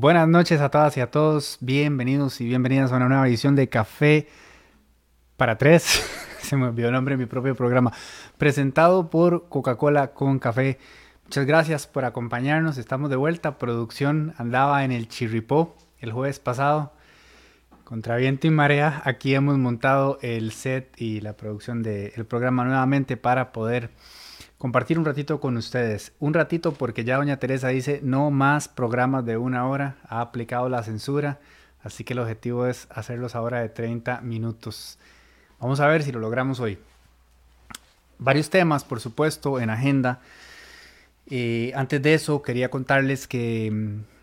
Buenas 0.00 0.28
noches 0.28 0.60
a 0.60 0.68
todas 0.68 0.96
y 0.96 1.00
a 1.00 1.10
todos. 1.10 1.58
Bienvenidos 1.60 2.40
y 2.40 2.44
bienvenidas 2.44 2.92
a 2.92 2.98
una 2.98 3.08
nueva 3.08 3.26
edición 3.26 3.56
de 3.56 3.68
Café 3.68 4.28
para 5.36 5.58
Tres. 5.58 6.06
Se 6.40 6.54
me 6.54 6.66
olvidó 6.66 6.86
el 6.86 6.94
nombre 6.94 7.16
de 7.16 7.18
mi 7.18 7.26
propio 7.26 7.56
programa. 7.56 7.92
Presentado 8.36 9.10
por 9.10 9.48
Coca-Cola 9.48 10.12
con 10.14 10.38
café. 10.38 10.78
Muchas 11.24 11.46
gracias 11.46 11.88
por 11.88 12.04
acompañarnos. 12.04 12.78
Estamos 12.78 13.10
de 13.10 13.16
vuelta. 13.16 13.58
Producción 13.58 14.34
andaba 14.38 14.84
en 14.84 14.92
el 14.92 15.08
Chirripó 15.08 15.76
el 15.98 16.12
jueves 16.12 16.38
pasado. 16.38 16.92
Contra 17.82 18.14
viento 18.14 18.46
y 18.46 18.50
marea. 18.50 19.02
Aquí 19.04 19.34
hemos 19.34 19.58
montado 19.58 20.20
el 20.22 20.52
set 20.52 20.94
y 20.96 21.20
la 21.22 21.32
producción 21.32 21.82
del 21.82 22.24
programa 22.24 22.62
nuevamente 22.64 23.16
para 23.16 23.50
poder 23.50 23.90
compartir 24.58 24.98
un 24.98 25.04
ratito 25.04 25.40
con 25.40 25.56
ustedes. 25.56 26.12
Un 26.18 26.34
ratito 26.34 26.72
porque 26.72 27.04
ya 27.04 27.16
doña 27.16 27.38
Teresa 27.38 27.68
dice 27.68 28.00
no 28.02 28.30
más 28.30 28.68
programas 28.68 29.24
de 29.24 29.36
una 29.36 29.66
hora, 29.66 29.96
ha 30.08 30.20
aplicado 30.20 30.68
la 30.68 30.82
censura, 30.82 31.38
así 31.82 32.04
que 32.04 32.12
el 32.12 32.18
objetivo 32.18 32.66
es 32.66 32.88
hacerlos 32.90 33.34
ahora 33.34 33.60
de 33.60 33.68
30 33.68 34.20
minutos. 34.20 34.98
Vamos 35.60 35.80
a 35.80 35.86
ver 35.86 36.02
si 36.02 36.12
lo 36.12 36.20
logramos 36.20 36.60
hoy. 36.60 36.78
Varios 38.18 38.50
temas, 38.50 38.84
por 38.84 39.00
supuesto, 39.00 39.60
en 39.60 39.70
agenda. 39.70 40.20
Eh, 41.30 41.72
antes 41.74 42.02
de 42.02 42.14
eso, 42.14 42.42
quería 42.42 42.68
contarles 42.68 43.28
que 43.28 43.70
mm, 43.70 44.17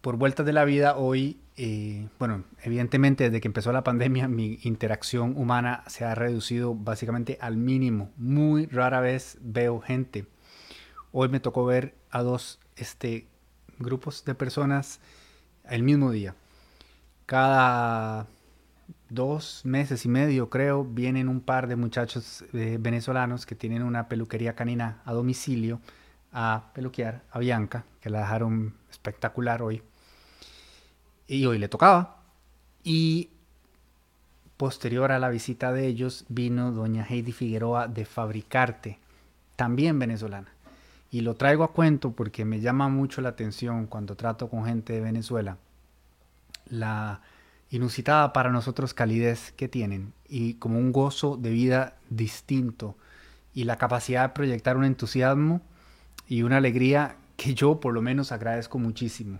por 0.00 0.16
vueltas 0.16 0.46
de 0.46 0.52
la 0.52 0.64
vida 0.64 0.96
hoy 0.96 1.40
eh, 1.60 2.06
bueno, 2.20 2.44
evidentemente 2.62 3.24
desde 3.24 3.40
que 3.40 3.48
empezó 3.48 3.72
la 3.72 3.82
pandemia 3.82 4.28
mi 4.28 4.60
interacción 4.62 5.36
humana 5.36 5.82
se 5.88 6.04
ha 6.04 6.14
reducido 6.14 6.72
básicamente 6.72 7.36
al 7.40 7.56
mínimo. 7.56 8.12
Muy 8.16 8.66
rara 8.66 9.00
vez 9.00 9.38
veo 9.40 9.80
gente. 9.80 10.24
Hoy 11.10 11.28
me 11.28 11.40
tocó 11.40 11.64
ver 11.64 11.96
a 12.10 12.22
dos 12.22 12.60
este, 12.76 13.26
grupos 13.80 14.24
de 14.24 14.36
personas 14.36 15.00
el 15.68 15.82
mismo 15.82 16.12
día. 16.12 16.36
Cada 17.26 18.28
dos 19.08 19.62
meses 19.64 20.04
y 20.04 20.08
medio, 20.08 20.50
creo, 20.50 20.84
vienen 20.84 21.28
un 21.28 21.40
par 21.40 21.66
de 21.66 21.74
muchachos 21.74 22.44
eh, 22.52 22.76
venezolanos 22.78 23.46
que 23.46 23.56
tienen 23.56 23.82
una 23.82 24.08
peluquería 24.08 24.54
canina 24.54 25.02
a 25.04 25.12
domicilio 25.12 25.80
a 26.30 26.70
peluquear 26.72 27.24
a 27.32 27.40
Bianca, 27.40 27.84
que 28.00 28.10
la 28.10 28.20
dejaron 28.20 28.74
espectacular 28.90 29.60
hoy 29.62 29.82
y 31.28 31.46
hoy 31.46 31.58
le 31.58 31.68
tocaba. 31.68 32.16
Y 32.82 33.30
posterior 34.56 35.12
a 35.12 35.18
la 35.18 35.28
visita 35.28 35.72
de 35.72 35.86
ellos 35.86 36.24
vino 36.28 36.72
doña 36.72 37.06
Heidi 37.08 37.32
Figueroa 37.32 37.86
de 37.86 38.04
Fabricarte, 38.04 38.98
también 39.54 39.98
venezolana. 39.98 40.48
Y 41.10 41.20
lo 41.20 41.36
traigo 41.36 41.64
a 41.64 41.72
cuento 41.72 42.12
porque 42.12 42.44
me 42.44 42.60
llama 42.60 42.88
mucho 42.88 43.20
la 43.20 43.30
atención 43.30 43.86
cuando 43.86 44.16
trato 44.16 44.48
con 44.48 44.64
gente 44.64 44.94
de 44.94 45.00
Venezuela, 45.00 45.58
la 46.68 47.20
inusitada 47.70 48.32
para 48.32 48.50
nosotros 48.50 48.94
calidez 48.94 49.52
que 49.52 49.68
tienen 49.68 50.12
y 50.28 50.54
como 50.54 50.78
un 50.78 50.90
gozo 50.90 51.36
de 51.36 51.50
vida 51.50 51.96
distinto 52.08 52.96
y 53.54 53.64
la 53.64 53.76
capacidad 53.76 54.22
de 54.22 54.34
proyectar 54.34 54.76
un 54.76 54.84
entusiasmo 54.84 55.60
y 56.26 56.42
una 56.42 56.58
alegría 56.58 57.16
que 57.36 57.54
yo 57.54 57.80
por 57.80 57.92
lo 57.92 58.02
menos 58.02 58.32
agradezco 58.32 58.78
muchísimo 58.78 59.38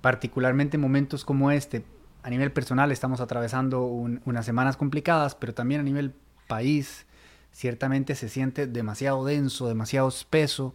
particularmente 0.00 0.76
en 0.76 0.80
momentos 0.80 1.24
como 1.24 1.50
este, 1.50 1.84
a 2.22 2.30
nivel 2.30 2.52
personal 2.52 2.92
estamos 2.92 3.20
atravesando 3.20 3.84
unas 3.84 4.44
semanas 4.44 4.76
complicadas, 4.76 5.34
pero 5.34 5.54
también 5.54 5.80
a 5.80 5.84
nivel 5.84 6.14
país, 6.46 7.06
ciertamente 7.52 8.14
se 8.14 8.28
siente 8.28 8.66
demasiado 8.66 9.24
denso, 9.24 9.68
demasiado 9.68 10.08
espeso, 10.08 10.74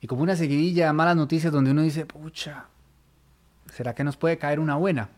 y 0.00 0.06
como 0.06 0.22
una 0.22 0.36
seguidilla 0.36 0.86
de 0.86 0.92
malas 0.92 1.16
noticias 1.16 1.52
donde 1.52 1.72
uno 1.72 1.82
dice, 1.82 2.06
pucha, 2.06 2.66
¿será 3.72 3.94
que 3.94 4.04
nos 4.04 4.16
puede 4.16 4.38
caer 4.38 4.58
una 4.60 4.76
buena? 4.76 5.10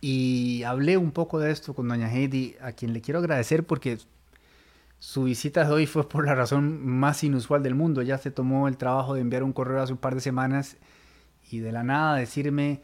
Y 0.00 0.62
hablé 0.64 0.96
un 0.96 1.12
poco 1.12 1.38
de 1.38 1.50
esto 1.50 1.74
con 1.74 1.88
doña 1.88 2.12
Heidi, 2.12 2.56
a 2.60 2.72
quien 2.72 2.92
le 2.92 3.00
quiero 3.00 3.20
agradecer 3.20 3.64
porque 3.64 3.98
su 4.98 5.24
visita 5.24 5.64
de 5.64 5.72
hoy 5.72 5.86
fue 5.86 6.08
por 6.08 6.24
la 6.24 6.34
razón 6.34 6.86
más 6.86 7.24
inusual 7.24 7.62
del 7.62 7.74
mundo. 7.74 8.02
Ya 8.02 8.18
se 8.18 8.30
tomó 8.30 8.68
el 8.68 8.76
trabajo 8.76 9.14
de 9.14 9.20
enviar 9.20 9.42
un 9.42 9.52
correo 9.52 9.80
hace 9.80 9.92
un 9.92 9.98
par 9.98 10.14
de 10.14 10.20
semanas 10.20 10.76
y 11.52 11.60
de 11.60 11.72
la 11.72 11.82
nada 11.82 12.16
decirme 12.16 12.80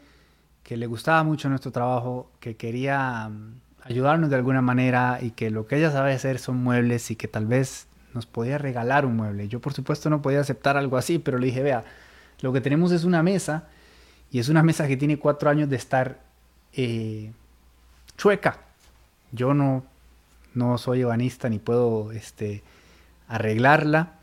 que 0.63 0.77
le 0.77 0.87
gustaba 0.87 1.23
mucho 1.23 1.49
nuestro 1.49 1.71
trabajo, 1.71 2.29
que 2.39 2.55
quería 2.55 3.29
mm, 3.29 3.61
ayudarnos 3.83 4.29
de 4.29 4.35
alguna 4.35 4.61
manera 4.61 5.19
y 5.21 5.31
que 5.31 5.49
lo 5.49 5.67
que 5.67 5.77
ella 5.77 5.91
sabe 5.91 6.13
hacer 6.13 6.39
son 6.39 6.57
muebles 6.57 7.09
y 7.11 7.15
que 7.15 7.27
tal 7.27 7.45
vez 7.45 7.87
nos 8.13 8.25
podía 8.25 8.57
regalar 8.57 9.05
un 9.05 9.15
mueble. 9.15 9.47
Yo 9.47 9.59
por 9.59 9.73
supuesto 9.73 10.09
no 10.09 10.21
podía 10.21 10.41
aceptar 10.41 10.77
algo 10.77 10.97
así, 10.97 11.19
pero 11.19 11.37
le 11.37 11.47
dije, 11.47 11.63
vea, 11.63 11.83
lo 12.41 12.53
que 12.53 12.61
tenemos 12.61 12.91
es 12.91 13.03
una 13.03 13.23
mesa 13.23 13.67
y 14.31 14.39
es 14.39 14.49
una 14.49 14.63
mesa 14.63 14.87
que 14.87 14.97
tiene 14.97 15.17
cuatro 15.17 15.49
años 15.49 15.69
de 15.69 15.75
estar 15.75 16.19
eh, 16.73 17.31
chueca. 18.17 18.59
Yo 19.31 19.53
no, 19.53 19.83
no 20.53 20.77
soy 20.77 21.01
ebanista 21.01 21.49
ni 21.49 21.59
puedo 21.59 22.11
este, 22.11 22.63
arreglarla, 23.27 24.19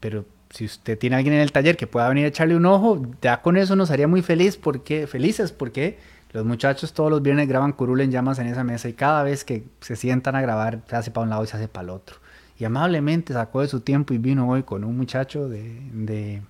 pero 0.00 0.24
si 0.54 0.66
usted 0.66 0.96
tiene 0.96 1.16
alguien 1.16 1.34
en 1.34 1.40
el 1.40 1.50
taller 1.50 1.76
que 1.76 1.88
pueda 1.88 2.08
venir 2.08 2.26
a 2.26 2.28
echarle 2.28 2.54
un 2.54 2.64
ojo, 2.64 3.02
ya 3.20 3.42
con 3.42 3.56
eso 3.56 3.74
nos 3.74 3.90
haría 3.90 4.06
muy 4.06 4.22
feliz 4.22 4.56
porque, 4.56 5.08
felices 5.08 5.50
porque 5.50 5.98
los 6.32 6.44
muchachos 6.44 6.92
todos 6.92 7.10
los 7.10 7.22
viernes 7.22 7.48
graban 7.48 7.72
curul 7.72 8.00
en 8.00 8.12
llamas 8.12 8.38
en 8.38 8.46
esa 8.46 8.62
mesa 8.62 8.88
y 8.88 8.92
cada 8.92 9.24
vez 9.24 9.44
que 9.44 9.64
se 9.80 9.96
sientan 9.96 10.36
a 10.36 10.40
grabar 10.40 10.82
se 10.88 10.94
hace 10.94 11.10
para 11.10 11.24
un 11.24 11.30
lado 11.30 11.42
y 11.42 11.48
se 11.48 11.56
hace 11.56 11.66
para 11.66 11.86
el 11.86 11.90
otro. 11.90 12.18
Y 12.56 12.64
amablemente 12.64 13.32
sacó 13.32 13.62
de 13.62 13.66
su 13.66 13.80
tiempo 13.80 14.14
y 14.14 14.18
vino 14.18 14.48
hoy 14.48 14.62
con 14.62 14.84
un 14.84 14.96
muchacho 14.96 15.48
de, 15.48 15.76
de, 15.92 16.40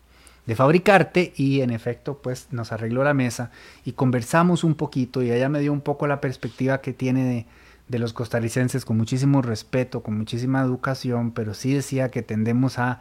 de 0.45 0.55
fabricarte 0.55 1.33
y 1.35 1.63
en 1.63 1.71
efecto 1.71 2.19
pues 2.23 2.49
nos 2.51 2.73
arregló 2.73 3.05
la 3.05 3.15
mesa 3.15 3.53
y 3.87 3.93
conversamos 3.93 4.65
un 4.65 4.75
poquito 4.75 5.23
y 5.23 5.31
ella 5.31 5.49
me 5.49 5.61
dio 5.61 5.73
un 5.73 5.81
poco 5.81 6.07
la 6.07 6.21
perspectiva 6.21 6.83
que 6.83 6.93
tiene 6.93 7.25
de, 7.25 7.47
de 7.89 7.99
los 7.99 8.13
costarricenses 8.13 8.85
con 8.85 8.99
muchísimo 8.99 9.41
respeto, 9.41 10.03
con 10.03 10.19
muchísima 10.19 10.61
educación, 10.61 11.31
pero 11.31 11.55
sí 11.55 11.73
decía 11.73 12.11
que 12.11 12.21
tendemos 12.21 12.79
a 12.79 13.01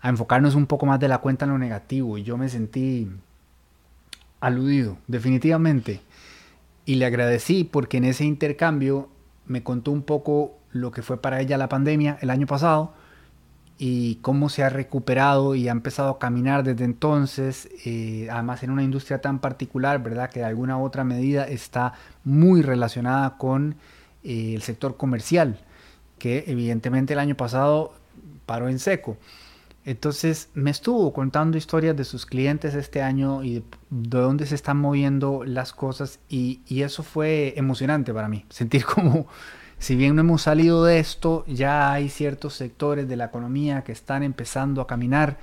a 0.00 0.08
enfocarnos 0.08 0.54
un 0.54 0.66
poco 0.66 0.86
más 0.86 1.00
de 1.00 1.08
la 1.08 1.18
cuenta 1.18 1.44
en 1.44 1.52
lo 1.52 1.58
negativo 1.58 2.18
y 2.18 2.22
yo 2.22 2.36
me 2.36 2.48
sentí 2.48 3.10
aludido, 4.40 4.98
definitivamente. 5.06 6.00
Y 6.86 6.94
le 6.96 7.06
agradecí 7.06 7.64
porque 7.64 7.98
en 7.98 8.04
ese 8.04 8.24
intercambio 8.24 9.08
me 9.46 9.62
contó 9.62 9.90
un 9.90 10.02
poco 10.02 10.58
lo 10.72 10.90
que 10.90 11.02
fue 11.02 11.20
para 11.20 11.40
ella 11.40 11.58
la 11.58 11.68
pandemia 11.68 12.18
el 12.20 12.30
año 12.30 12.46
pasado 12.46 12.94
y 13.82 14.16
cómo 14.16 14.50
se 14.50 14.62
ha 14.62 14.68
recuperado 14.68 15.54
y 15.54 15.68
ha 15.68 15.72
empezado 15.72 16.10
a 16.10 16.18
caminar 16.18 16.64
desde 16.64 16.84
entonces, 16.84 17.68
eh, 17.86 18.28
además 18.30 18.62
en 18.62 18.70
una 18.70 18.82
industria 18.82 19.22
tan 19.22 19.38
particular, 19.38 20.02
¿verdad? 20.02 20.28
Que 20.30 20.40
de 20.40 20.46
alguna 20.46 20.76
u 20.76 20.84
otra 20.84 21.02
medida 21.02 21.44
está 21.44 21.94
muy 22.22 22.60
relacionada 22.60 23.38
con 23.38 23.76
eh, 24.22 24.52
el 24.54 24.62
sector 24.62 24.98
comercial, 24.98 25.60
que 26.18 26.44
evidentemente 26.46 27.14
el 27.14 27.18
año 27.20 27.36
pasado 27.36 27.94
paró 28.44 28.68
en 28.68 28.78
seco. 28.78 29.16
Entonces 29.84 30.50
me 30.52 30.70
estuvo 30.70 31.12
contando 31.12 31.56
historias 31.56 31.96
de 31.96 32.04
sus 32.04 32.26
clientes 32.26 32.74
este 32.74 33.00
año 33.00 33.42
y 33.42 33.54
de, 33.54 33.62
dónde 33.88 34.46
se 34.46 34.54
están 34.54 34.76
moviendo 34.76 35.42
las 35.44 35.72
cosas 35.72 36.20
y, 36.28 36.60
eso 36.68 37.02
fue 37.02 37.54
emocionante 37.56 38.12
para 38.12 38.28
mí. 38.28 38.44
Sentir 38.50 38.84
como, 38.84 39.26
si 39.78 39.96
bien 39.96 40.14
no 40.14 40.20
hemos 40.20 40.42
salido 40.42 40.84
de 40.84 40.98
esto, 40.98 41.44
ya 41.46 41.92
hay 41.92 42.10
ciertos 42.10 42.54
sectores 42.54 43.08
de 43.08 43.16
la 43.16 43.26
economía 43.26 43.82
que 43.82 43.92
están 43.92 44.22
empezando 44.22 44.82
a 44.82 44.86
caminar 44.86 45.38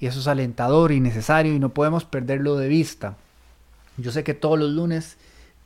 y 0.00 0.06
eso 0.06 0.20
es 0.20 0.26
alentador 0.26 0.90
y 0.90 1.00
necesario 1.00 1.54
y 1.54 1.58
no 1.58 1.68
podemos 1.68 2.04
perderlo 2.04 2.56
de 2.56 2.68
vista. 2.68 3.16
Yo 3.98 4.10
sé 4.10 4.24
que 4.24 4.34
todos 4.34 4.58
los 4.58 4.70
lunes 4.70 5.18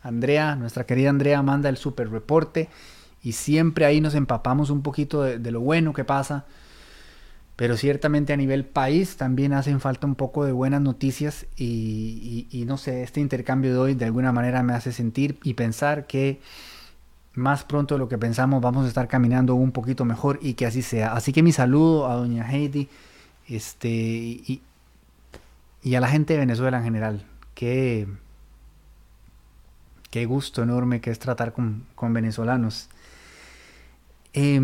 Andrea, 0.02 0.56
nuestra 0.56 0.84
querida 0.84 1.11
Andrea, 1.11 1.43
manda 1.43 1.69
el 1.69 1.76
super 1.76 2.11
reporte 2.11 2.69
y 3.22 3.32
siempre 3.32 3.87
ahí 3.87 4.00
nos 4.00 4.14
empapamos 4.14 4.70
un 4.70 4.82
poquito 4.82 5.22
de 5.22 5.50
lo 5.50 5.61
bueno 5.61 5.93
que 5.93 6.05
pasa 6.05 6.44
pero 7.56 7.79
ciertamente 7.79 8.35
a 8.35 8.37
nivel 8.37 8.67
país 8.67 9.17
también 9.17 9.55
hacen 9.55 9.81
falta 9.81 10.06
un 10.06 10.14
poco 10.14 10.44
de 10.44 10.53
buenas 10.53 10.82
noticias 10.82 11.47
y, 11.56 12.64
no 12.67 12.76
sé, 12.76 13.03
este 13.03 13.20
intercambio 13.20 13.73
de 13.73 13.79
hoy 13.79 13.94
de 13.94 14.05
alguna 14.05 14.31
manera 14.31 14.62
me 14.62 14.75
hace 14.75 14.93
sentir 14.93 15.38
y 15.43 15.55
pensar 15.55 16.06
que 16.06 16.41
más 17.32 17.64
pronto 17.64 17.94
de 17.94 17.99
lo 17.99 18.08
que 18.08 18.19
pensamos 18.19 18.61
vamos 18.61 18.85
a 18.85 18.88
estar 18.88 19.08
caminando 19.08 19.55
un 19.55 19.73
poquito 19.73 20.05
mejor 20.05 20.38
y 20.43 20.53
que 20.53 20.67
así 20.67 20.82
sea. 20.82 21.14
Así 21.14 21.32
que 21.32 21.43
mi 21.43 21.53
saludo 21.53 22.11
a 22.11 22.17
doña 22.17 22.47
Heidi 22.50 22.88
este, 23.49 23.88
y, 23.88 24.62
a 25.94 26.00
la 26.00 26.08
gente 26.08 26.35
de 26.35 26.41
Venezuela 26.41 26.76
en 26.76 26.85
general. 26.85 27.25
Qué, 27.55 28.06
qué 30.11 30.26
gusto 30.26 30.62
enorme 30.62 31.00
que 31.00 31.11
es 31.11 31.19
tratar 31.19 31.55
con, 31.55 31.87
con 31.94 32.12
venezolanos. 32.12 32.91
Eh, 34.35 34.61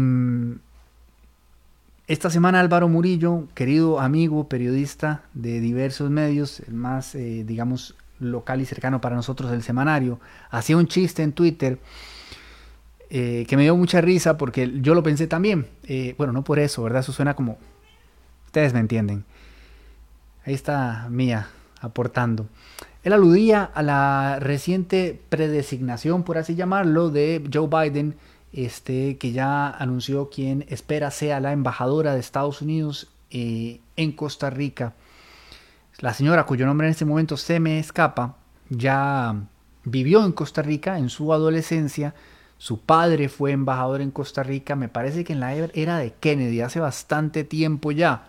esta 2.06 2.30
semana 2.30 2.60
Álvaro 2.60 2.88
Murillo, 2.88 3.48
querido 3.54 4.00
amigo, 4.00 4.48
periodista 4.48 5.22
de 5.34 5.60
diversos 5.60 6.10
medios, 6.10 6.60
el 6.60 6.74
más, 6.74 7.14
eh, 7.14 7.44
digamos, 7.46 7.94
local 8.18 8.60
y 8.60 8.66
cercano 8.66 9.00
para 9.00 9.16
nosotros, 9.16 9.52
el 9.52 9.62
semanario, 9.62 10.20
hacía 10.50 10.76
un 10.76 10.86
chiste 10.86 11.22
en 11.22 11.32
Twitter 11.32 11.78
eh, 13.10 13.44
que 13.48 13.56
me 13.56 13.64
dio 13.64 13.76
mucha 13.76 14.00
risa 14.00 14.36
porque 14.36 14.80
yo 14.80 14.94
lo 14.94 15.02
pensé 15.02 15.26
también. 15.26 15.66
Eh, 15.84 16.14
bueno, 16.18 16.32
no 16.32 16.44
por 16.44 16.58
eso, 16.58 16.82
¿verdad? 16.82 17.00
Eso 17.00 17.12
suena 17.12 17.34
como... 17.34 17.58
Ustedes 18.46 18.72
me 18.72 18.80
entienden. 18.80 19.24
Ahí 20.44 20.54
está 20.54 21.08
Mía 21.10 21.48
aportando. 21.80 22.46
Él 23.02 23.12
aludía 23.12 23.64
a 23.64 23.82
la 23.82 24.38
reciente 24.40 25.20
predesignación, 25.28 26.22
por 26.22 26.38
así 26.38 26.54
llamarlo, 26.54 27.10
de 27.10 27.42
Joe 27.52 27.68
Biden, 27.68 28.14
este, 28.52 29.16
que 29.18 29.32
ya 29.32 29.70
anunció 29.70 30.28
quien 30.30 30.64
espera 30.68 31.10
sea 31.10 31.40
la 31.40 31.52
embajadora 31.52 32.14
de 32.14 32.20
Estados 32.20 32.62
Unidos 32.62 33.08
eh, 33.30 33.80
en 33.96 34.12
Costa 34.12 34.50
Rica. 34.50 34.94
La 35.98 36.14
señora, 36.14 36.44
cuyo 36.44 36.66
nombre 36.66 36.86
en 36.86 36.92
este 36.92 37.04
momento 37.04 37.36
se 37.36 37.60
me 37.60 37.78
escapa, 37.78 38.36
ya 38.68 39.36
vivió 39.84 40.24
en 40.24 40.32
Costa 40.32 40.62
Rica 40.62 40.98
en 40.98 41.08
su 41.08 41.32
adolescencia. 41.32 42.14
Su 42.58 42.80
padre 42.80 43.28
fue 43.28 43.52
embajador 43.52 44.00
en 44.00 44.10
Costa 44.10 44.42
Rica, 44.42 44.76
me 44.76 44.88
parece 44.88 45.24
que 45.24 45.32
en 45.32 45.40
la 45.40 45.54
era 45.54 45.98
de 45.98 46.12
Kennedy, 46.12 46.60
hace 46.60 46.80
bastante 46.80 47.44
tiempo 47.44 47.90
ya. 47.90 48.28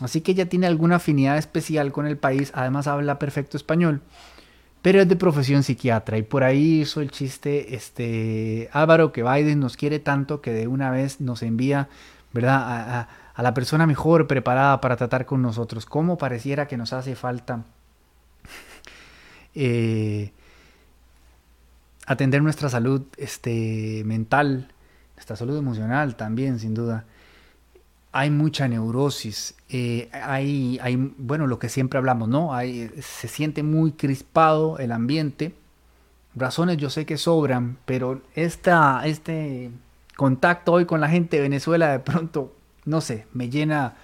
Así 0.00 0.20
que 0.20 0.32
ella 0.32 0.48
tiene 0.48 0.66
alguna 0.66 0.96
afinidad 0.96 1.38
especial 1.38 1.92
con 1.92 2.06
el 2.06 2.16
país, 2.16 2.50
además 2.54 2.86
habla 2.86 3.18
perfecto 3.18 3.56
español, 3.56 4.00
pero 4.82 5.00
es 5.00 5.08
de 5.08 5.14
profesión 5.14 5.62
psiquiatra 5.62 6.18
y 6.18 6.22
por 6.22 6.42
ahí 6.42 6.82
hizo 6.82 7.00
el 7.00 7.12
chiste 7.12 7.76
este 7.76 8.68
Álvaro 8.72 9.12
que 9.12 9.22
Biden 9.22 9.60
nos 9.60 9.76
quiere 9.76 10.00
tanto 10.00 10.40
que 10.40 10.52
de 10.52 10.66
una 10.66 10.90
vez 10.90 11.20
nos 11.20 11.42
envía, 11.42 11.88
¿verdad? 12.32 13.08
A, 13.34 13.42
la 13.42 13.54
persona 13.54 13.86
mejor 13.86 14.26
preparada 14.26 14.80
para 14.80 14.96
tratar 14.96 15.24
con 15.24 15.40
nosotros. 15.40 15.86
¿Cómo 15.86 16.18
pareciera 16.18 16.68
que 16.68 16.76
nos 16.76 16.92
hace 16.92 17.16
falta 17.16 17.64
eh, 19.54 20.32
atender 22.06 22.42
nuestra 22.42 22.68
salud 22.68 23.02
este, 23.16 24.02
mental, 24.04 24.68
nuestra 25.16 25.36
salud 25.36 25.56
emocional 25.56 26.16
también, 26.16 26.58
sin 26.58 26.74
duda? 26.74 27.06
Hay 28.12 28.30
mucha 28.30 28.68
neurosis, 28.68 29.54
eh, 29.70 30.10
hay, 30.12 30.78
hay, 30.82 30.96
bueno, 31.16 31.46
lo 31.46 31.58
que 31.58 31.70
siempre 31.70 31.98
hablamos, 31.98 32.28
¿no? 32.28 32.54
Hay, 32.54 32.90
se 33.00 33.26
siente 33.26 33.62
muy 33.62 33.92
crispado 33.92 34.78
el 34.78 34.92
ambiente. 34.92 35.54
Razones 36.34 36.76
yo 36.76 36.90
sé 36.90 37.06
que 37.06 37.16
sobran, 37.16 37.78
pero 37.86 38.20
esta, 38.34 39.02
este 39.06 39.70
contacto 40.16 40.72
hoy 40.72 40.84
con 40.84 41.00
la 41.00 41.08
gente 41.08 41.36
de 41.36 41.42
Venezuela 41.42 41.90
de 41.90 41.98
pronto, 42.00 42.54
no 42.84 43.00
sé, 43.00 43.26
me 43.32 43.48
llena 43.48 43.94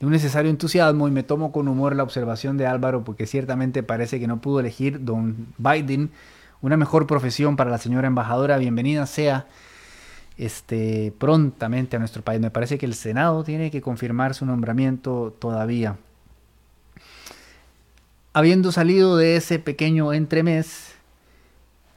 de 0.00 0.06
un 0.06 0.12
necesario 0.12 0.50
entusiasmo 0.50 1.06
y 1.06 1.10
me 1.10 1.22
tomo 1.22 1.52
con 1.52 1.68
humor 1.68 1.94
la 1.94 2.04
observación 2.04 2.56
de 2.56 2.66
Álvaro 2.66 3.04
porque 3.04 3.26
ciertamente 3.26 3.82
parece 3.82 4.18
que 4.18 4.26
no 4.26 4.40
pudo 4.40 4.60
elegir 4.60 5.04
don 5.04 5.48
Biden 5.58 6.10
una 6.60 6.76
mejor 6.76 7.06
profesión 7.06 7.56
para 7.56 7.70
la 7.70 7.78
señora 7.78 8.06
embajadora. 8.06 8.58
Bienvenida 8.58 9.06
sea 9.06 9.46
este, 10.38 11.12
prontamente 11.18 11.96
a 11.96 11.98
nuestro 11.98 12.22
país. 12.22 12.40
Me 12.40 12.50
parece 12.50 12.78
que 12.78 12.86
el 12.86 12.94
Senado 12.94 13.42
tiene 13.44 13.70
que 13.70 13.82
confirmar 13.82 14.34
su 14.34 14.46
nombramiento 14.46 15.36
todavía. 15.38 15.96
Habiendo 18.32 18.70
salido 18.70 19.16
de 19.16 19.36
ese 19.36 19.58
pequeño 19.58 20.12
entremés, 20.12 20.94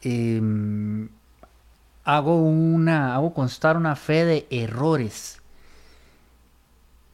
em, 0.02 1.10
hago, 2.04 2.42
una, 2.42 3.14
hago 3.16 3.34
constar 3.34 3.78
una 3.78 3.96
fe 3.96 4.26
de 4.26 4.48
errores. 4.50 5.40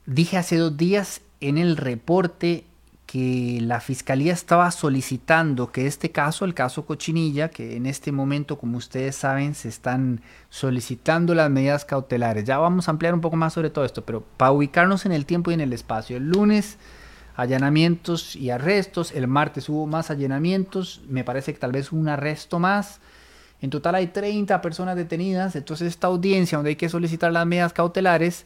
Dije 0.06 0.38
hace 0.38 0.56
dos 0.56 0.78
días 0.78 1.22
en 1.42 1.58
el 1.58 1.76
reporte 1.76 2.64
que 3.08 3.60
la 3.62 3.80
fiscalía 3.80 4.34
estaba 4.34 4.70
solicitando 4.70 5.72
que 5.72 5.88
este 5.88 6.12
caso, 6.12 6.44
el 6.44 6.54
caso 6.54 6.86
Cochinilla, 6.86 7.50
que 7.50 7.78
en 7.78 7.86
este 7.86 8.12
momento, 8.12 8.60
como 8.60 8.78
ustedes 8.78 9.16
saben, 9.16 9.56
se 9.56 9.70
están 9.70 10.22
solicitando 10.50 11.34
las 11.34 11.50
medidas 11.50 11.86
cautelares. 11.86 12.44
Ya 12.44 12.58
vamos 12.58 12.88
a 12.88 12.92
ampliar 12.92 13.14
un 13.14 13.22
poco 13.22 13.38
más 13.38 13.54
sobre 13.54 13.70
todo 13.70 13.86
esto, 13.86 14.04
pero 14.04 14.26
para 14.36 14.52
ubicarnos 14.52 15.06
en 15.06 15.14
el 15.14 15.26
tiempo 15.26 15.52
y 15.52 15.54
en 15.54 15.62
el 15.62 15.72
espacio. 15.72 16.18
El 16.18 16.30
lunes, 16.30 16.78
allanamientos 17.38 18.36
y 18.36 18.50
arrestos. 18.50 19.14
El 19.14 19.28
martes 19.28 19.70
hubo 19.70 19.88
más 19.88 20.12
allanamientos. 20.12 21.02
Me 21.08 21.24
parece 21.24 21.54
que 21.54 21.60
tal 21.60 21.72
vez 21.72 21.94
un 21.94 22.10
arresto 22.10 22.60
más. 22.60 23.00
En 23.62 23.70
total 23.70 23.96
hay 23.96 24.08
30 24.08 24.62
personas 24.62 24.98
detenidas. 24.98 25.56
Entonces 25.56 25.88
esta 25.88 26.08
audiencia 26.08 26.58
donde 26.58 26.72
hay 26.72 26.76
que 26.76 26.90
solicitar 26.90 27.32
las 27.32 27.48
medidas 27.48 27.72
cautelares 27.72 28.46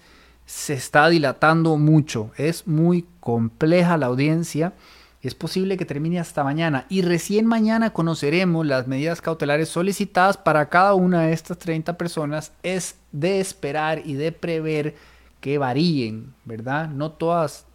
se 0.52 0.74
está 0.74 1.08
dilatando 1.08 1.78
mucho. 1.78 2.32
Es 2.36 2.68
muy 2.68 3.06
compleja 3.22 3.96
la 3.96 4.08
audiencia. 4.08 4.74
Es 5.22 5.34
posible 5.34 5.78
que 5.78 5.86
termine 5.86 6.20
hasta 6.20 6.44
mañana 6.44 6.86
y 6.90 7.04
recién 7.04 7.46
mañana 7.46 7.94
conoceremos 7.94 8.66
las 8.66 8.86
medidas 8.86 9.22
cautelares 9.22 9.70
solicitadas 9.70 10.36
para 10.36 10.68
cada 10.68 10.94
una 10.94 11.22
de 11.22 11.32
estas 11.32 11.58
30 11.58 11.98
personas. 11.98 12.52
Es 12.64 12.96
de 13.14 13.40
esperar 13.40 14.02
y 14.04 14.16
de 14.16 14.34
prever 14.34 14.96
que 15.40 15.58
varíen, 15.58 16.34
¿verdad? 16.44 16.90
No 16.90 17.14
todas 17.14 17.66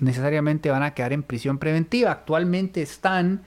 necesariamente 0.00 0.70
van 0.70 0.82
a 0.82 0.94
quedar 0.94 1.12
en 1.12 1.22
prisión 1.22 1.58
preventiva. 1.58 2.10
Actualmente 2.10 2.82
están 2.82 3.42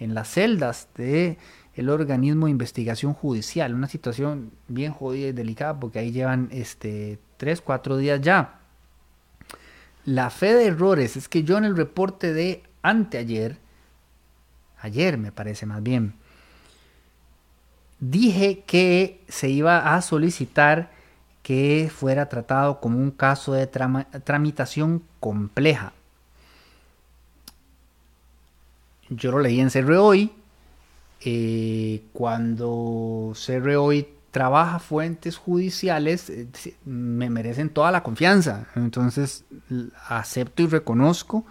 en 0.00 0.14
las 0.14 0.28
celdas 0.28 0.88
de 0.96 1.38
el 1.76 1.90
organismo 1.90 2.46
de 2.46 2.52
investigación 2.52 3.12
judicial, 3.12 3.74
una 3.74 3.86
situación 3.86 4.50
bien 4.66 4.92
jodida 4.92 5.28
y 5.28 5.32
delicada 5.32 5.78
porque 5.78 5.98
ahí 5.98 6.10
llevan 6.10 6.48
este 6.50 7.18
tres, 7.36 7.60
cuatro 7.60 7.98
días 7.98 8.20
ya. 8.22 8.60
La 10.04 10.30
fe 10.30 10.54
de 10.54 10.66
errores 10.66 11.16
es 11.16 11.28
que 11.28 11.42
yo 11.42 11.58
en 11.58 11.64
el 11.64 11.76
reporte 11.76 12.32
de 12.32 12.62
anteayer, 12.82 13.58
ayer 14.80 15.18
me 15.18 15.32
parece 15.32 15.66
más 15.66 15.82
bien, 15.82 16.14
dije 18.00 18.62
que 18.66 19.22
se 19.28 19.50
iba 19.50 19.94
a 19.94 20.00
solicitar 20.00 20.90
que 21.42 21.90
fuera 21.94 22.28
tratado 22.28 22.80
como 22.80 22.98
un 22.98 23.10
caso 23.10 23.52
de 23.52 23.66
tramitación 23.66 25.02
compleja. 25.20 25.92
Yo 29.08 29.30
lo 29.30 29.38
leí 29.38 29.60
en 29.60 29.70
CR 29.70 29.92
hoy. 29.92 30.32
Eh, 31.28 32.04
cuando 32.12 33.32
CR 33.34 33.74
hoy 33.74 34.06
trabaja 34.30 34.78
fuentes 34.78 35.36
judiciales, 35.36 36.30
eh, 36.30 36.46
me 36.84 37.30
merecen 37.30 37.68
toda 37.68 37.90
la 37.90 38.04
confianza. 38.04 38.68
Entonces, 38.76 39.44
acepto 40.08 40.62
y 40.62 40.68
reconozco 40.68 41.44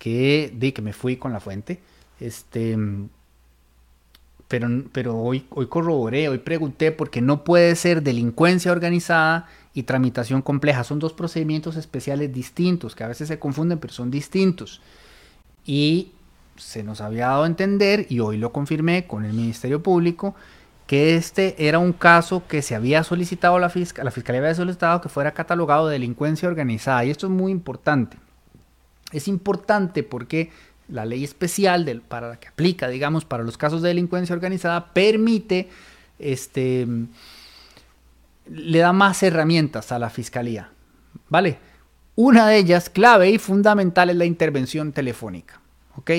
que, 0.00 0.52
di 0.52 0.72
que 0.72 0.82
me 0.82 0.92
fui 0.92 1.16
con 1.16 1.32
la 1.32 1.38
fuente. 1.38 1.80
Este, 2.18 2.76
pero, 4.48 4.68
pero 4.90 5.16
hoy, 5.16 5.46
hoy 5.50 5.68
corroboré, 5.68 6.28
hoy 6.28 6.38
pregunté, 6.38 6.90
porque 6.90 7.20
no 7.20 7.44
puede 7.44 7.76
ser 7.76 8.02
delincuencia 8.02 8.72
organizada 8.72 9.46
y 9.74 9.84
tramitación 9.84 10.42
compleja. 10.42 10.82
Son 10.82 10.98
dos 10.98 11.12
procedimientos 11.12 11.76
especiales 11.76 12.32
distintos, 12.32 12.96
que 12.96 13.04
a 13.04 13.08
veces 13.08 13.28
se 13.28 13.38
confunden, 13.38 13.78
pero 13.78 13.92
son 13.92 14.10
distintos. 14.10 14.82
Y 15.64 16.14
se 16.58 16.82
nos 16.82 17.00
había 17.00 17.28
dado 17.28 17.44
a 17.44 17.46
entender, 17.46 18.06
y 18.08 18.20
hoy 18.20 18.36
lo 18.36 18.52
confirmé 18.52 19.06
con 19.06 19.24
el 19.24 19.32
Ministerio 19.32 19.82
Público, 19.82 20.34
que 20.86 21.16
este 21.16 21.68
era 21.68 21.78
un 21.78 21.92
caso 21.92 22.46
que 22.48 22.62
se 22.62 22.74
había 22.74 23.04
solicitado 23.04 23.58
la 23.58 23.68
fiscalía, 23.68 24.04
la 24.04 24.10
fiscalía 24.10 24.40
había 24.40 24.54
solicitado 24.54 25.02
que 25.02 25.10
fuera 25.10 25.34
catalogado 25.34 25.86
de 25.86 25.92
delincuencia 25.92 26.48
organizada 26.48 27.04
y 27.04 27.10
esto 27.10 27.26
es 27.26 27.32
muy 27.32 27.52
importante. 27.52 28.16
Es 29.12 29.28
importante 29.28 30.02
porque 30.02 30.50
la 30.88 31.04
ley 31.04 31.24
especial 31.24 32.02
para 32.08 32.28
la 32.28 32.40
que 32.40 32.48
aplica, 32.48 32.88
digamos, 32.88 33.26
para 33.26 33.44
los 33.44 33.58
casos 33.58 33.82
de 33.82 33.88
delincuencia 33.88 34.34
organizada 34.34 34.92
permite, 34.94 35.68
este, 36.18 36.86
le 38.50 38.78
da 38.78 38.94
más 38.94 39.22
herramientas 39.22 39.92
a 39.92 39.98
la 39.98 40.08
fiscalía, 40.08 40.70
¿vale? 41.28 41.58
Una 42.16 42.48
de 42.48 42.56
ellas, 42.56 42.88
clave 42.88 43.30
y 43.30 43.38
fundamental, 43.38 44.08
es 44.08 44.16
la 44.16 44.24
intervención 44.24 44.92
telefónica, 44.92 45.60
¿ok? 45.96 46.10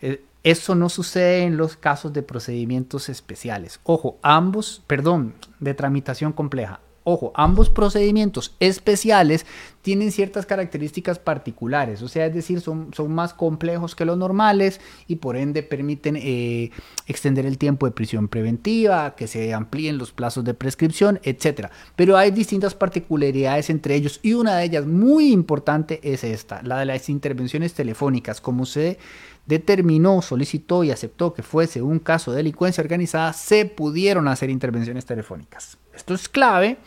Eh, 0.00 0.24
eso 0.42 0.76
no 0.76 0.88
sucede 0.88 1.42
en 1.42 1.56
los 1.56 1.76
casos 1.76 2.12
de 2.12 2.22
procedimientos 2.22 3.08
especiales. 3.08 3.80
Ojo, 3.82 4.18
ambos, 4.22 4.82
perdón, 4.86 5.34
de 5.58 5.74
tramitación 5.74 6.32
compleja. 6.32 6.80
Ojo, 7.08 7.30
ambos 7.36 7.70
procedimientos 7.70 8.56
especiales 8.58 9.46
tienen 9.80 10.10
ciertas 10.10 10.44
características 10.44 11.20
particulares, 11.20 12.02
o 12.02 12.08
sea, 12.08 12.26
es 12.26 12.34
decir, 12.34 12.60
son, 12.60 12.92
son 12.92 13.12
más 13.12 13.32
complejos 13.32 13.94
que 13.94 14.04
los 14.04 14.18
normales 14.18 14.80
y 15.06 15.14
por 15.14 15.36
ende 15.36 15.62
permiten 15.62 16.16
eh, 16.16 16.72
extender 17.06 17.46
el 17.46 17.58
tiempo 17.58 17.86
de 17.86 17.92
prisión 17.92 18.26
preventiva, 18.26 19.14
que 19.14 19.28
se 19.28 19.54
amplíen 19.54 19.98
los 19.98 20.10
plazos 20.10 20.42
de 20.42 20.54
prescripción, 20.54 21.20
etc. 21.22 21.68
Pero 21.94 22.16
hay 22.16 22.32
distintas 22.32 22.74
particularidades 22.74 23.70
entre 23.70 23.94
ellos 23.94 24.18
y 24.24 24.32
una 24.32 24.56
de 24.56 24.64
ellas 24.64 24.84
muy 24.84 25.30
importante 25.30 26.00
es 26.02 26.24
esta, 26.24 26.60
la 26.64 26.80
de 26.80 26.86
las 26.86 27.08
intervenciones 27.08 27.72
telefónicas, 27.72 28.40
como 28.40 28.66
se 28.66 28.98
determinó, 29.46 30.22
solicitó 30.22 30.84
y 30.84 30.90
aceptó 30.90 31.32
que 31.32 31.42
fuese 31.42 31.80
un 31.80 31.98
caso 31.98 32.32
de 32.32 32.38
delincuencia 32.38 32.82
organizada, 32.82 33.32
se 33.32 33.64
pudieron 33.64 34.28
hacer 34.28 34.50
intervenciones 34.50 35.06
telefónicas. 35.06 35.78
Esto 35.94 36.14
es 36.14 36.28
clave 36.28 36.78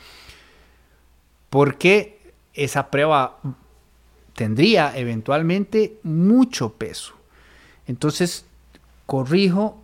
porque 1.49 2.33
esa 2.53 2.91
prueba 2.91 3.39
tendría 4.35 4.97
eventualmente 4.97 5.99
mucho 6.03 6.73
peso. 6.73 7.13
Entonces, 7.87 8.45
corrijo, 9.05 9.81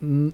mm, 0.00 0.28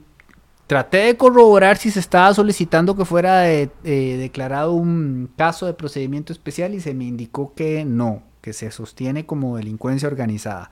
traté 0.66 0.98
de 0.98 1.16
corroborar 1.16 1.76
si 1.76 1.90
se 1.90 2.00
estaba 2.00 2.34
solicitando 2.34 2.96
que 2.96 3.04
fuera 3.04 3.40
declarado 3.40 4.72
un 4.72 5.30
caso 5.36 5.66
de 5.66 5.74
procedimiento 5.74 6.32
especial 6.32 6.74
y 6.74 6.80
se 6.80 6.92
me 6.92 7.04
indicó 7.04 7.54
que 7.54 7.84
no, 7.84 8.22
que 8.40 8.52
se 8.52 8.70
sostiene 8.70 9.24
como 9.24 9.56
delincuencia 9.56 10.08
organizada. 10.08 10.70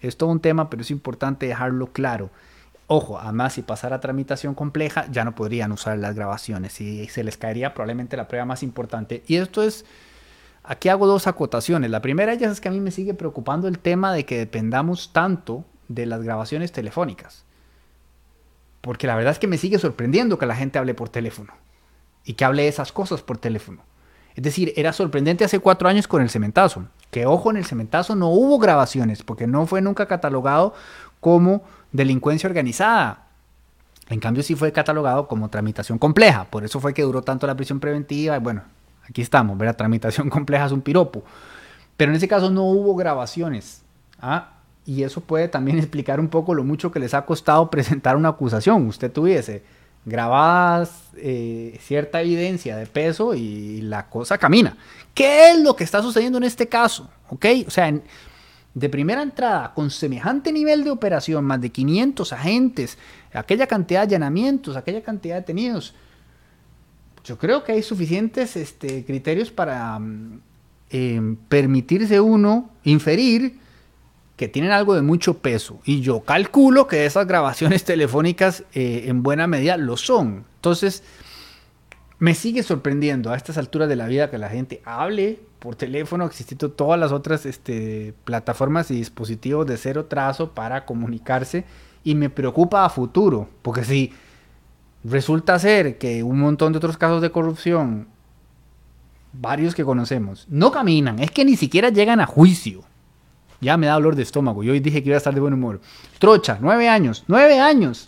Es 0.00 0.16
todo 0.16 0.30
un 0.30 0.40
tema, 0.40 0.70
pero 0.70 0.82
es 0.82 0.90
importante 0.90 1.46
dejarlo 1.46 1.88
claro. 1.92 2.30
Ojo, 2.86 3.18
además 3.18 3.52
si 3.52 3.62
pasara 3.62 4.00
tramitación 4.00 4.54
compleja, 4.54 5.06
ya 5.10 5.24
no 5.24 5.34
podrían 5.34 5.72
usar 5.72 5.98
las 5.98 6.14
grabaciones 6.14 6.80
y 6.80 7.06
se 7.08 7.22
les 7.22 7.36
caería 7.36 7.74
probablemente 7.74 8.16
la 8.16 8.28
prueba 8.28 8.46
más 8.46 8.62
importante. 8.62 9.22
Y 9.26 9.36
esto 9.36 9.62
es, 9.62 9.84
aquí 10.64 10.88
hago 10.88 11.06
dos 11.06 11.26
acotaciones. 11.26 11.90
La 11.90 12.00
primera 12.00 12.32
de 12.32 12.38
ellas 12.38 12.52
es 12.52 12.60
que 12.60 12.68
a 12.68 12.72
mí 12.72 12.80
me 12.80 12.90
sigue 12.90 13.12
preocupando 13.12 13.68
el 13.68 13.78
tema 13.78 14.12
de 14.12 14.24
que 14.24 14.38
dependamos 14.38 15.12
tanto 15.12 15.64
de 15.88 16.06
las 16.06 16.22
grabaciones 16.22 16.72
telefónicas. 16.72 17.44
Porque 18.80 19.06
la 19.06 19.16
verdad 19.16 19.32
es 19.32 19.38
que 19.38 19.48
me 19.48 19.58
sigue 19.58 19.78
sorprendiendo 19.78 20.38
que 20.38 20.46
la 20.46 20.56
gente 20.56 20.78
hable 20.78 20.94
por 20.94 21.10
teléfono 21.10 21.52
y 22.24 22.34
que 22.34 22.44
hable 22.44 22.68
esas 22.68 22.92
cosas 22.92 23.22
por 23.22 23.36
teléfono. 23.36 23.82
Es 24.34 24.44
decir, 24.44 24.72
era 24.76 24.92
sorprendente 24.92 25.44
hace 25.44 25.58
cuatro 25.58 25.88
años 25.88 26.06
con 26.06 26.22
el 26.22 26.30
cementazo. 26.30 26.86
Que 27.10 27.26
ojo, 27.26 27.50
en 27.50 27.56
el 27.56 27.64
cementazo 27.64 28.14
no 28.14 28.28
hubo 28.28 28.58
grabaciones 28.58 29.22
porque 29.22 29.46
no 29.46 29.66
fue 29.66 29.80
nunca 29.80 30.06
catalogado 30.06 30.74
como 31.20 31.62
delincuencia 31.92 32.48
organizada. 32.48 33.26
En 34.08 34.20
cambio 34.20 34.42
sí 34.42 34.54
fue 34.54 34.72
catalogado 34.72 35.28
como 35.28 35.48
tramitación 35.48 35.98
compleja. 35.98 36.44
Por 36.44 36.64
eso 36.64 36.80
fue 36.80 36.94
que 36.94 37.02
duró 37.02 37.22
tanto 37.22 37.46
la 37.46 37.54
prisión 37.54 37.80
preventiva. 37.80 38.36
Y 38.36 38.40
bueno, 38.40 38.62
aquí 39.08 39.22
estamos, 39.22 39.56
¿verdad? 39.58 39.76
Tramitación 39.78 40.30
compleja 40.30 40.66
es 40.66 40.72
un 40.72 40.80
piropo. 40.80 41.22
Pero 41.96 42.12
en 42.12 42.16
ese 42.16 42.28
caso 42.28 42.50
no 42.50 42.64
hubo 42.64 42.94
grabaciones. 42.94 43.82
¿ah? 44.20 44.50
Y 44.86 45.02
eso 45.02 45.20
puede 45.20 45.48
también 45.48 45.78
explicar 45.78 46.20
un 46.20 46.28
poco 46.28 46.54
lo 46.54 46.64
mucho 46.64 46.90
que 46.90 47.00
les 47.00 47.14
ha 47.14 47.26
costado 47.26 47.70
presentar 47.70 48.16
una 48.16 48.30
acusación. 48.30 48.86
Usted 48.86 49.12
tuviese 49.12 49.62
grabadas 50.04 51.02
eh, 51.16 51.78
cierta 51.82 52.20
evidencia 52.22 52.76
de 52.76 52.86
peso 52.86 53.34
y 53.34 53.80
la 53.82 54.08
cosa 54.08 54.38
camina. 54.38 54.76
¿Qué 55.14 55.50
es 55.50 55.60
lo 55.60 55.74
que 55.76 55.84
está 55.84 56.02
sucediendo 56.02 56.38
en 56.38 56.44
este 56.44 56.68
caso? 56.68 57.10
¿Ok? 57.30 57.46
O 57.66 57.70
sea, 57.70 57.92
de 58.74 58.88
primera 58.88 59.22
entrada, 59.22 59.72
con 59.74 59.90
semejante 59.90 60.52
nivel 60.52 60.84
de 60.84 60.90
operación, 60.90 61.44
más 61.44 61.60
de 61.60 61.70
500 61.70 62.32
agentes, 62.32 62.98
aquella 63.32 63.66
cantidad 63.66 64.00
de 64.00 64.14
allanamientos, 64.14 64.76
aquella 64.76 65.02
cantidad 65.02 65.34
de 65.34 65.40
detenidos, 65.40 65.94
yo 67.24 67.36
creo 67.36 67.64
que 67.64 67.72
hay 67.72 67.82
suficientes 67.82 68.56
este, 68.56 69.04
criterios 69.04 69.50
para 69.50 69.98
mm, 69.98 70.40
em, 70.90 71.36
permitirse 71.36 72.20
uno 72.20 72.70
inferir 72.84 73.58
que 74.38 74.48
tienen 74.48 74.70
algo 74.70 74.94
de 74.94 75.02
mucho 75.02 75.38
peso. 75.38 75.80
Y 75.84 76.00
yo 76.00 76.20
calculo 76.20 76.86
que 76.86 77.04
esas 77.04 77.26
grabaciones 77.26 77.84
telefónicas 77.92 78.62
eh, 78.72 79.04
en 79.06 79.22
buena 79.22 79.46
medida 79.46 79.76
lo 79.76 79.96
son. 79.98 80.44
Entonces, 80.54 81.02
me 82.20 82.34
sigue 82.34 82.62
sorprendiendo 82.62 83.30
a 83.30 83.36
estas 83.36 83.58
alturas 83.58 83.88
de 83.88 83.96
la 83.96 84.06
vida 84.06 84.30
que 84.30 84.38
la 84.38 84.48
gente 84.48 84.80
hable 84.84 85.40
por 85.58 85.74
teléfono, 85.74 86.24
existiendo 86.24 86.70
todas 86.70 86.98
las 87.00 87.10
otras 87.10 87.46
este, 87.46 88.14
plataformas 88.24 88.92
y 88.92 88.94
dispositivos 88.94 89.66
de 89.66 89.76
cero 89.76 90.04
trazo 90.04 90.52
para 90.52 90.86
comunicarse 90.86 91.64
y 92.04 92.14
me 92.14 92.30
preocupa 92.30 92.84
a 92.84 92.90
futuro, 92.90 93.48
porque 93.62 93.82
si 93.82 94.12
resulta 95.02 95.58
ser 95.58 95.98
que 95.98 96.22
un 96.22 96.38
montón 96.38 96.72
de 96.72 96.78
otros 96.78 96.96
casos 96.96 97.20
de 97.20 97.32
corrupción, 97.32 98.06
varios 99.32 99.74
que 99.74 99.84
conocemos, 99.84 100.46
no 100.48 100.70
caminan, 100.70 101.18
es 101.18 101.32
que 101.32 101.44
ni 101.44 101.56
siquiera 101.56 101.88
llegan 101.88 102.20
a 102.20 102.26
juicio. 102.26 102.84
Ya 103.60 103.76
me 103.76 103.86
da 103.86 103.94
dolor 103.94 104.14
de 104.14 104.22
estómago. 104.22 104.62
Yo 104.62 104.72
hoy 104.72 104.80
dije 104.80 105.02
que 105.02 105.08
iba 105.08 105.16
a 105.16 105.18
estar 105.18 105.34
de 105.34 105.40
buen 105.40 105.54
humor. 105.54 105.80
Trocha, 106.18 106.58
nueve 106.60 106.88
años, 106.88 107.24
nueve 107.26 107.58
años, 107.60 108.04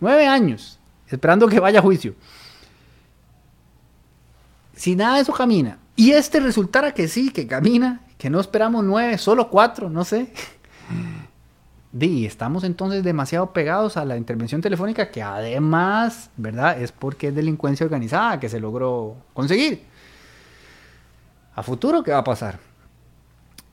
nueve 0.00 0.26
años, 0.26 0.78
esperando 1.08 1.48
que 1.48 1.60
vaya 1.60 1.78
a 1.78 1.82
juicio 1.82 2.14
si 4.78 4.94
nada 4.94 5.16
de 5.16 5.22
eso 5.22 5.32
camina, 5.32 5.78
y 5.96 6.12
este 6.12 6.38
resultara 6.38 6.94
que 6.94 7.08
sí, 7.08 7.30
que 7.30 7.48
camina, 7.48 8.02
que 8.16 8.30
no 8.30 8.38
esperamos 8.38 8.84
nueve, 8.84 9.18
solo 9.18 9.50
cuatro, 9.50 9.90
no 9.90 10.04
sé. 10.04 10.32
Y 11.98 12.26
estamos 12.26 12.62
entonces 12.62 13.02
demasiado 13.02 13.52
pegados 13.52 13.96
a 13.96 14.04
la 14.04 14.16
intervención 14.16 14.60
telefónica 14.60 15.10
que 15.10 15.20
además, 15.20 16.30
¿verdad? 16.36 16.80
Es 16.80 16.92
porque 16.92 17.28
es 17.28 17.34
delincuencia 17.34 17.84
organizada 17.84 18.38
que 18.38 18.48
se 18.48 18.60
logró 18.60 19.16
conseguir. 19.34 19.82
A 21.56 21.62
futuro, 21.64 22.04
¿qué 22.04 22.12
va 22.12 22.18
a 22.18 22.24
pasar? 22.24 22.60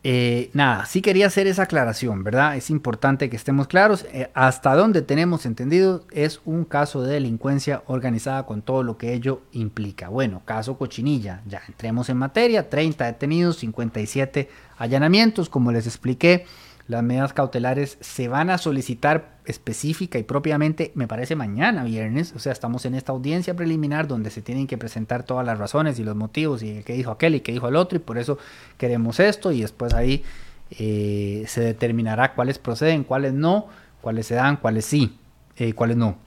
Eh, 0.08 0.52
nada, 0.54 0.86
sí 0.86 1.02
quería 1.02 1.26
hacer 1.26 1.48
esa 1.48 1.64
aclaración, 1.64 2.24
¿verdad? 2.24 2.56
Es 2.56 2.70
importante 2.70 3.28
que 3.28 3.36
estemos 3.36 3.66
claros. 3.66 4.06
Eh, 4.14 4.30
hasta 4.36 4.76
donde 4.76 5.02
tenemos 5.02 5.48
entendido 5.48 6.06
es 6.12 6.42
un 6.46 6.64
caso 6.64 7.02
de 7.02 7.14
delincuencia 7.14 7.82
organizada 7.88 8.46
con 8.46 8.62
todo 8.62 8.84
lo 8.84 9.00
que 9.00 9.16
ello 9.16 9.42
implica. 9.52 10.10
Bueno, 10.10 10.44
caso 10.46 10.78
Cochinilla, 10.78 11.42
ya 11.48 11.64
entremos 11.68 12.08
en 12.10 12.18
materia, 12.18 12.70
30 12.70 13.04
detenidos, 13.04 13.58
57 13.58 14.48
allanamientos, 14.78 15.50
como 15.50 15.72
les 15.72 15.88
expliqué. 15.88 16.46
Las 16.88 17.02
medidas 17.02 17.34
cautelares 17.34 17.98
se 18.00 18.28
van 18.28 18.52
a 18.52 18.60
solicitar 18.60 19.40
específica 19.46 20.20
y 20.20 20.24
propiamente, 20.24 20.92
me 20.94 21.08
parece, 21.08 21.36
mañana 21.36 21.84
viernes. 21.84 22.34
O 22.36 22.40
sea, 22.40 22.52
estamos 22.52 22.86
en 22.86 22.94
esta 22.94 23.12
audiencia 23.12 23.56
preliminar 23.56 24.08
donde 24.08 24.30
se 24.30 24.44
tienen 24.44 24.68
que 24.68 24.78
presentar 24.78 25.24
todas 25.24 25.46
las 25.46 25.58
razones 25.58 25.98
y 25.98 26.04
los 26.04 26.16
motivos 26.16 26.62
y 26.62 26.84
qué 26.84 26.94
dijo 26.94 27.10
aquel 27.10 27.36
y 27.36 27.40
qué 27.40 27.52
dijo 27.54 27.68
el 27.68 27.76
otro 27.76 27.98
y 27.98 28.00
por 28.00 28.20
eso 28.20 28.38
queremos 28.78 29.20
esto 29.20 29.52
y 29.52 29.62
después 29.62 29.96
ahí 29.96 30.24
eh, 30.72 31.46
se 31.48 31.62
determinará 31.62 32.34
cuáles 32.36 32.60
proceden, 32.60 33.04
cuáles 33.04 33.34
no, 33.34 33.68
cuáles 34.02 34.28
se 34.28 34.36
dan, 34.36 34.58
cuáles 34.58 34.86
sí, 34.86 35.18
eh, 35.58 35.74
cuáles 35.74 35.98
no. 35.98 36.18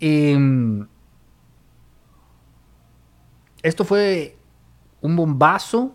Em, 0.00 0.86
esto 3.62 3.84
fue 3.84 4.36
un 5.00 5.14
bombazo 5.14 5.94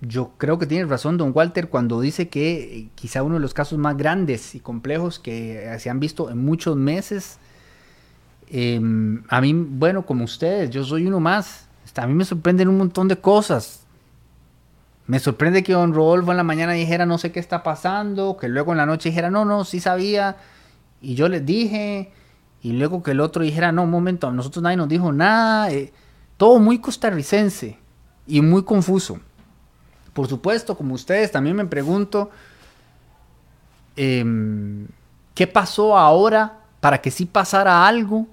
yo 0.00 0.32
creo 0.36 0.58
que 0.58 0.66
tiene 0.66 0.84
razón 0.86 1.16
don 1.16 1.32
Walter 1.34 1.68
cuando 1.68 2.00
dice 2.00 2.28
que 2.28 2.78
eh, 2.78 2.88
quizá 2.94 3.22
uno 3.22 3.36
de 3.36 3.40
los 3.40 3.54
casos 3.54 3.78
más 3.78 3.96
grandes 3.96 4.54
y 4.54 4.60
complejos 4.60 5.18
que 5.18 5.76
se 5.78 5.90
han 5.90 6.00
visto 6.00 6.30
en 6.30 6.38
muchos 6.44 6.76
meses. 6.76 7.38
Em, 8.48 9.22
a 9.28 9.40
mí, 9.40 9.52
bueno, 9.52 10.06
como 10.06 10.24
ustedes, 10.24 10.70
yo 10.70 10.84
soy 10.84 11.06
uno 11.06 11.20
más. 11.20 11.68
A 11.94 12.06
mí 12.06 12.14
me 12.14 12.24
sorprenden 12.24 12.68
un 12.68 12.78
montón 12.78 13.08
de 13.08 13.16
cosas. 13.16 13.86
Me 15.06 15.20
sorprende 15.20 15.62
que 15.62 15.72
don 15.72 15.94
Rodolfo 15.94 16.32
en 16.32 16.36
la 16.36 16.42
mañana 16.42 16.72
dijera 16.72 17.06
no 17.06 17.16
sé 17.18 17.30
qué 17.30 17.38
está 17.38 17.62
pasando, 17.62 18.36
que 18.36 18.48
luego 18.48 18.72
en 18.72 18.78
la 18.78 18.86
noche 18.86 19.10
dijera 19.10 19.30
no, 19.30 19.44
no, 19.44 19.64
sí 19.64 19.80
sabía. 19.80 20.36
Y 21.00 21.14
yo 21.14 21.28
les 21.28 21.46
dije, 21.46 22.12
y 22.60 22.72
luego 22.72 23.02
que 23.02 23.12
el 23.12 23.20
otro 23.20 23.42
dijera 23.42 23.70
no, 23.70 23.84
un 23.84 23.90
momento, 23.90 24.26
a 24.26 24.32
nosotros 24.32 24.62
nadie 24.62 24.76
nos 24.76 24.88
dijo 24.88 25.12
nada. 25.12 25.70
Eh, 25.70 25.92
todo 26.36 26.58
muy 26.58 26.80
costarricense 26.80 27.78
y 28.26 28.40
muy 28.40 28.64
confuso. 28.64 29.20
Por 30.16 30.28
supuesto, 30.28 30.78
como 30.78 30.94
ustedes, 30.94 31.30
también 31.30 31.56
me 31.56 31.66
pregunto, 31.66 32.30
em, 33.96 34.86
¿qué 35.34 35.46
pasó 35.46 35.94
ahora 35.94 36.60
para 36.80 37.02
que 37.02 37.10
sí 37.10 37.26
pasara 37.26 37.86
algo? 37.86 38.26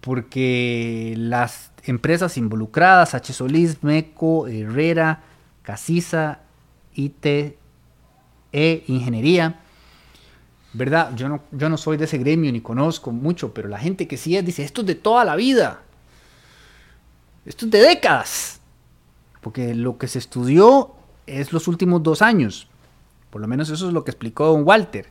Porque 0.00 1.12
las 1.18 1.72
empresas 1.82 2.38
involucradas, 2.38 3.14
H. 3.14 3.34
Solís, 3.34 3.82
Meco, 3.82 4.48
Herrera, 4.48 5.20
Casisa, 5.62 6.38
IT, 6.94 7.58
E, 8.50 8.84
Ingeniería, 8.86 9.60
¿verdad? 10.72 11.14
Yo 11.16 11.28
no, 11.28 11.42
yo 11.50 11.68
no 11.68 11.76
soy 11.76 11.98
de 11.98 12.06
ese 12.06 12.16
gremio 12.16 12.50
ni 12.50 12.62
conozco 12.62 13.10
mucho, 13.12 13.52
pero 13.52 13.68
la 13.68 13.78
gente 13.78 14.08
que 14.08 14.16
sí 14.16 14.38
es 14.38 14.46
dice, 14.46 14.64
esto 14.64 14.80
es 14.80 14.86
de 14.86 14.94
toda 14.94 15.22
la 15.26 15.36
vida, 15.36 15.82
esto 17.44 17.66
es 17.66 17.70
de 17.70 17.80
décadas 17.80 18.53
porque 19.44 19.74
lo 19.74 19.98
que 19.98 20.08
se 20.08 20.18
estudió 20.18 20.92
es 21.26 21.52
los 21.52 21.68
últimos 21.68 22.02
dos 22.02 22.22
años. 22.22 22.66
Por 23.28 23.42
lo 23.42 23.46
menos 23.46 23.68
eso 23.68 23.88
es 23.88 23.92
lo 23.92 24.02
que 24.02 24.10
explicó 24.10 24.46
don 24.46 24.66
Walter. 24.66 25.10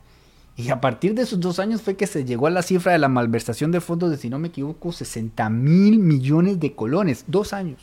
Y 0.57 0.71
a 0.71 0.81
partir 0.81 1.13
de 1.13 1.21
esos 1.21 1.39
dos 1.39 1.59
años 1.59 1.83
fue 1.83 1.95
que 1.95 2.07
se 2.07 2.25
llegó 2.25 2.47
a 2.47 2.49
la 2.49 2.63
cifra 2.63 2.93
de 2.93 2.97
la 2.97 3.09
malversación 3.09 3.69
de 3.71 3.79
fondos 3.79 4.09
de, 4.09 4.17
si 4.17 4.31
no 4.31 4.39
me 4.39 4.47
equivoco, 4.47 4.91
60 4.91 5.47
mil 5.51 5.99
millones 5.99 6.59
de 6.59 6.73
colones. 6.73 7.25
Dos 7.27 7.53
años. 7.53 7.79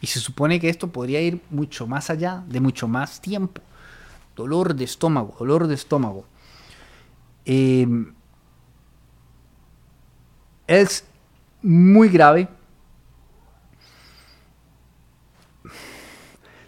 Y 0.00 0.06
se 0.06 0.20
supone 0.20 0.60
que 0.60 0.68
esto 0.68 0.92
podría 0.92 1.20
ir 1.20 1.40
mucho 1.50 1.88
más 1.88 2.08
allá, 2.08 2.44
de 2.46 2.60
mucho 2.60 2.86
más 2.86 3.20
tiempo. 3.20 3.62
Dolor 4.36 4.76
de 4.76 4.84
estómago, 4.84 5.34
dolor 5.40 5.66
de 5.66 5.74
estómago. 5.74 6.24
Em, 7.44 8.14
es 10.68 11.04
muy 11.62 12.10
grave 12.10 12.48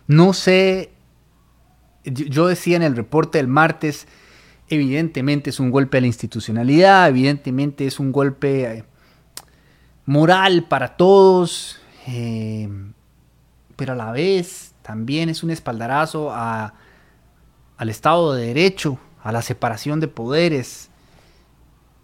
No 0.07 0.33
sé, 0.33 0.93
yo 2.05 2.47
decía 2.47 2.77
en 2.77 2.83
el 2.83 2.97
reporte 2.97 3.39
del 3.39 3.49
martes, 3.49 4.07
evidentemente 4.69 5.51
es 5.51 5.61
un 5.61 5.71
golpe 5.71 5.99
a 5.99 6.01
la 6.01 6.07
institucionalidad, 6.07 7.09
evidentemente 7.09 7.87
es 7.87 7.99
un 7.99 8.13
golpe 8.13 8.65
eh, 8.65 8.85
moral 10.07 10.67
para 10.69 10.97
todos, 10.97 11.79
eh, 12.07 12.69
pero 13.77 13.95
a 13.95 13.97
la 13.97 14.13
vez 14.13 14.75
también 14.83 15.29
es 15.29 15.43
un 15.43 15.51
espaldarazo 15.51 16.33
al 16.35 16.73
Estado 17.89 18.35
de 18.35 18.47
Derecho, 18.49 18.99
a 19.23 19.33
la 19.33 19.41
separación 19.41 20.01
de 20.01 20.09
poderes. 20.09 20.91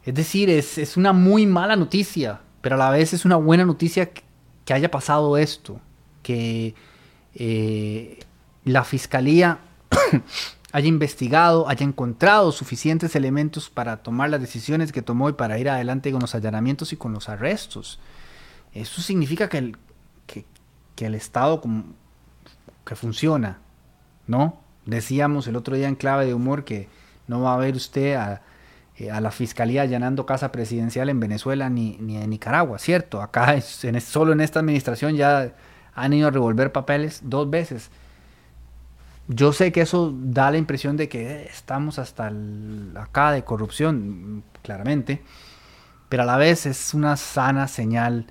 Es 0.05 0.15
decir, 0.15 0.49
es, 0.49 0.79
es, 0.79 0.97
una 0.97 1.13
muy 1.13 1.45
mala 1.45 1.77
noticia, 1.77 2.41
pero 2.63 2.77
a 2.77 2.79
la 2.79 2.91
vez 2.91 3.13
es 3.13 3.27
una 3.27 3.37
buena 3.37 3.67
noticia 3.67 4.11
que 4.65 4.73
haya 4.73 4.91
pasado 4.91 5.37
esto, 5.37 5.79
que 6.23 6.75
eh, 7.35 8.21
la 8.65 8.85
fiscalía 8.85 9.59
haya 10.73 10.89
investigado, 10.89 11.69
haya 11.69 11.85
encontrado 11.85 12.53
suficientes 12.53 13.17
elementos 13.17 13.71
para 13.71 13.99
tomar 13.99 14.31
las 14.31 14.41
decisiones 14.41 14.93
que 14.93 15.03
tomó 15.03 15.29
y 15.29 15.33
para 15.33 15.59
ir 15.59 15.69
adelante 15.69 16.13
con 16.13 16.21
los 16.21 16.35
allanamientos 16.35 16.93
y 16.93 16.97
con 16.97 17.13
los 17.13 17.29
arrestos. 17.29 17.99
Eso 18.73 19.03
significa 19.03 19.49
que 19.49 19.59
el, 19.59 19.77
que, 20.27 20.45
el 21.07 21.15
Estado 21.15 21.63
que 22.85 22.95
funciona, 22.95 23.59
¿no? 24.27 24.61
Decíamos 24.85 25.47
el 25.47 25.57
otro 25.57 25.75
día 25.77 25.89
en 25.89 25.95
clave 25.95 26.27
de 26.27 26.35
humor 26.35 26.65
que 26.65 26.89
no 27.27 27.41
va 27.41 27.55
a 27.55 27.57
ver 27.57 27.75
usted 27.75 28.17
a, 28.17 28.43
eh, 28.97 29.09
la 29.21 29.31
fiscalía 29.31 29.83
allanando 29.83 30.27
casa 30.27 30.53
presidencial 30.53 31.09
en 31.09 31.21
Venezuela 31.21 31.71
ni, 31.71 31.97
en 31.97 32.31
Nicaragua, 32.31 32.79
¿cierto? 32.79 33.23
Acá 33.23 33.59
solo 33.61 34.33
en 34.33 34.41
esta 34.41 34.61
administración 34.61 35.17
ya 35.17 35.55
han 36.03 36.13
ido 36.13 36.29
a 36.29 36.31
revolver 36.31 36.73
papeles 36.73 37.21
dos 37.25 37.49
veces 37.49 37.91
yo 39.33 39.53
sé 39.53 39.71
que 39.71 39.83
eso 39.83 40.13
da 40.13 40.51
la 40.51 40.59
impresión 40.59 40.97
de 40.97 41.09
que 41.09 41.45
estamos 41.45 42.01
hasta 42.01 42.33
acá 42.97 43.31
de 43.31 43.45
corrupción, 43.45 44.43
claramente, 44.63 45.23
pero 46.09 46.25
a 46.25 46.27
la 46.27 46.37
vez 46.37 46.67
es 46.67 46.95
una 46.95 47.17
sana 47.17 47.69
señal 47.69 48.27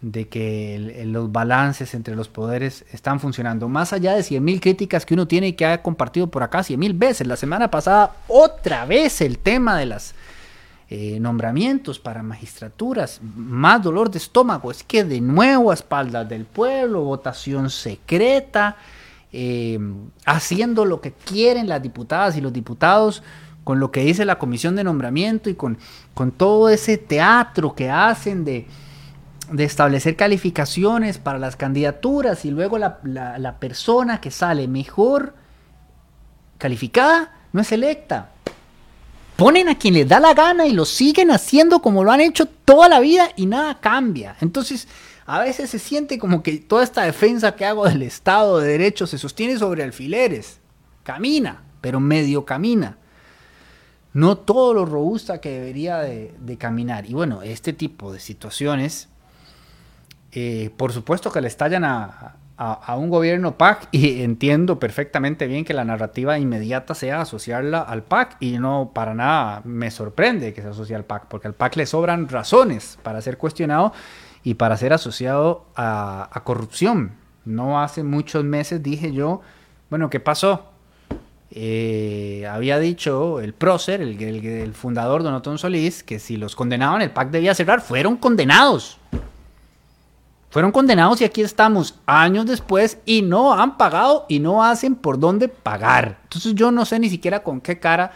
de 0.00 0.28
que 0.28 1.04
los 1.06 1.30
balances 1.30 1.94
entre 1.94 2.16
los 2.16 2.28
poderes 2.28 2.84
están 2.90 3.20
funcionando. 3.20 3.68
Más 3.68 3.92
allá 3.92 4.14
de 4.14 4.22
100.000 4.22 4.60
críticas 4.60 5.06
que 5.06 5.14
uno 5.14 5.28
tiene 5.28 5.48
y 5.48 5.52
que 5.52 5.66
ha 5.66 5.82
compartido 5.82 6.26
por 6.26 6.42
acá 6.42 6.60
100.000 6.60 6.98
veces. 6.98 7.26
La 7.28 7.36
semana 7.36 7.70
pasada, 7.70 8.16
otra 8.26 8.86
vez 8.86 9.20
el 9.20 9.38
tema 9.38 9.78
de 9.78 9.86
los 9.86 10.14
eh, 10.90 11.18
nombramientos 11.20 11.98
para 11.98 12.22
magistraturas. 12.22 13.20
Más 13.22 13.82
dolor 13.82 14.10
de 14.10 14.18
estómago. 14.18 14.70
Es 14.70 14.82
que 14.82 15.04
de 15.04 15.20
nuevo 15.20 15.70
a 15.70 15.74
espaldas 15.74 16.28
del 16.28 16.44
pueblo, 16.44 17.02
votación 17.02 17.70
secreta. 17.70 18.76
Eh, 19.32 19.78
haciendo 20.26 20.84
lo 20.84 21.00
que 21.00 21.12
quieren 21.12 21.68
las 21.68 21.80
diputadas 21.80 22.36
y 22.36 22.40
los 22.40 22.52
diputados 22.52 23.22
con 23.62 23.78
lo 23.78 23.92
que 23.92 24.00
dice 24.00 24.24
la 24.24 24.40
comisión 24.40 24.74
de 24.74 24.82
nombramiento 24.82 25.48
y 25.48 25.54
con, 25.54 25.78
con 26.14 26.32
todo 26.32 26.68
ese 26.68 26.98
teatro 26.98 27.76
que 27.76 27.88
hacen 27.88 28.44
de, 28.44 28.66
de 29.52 29.64
establecer 29.64 30.16
calificaciones 30.16 31.18
para 31.18 31.38
las 31.38 31.56
candidaturas 31.56 32.44
y 32.44 32.50
luego 32.50 32.78
la, 32.78 32.98
la, 33.04 33.58
persona 33.58 34.20
que 34.20 34.30
sale 34.30 34.66
mejor 34.66 35.34
calificada 36.58 37.32
no 37.52 37.60
es 37.60 37.70
electa. 37.72 38.30
Ponen 39.40 39.70
a 39.70 39.78
quien 39.78 39.94
les 39.94 40.06
da 40.06 40.20
la 40.20 40.34
gana 40.34 40.66
y 40.66 40.72
lo 40.74 40.84
siguen 40.84 41.30
haciendo 41.30 41.80
como 41.80 42.04
lo 42.04 42.12
han 42.12 42.20
hecho 42.20 42.44
toda 42.44 42.90
la 42.90 43.00
vida 43.00 43.30
y 43.36 43.46
nada 43.46 43.80
cambia. 43.80 44.36
Entonces, 44.42 44.86
a 45.24 45.38
veces 45.38 45.70
se 45.70 45.78
siente 45.78 46.18
como 46.18 46.42
que 46.42 46.58
toda 46.58 46.84
esta 46.84 47.04
defensa 47.04 47.56
que 47.56 47.64
hago 47.64 47.88
del 47.88 48.02
Estado 48.02 48.58
de 48.58 48.68
Derecho 48.68 49.06
se 49.06 49.16
sostiene 49.16 49.58
sobre 49.58 49.82
alfileres. 49.82 50.60
Camina, 51.04 51.62
pero 51.80 52.00
medio 52.00 52.44
camina. 52.44 52.98
No 54.12 54.36
todo 54.36 54.74
lo 54.74 54.84
robusta 54.84 55.40
que 55.40 55.48
debería 55.48 56.00
de, 56.00 56.56
caminar. 56.58 57.08
Y 57.08 57.14
bueno, 57.14 57.40
este 57.40 57.72
tipo 57.72 58.12
de 58.12 58.20
situaciones, 58.20 59.08
eh, 60.32 60.68
por 60.76 60.92
supuesto 60.92 61.32
que 61.32 61.40
le 61.40 61.48
estallan 61.48 61.84
a, 61.84 62.36
a, 62.62 62.94
un 62.96 63.08
gobierno 63.08 63.56
PAC 63.56 63.88
y 63.90 64.20
entiendo 64.22 64.78
perfectamente 64.78 65.46
bien 65.46 65.64
que 65.64 65.72
la 65.72 65.86
narrativa 65.86 66.38
inmediata 66.38 66.94
sea 66.94 67.22
asociarla 67.22 67.80
al 67.80 68.02
PAC 68.02 68.36
y 68.38 68.58
no 68.58 68.90
para 68.94 69.14
nada 69.14 69.62
me 69.64 69.90
sorprende 69.90 70.52
que 70.52 70.60
se 70.60 70.68
asocie 70.68 70.94
al 70.94 71.04
PAC, 71.04 71.24
porque 71.28 71.48
al 71.48 71.54
PAC 71.54 71.76
le 71.76 71.86
sobran 71.86 72.28
razones 72.28 72.98
para 73.02 73.22
ser 73.22 73.38
cuestionado 73.38 73.94
y 74.44 74.54
para 74.54 74.76
ser 74.76 74.92
asociado 74.92 75.64
a, 75.74 76.28
corrupción. 76.44 77.12
No 77.46 77.80
hace 77.80 78.02
muchos 78.02 78.44
meses 78.44 78.82
dije 78.82 79.10
yo, 79.10 79.40
bueno, 79.88 80.10
¿qué 80.10 80.20
pasó? 80.20 80.66
Eh, 81.50 82.46
había 82.48 82.78
dicho 82.78 83.40
el 83.40 83.54
prócer, 83.54 84.02
el, 84.02 84.74
fundador 84.74 85.22
Don 85.22 85.56
Solís, 85.58 86.02
que 86.02 86.18
si 86.18 86.36
los 86.36 86.54
condenaban 86.56 87.00
el 87.00 87.10
PAC 87.10 87.30
debía 87.30 87.54
cerrar. 87.54 87.80
Fueron 87.80 88.18
condenados. 88.18 88.98
Fueron 90.50 90.72
condenados 90.72 91.20
y 91.20 91.24
aquí 91.24 91.42
estamos 91.42 92.00
años 92.06 92.44
después 92.44 92.98
y 93.06 93.22
no 93.22 93.54
han 93.54 93.76
pagado 93.76 94.26
y 94.28 94.40
no 94.40 94.64
hacen 94.64 94.96
por 94.96 95.18
dónde 95.18 95.48
pagar. 95.48 96.18
Entonces 96.24 96.54
yo 96.54 96.72
no 96.72 96.84
sé 96.84 96.98
ni 96.98 97.08
siquiera 97.08 97.42
con 97.42 97.60
qué 97.60 97.78
cara 97.78 98.12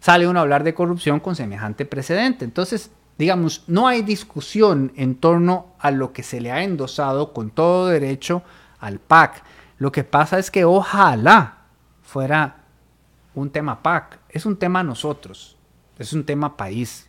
sale 0.00 0.28
uno 0.28 0.38
a 0.38 0.42
hablar 0.42 0.62
de 0.62 0.74
corrupción 0.74 1.18
con 1.18 1.34
semejante 1.34 1.84
precedente. 1.84 2.44
Entonces 2.44 2.90
digamos, 3.18 3.64
no 3.66 3.86
hay 3.86 4.02
discusión 4.02 4.92
en 4.96 5.16
torno 5.16 5.74
a 5.78 5.90
lo 5.90 6.12
que 6.12 6.22
se 6.22 6.40
le 6.40 6.50
ha 6.50 6.62
endosado 6.62 7.32
con 7.32 7.50
todo 7.50 7.88
derecho 7.88 8.42
al 8.80 8.98
PAC. 8.98 9.42
Lo 9.78 9.92
que 9.92 10.04
pasa 10.04 10.38
es 10.38 10.50
que 10.50 10.64
ojalá 10.64 11.58
fuera 12.02 12.64
un 13.34 13.50
tema 13.50 13.82
PAC, 13.82 14.18
es 14.28 14.46
un 14.46 14.56
tema 14.56 14.82
nosotros, 14.82 15.56
es 15.98 16.12
un 16.12 16.24
tema 16.24 16.56
país. 16.56 17.08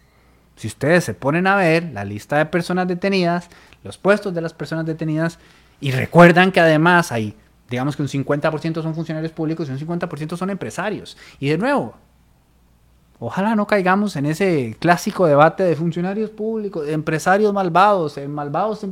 Si 0.56 0.68
ustedes 0.68 1.04
se 1.04 1.14
ponen 1.14 1.48
a 1.48 1.56
ver 1.56 1.92
la 1.94 2.06
lista 2.06 2.38
de 2.38 2.46
personas 2.46 2.88
detenidas, 2.88 3.50
los 3.84 3.98
puestos 3.98 4.34
de 4.34 4.42
las 4.42 4.54
personas 4.54 4.86
detenidas, 4.86 5.40
y 5.80 5.92
recuerdan 5.92 6.52
que 6.52 6.60
además 6.60 7.12
hay, 7.12 7.36
digamos 7.70 7.96
que 7.96 8.04
un 8.04 8.08
50% 8.08 8.82
son 8.82 8.96
funcionarios 8.96 9.32
públicos 9.32 9.68
y 9.68 9.72
un 9.72 9.80
50% 9.80 10.38
son 10.38 10.50
empresarios. 10.50 11.18
Y 11.40 11.50
de 11.50 11.58
nuevo, 11.58 11.96
Ojalá 13.26 13.56
no 13.56 13.66
caigamos 13.66 14.18
en 14.18 14.26
ese 14.26 14.76
clásico 14.80 15.26
debate 15.26 15.64
de 15.64 15.78
funcionarios 15.78 16.30
públicos, 16.30 16.86
de 16.86 16.92
empresarios 16.92 17.54
malvados, 17.54 18.18
en 18.18 18.30
malvados 18.34 18.86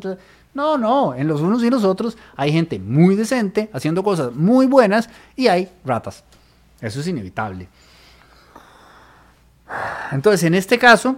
No, 0.54 0.78
no, 0.78 1.13
en 1.13 1.28
los 1.28 1.41
unos 1.41 1.62
y 1.63 1.69
los 1.69 1.84
otros 1.84 2.17
hay 2.38 2.54
gente 2.54 2.80
muy 2.80 3.15
decente 3.15 3.69
haciendo 3.74 4.04
cosas 4.04 4.34
muy 4.34 4.67
buenas 4.67 5.10
y 5.36 5.47
hay 5.47 5.69
ratas. 5.84 6.24
Eso 6.80 7.02
es 7.02 7.08
inevitable. 7.08 7.67
Entonces, 10.13 10.43
en 10.43 10.56
este 10.56 10.80
caso, 10.80 11.17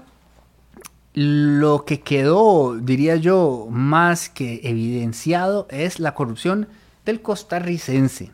lo 1.14 1.86
que 1.86 2.02
quedó, 2.02 2.76
diría 2.76 3.16
yo, 3.18 3.68
más 3.70 4.30
que 4.30 4.62
evidenciado 4.64 5.68
es 5.70 6.00
la 6.00 6.16
corrupción 6.16 6.68
del 7.06 7.22
costarricense. 7.22 8.32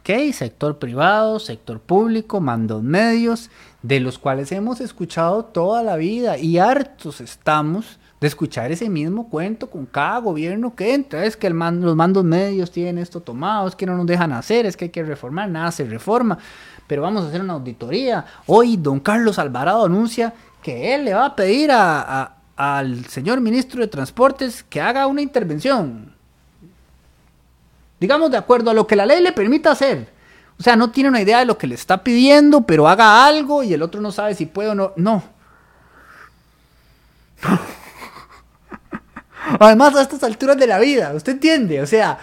¿Ok? 0.00 0.32
Sector 0.32 0.78
privado, 0.78 1.38
sector 1.38 1.80
público, 1.80 2.40
mandos 2.40 2.82
medios, 2.82 3.50
de 3.82 4.00
los 4.00 4.18
cuales 4.18 4.52
hemos 4.52 4.80
escuchado 4.80 5.44
toda 5.44 5.82
la 5.82 5.96
vida 5.96 6.38
y 6.38 6.58
hartos 6.58 7.20
estamos 7.20 7.98
de 8.20 8.28
escuchar 8.28 8.72
ese 8.72 8.88
mismo 8.88 9.28
cuento 9.28 9.68
con 9.68 9.84
cada 9.84 10.18
gobierno 10.18 10.74
que 10.74 10.94
entra. 10.94 11.26
Es 11.26 11.36
que 11.36 11.46
el 11.46 11.54
los 11.54 11.96
mandos 11.96 12.24
medios 12.24 12.70
tienen 12.70 12.96
esto 12.96 13.20
tomado, 13.20 13.68
es 13.68 13.76
que 13.76 13.84
no 13.84 13.96
nos 13.96 14.06
dejan 14.06 14.32
hacer, 14.32 14.64
es 14.64 14.76
que 14.76 14.86
hay 14.86 14.90
que 14.90 15.02
reformar, 15.02 15.50
nada 15.50 15.70
se 15.72 15.84
reforma. 15.84 16.38
Pero 16.86 17.02
vamos 17.02 17.24
a 17.24 17.28
hacer 17.28 17.42
una 17.42 17.54
auditoría. 17.54 18.24
Hoy 18.46 18.76
don 18.78 19.00
Carlos 19.00 19.38
Alvarado 19.38 19.84
anuncia 19.84 20.32
que 20.64 20.94
él 20.94 21.04
le 21.04 21.12
va 21.12 21.26
a 21.26 21.36
pedir 21.36 21.70
al 21.70 23.04
señor 23.06 23.38
ministro 23.42 23.82
de 23.82 23.86
Transportes 23.86 24.64
que 24.64 24.80
haga 24.80 25.06
una 25.06 25.20
intervención. 25.20 26.14
Digamos 28.00 28.30
de 28.30 28.38
acuerdo 28.38 28.70
a 28.70 28.74
lo 28.74 28.86
que 28.86 28.96
la 28.96 29.04
ley 29.04 29.22
le 29.22 29.32
permita 29.32 29.72
hacer. 29.72 30.08
O 30.58 30.62
sea, 30.62 30.74
no 30.74 30.90
tiene 30.90 31.10
una 31.10 31.20
idea 31.20 31.40
de 31.40 31.44
lo 31.44 31.58
que 31.58 31.66
le 31.66 31.74
está 31.74 32.02
pidiendo, 32.02 32.62
pero 32.62 32.88
haga 32.88 33.26
algo 33.26 33.62
y 33.62 33.74
el 33.74 33.82
otro 33.82 34.00
no 34.00 34.10
sabe 34.10 34.34
si 34.34 34.46
puede 34.46 34.70
o 34.70 34.74
no. 34.74 34.94
No. 34.96 35.22
Además, 39.60 39.94
a 39.96 40.00
estas 40.00 40.22
alturas 40.22 40.56
de 40.56 40.66
la 40.66 40.78
vida, 40.78 41.12
¿usted 41.14 41.32
entiende? 41.32 41.82
O 41.82 41.86
sea, 41.86 42.18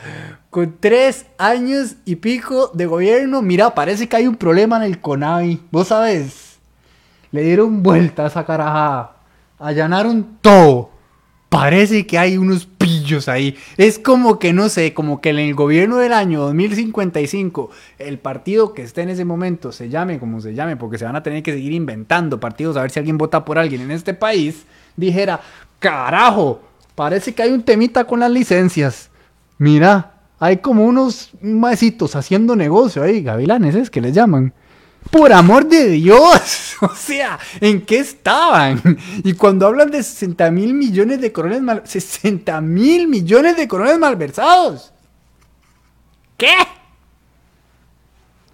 con 0.50 0.78
tres 0.80 1.28
años 1.38 1.94
y 2.06 2.16
pico 2.16 2.72
de 2.74 2.88
gobierno, 2.88 3.44
mira, 3.44 3.76
parece 3.76 4.10
que 4.10 4.16
hay 4.16 4.26
un 4.26 4.36
problema 4.36 4.78
en 4.78 4.84
el 4.84 5.00
CONAVI. 5.00 5.62
Vos 5.70 5.90
sabes, 5.90 6.51
le 7.32 7.44
dieron 7.44 7.84
vuelta 7.84 8.24
a 8.24 8.28
esa 8.28 8.46
caraja. 8.46 9.18
Allanaron 9.60 10.38
todo. 10.42 10.90
Parece 11.50 12.08
que 12.08 12.18
hay 12.18 12.38
unos 12.38 12.68
ahí. 13.28 13.58
Es 13.78 14.00
como 14.00 14.40
que, 14.40 14.54
no 14.54 14.70
sé, 14.70 14.94
como 14.94 15.22
que 15.22 15.30
en 15.30 15.40
el 15.40 15.54
gobierno 15.54 15.98
del 15.98 16.14
año 16.14 16.42
2055, 16.42 17.70
el 18.00 18.20
partido 18.20 18.74
que 18.74 18.84
esté 18.84 19.02
en 19.02 19.10
ese 19.10 19.26
momento, 19.26 19.72
se 19.72 19.90
llame 19.90 20.20
como 20.20 20.40
se 20.40 20.54
llame, 20.54 20.78
porque 20.78 20.98
se 20.98 21.06
van 21.06 21.16
a 21.16 21.24
tener 21.24 21.44
que 21.44 21.54
seguir 21.54 21.74
inventando 21.74 22.40
partidos 22.40 22.78
a 22.78 22.82
ver 22.82 22.92
si 22.92 23.00
alguien 23.00 23.18
vota 23.18 23.44
por 23.44 23.60
alguien 23.60 23.82
en 23.82 23.92
este 23.92 24.14
país, 24.14 24.66
dijera, 24.96 25.42
carajo, 25.80 26.62
parece 26.96 27.34
que 27.34 27.44
hay 27.44 27.52
un 27.52 27.64
temita 27.64 28.06
con 28.06 28.20
las 28.20 28.32
licencias. 28.32 29.10
Mira, 29.58 30.14
hay 30.40 30.58
como 30.58 30.86
unos 30.86 31.32
maecitos 31.42 32.16
haciendo 32.16 32.56
negocio 32.56 33.04
ahí, 33.04 33.22
gavilanes 33.22 33.76
es 33.76 33.90
que 33.90 34.02
les 34.02 34.14
llaman. 34.14 34.54
Por 35.10 35.34
amor 35.34 35.68
de 35.68 35.90
Dios, 35.90 36.76
o 36.82 36.96
sea, 36.96 37.40
¿en 37.60 37.86
qué 37.86 38.00
estaban? 38.00 38.82
Y 39.24 39.34
cuando 39.34 39.68
hablan 39.68 39.92
de 39.92 40.04
60 40.04 40.52
mil 40.52 40.74
millones 40.74 41.20
de 41.20 41.32
corones 41.32 41.62
mal... 41.62 41.82
60 41.86 42.62
mil 42.62 43.08
millones 43.08 43.58
de 43.58 43.68
corones 43.68 43.98
malversados. 43.98 44.94
¿Qué? 46.38 46.56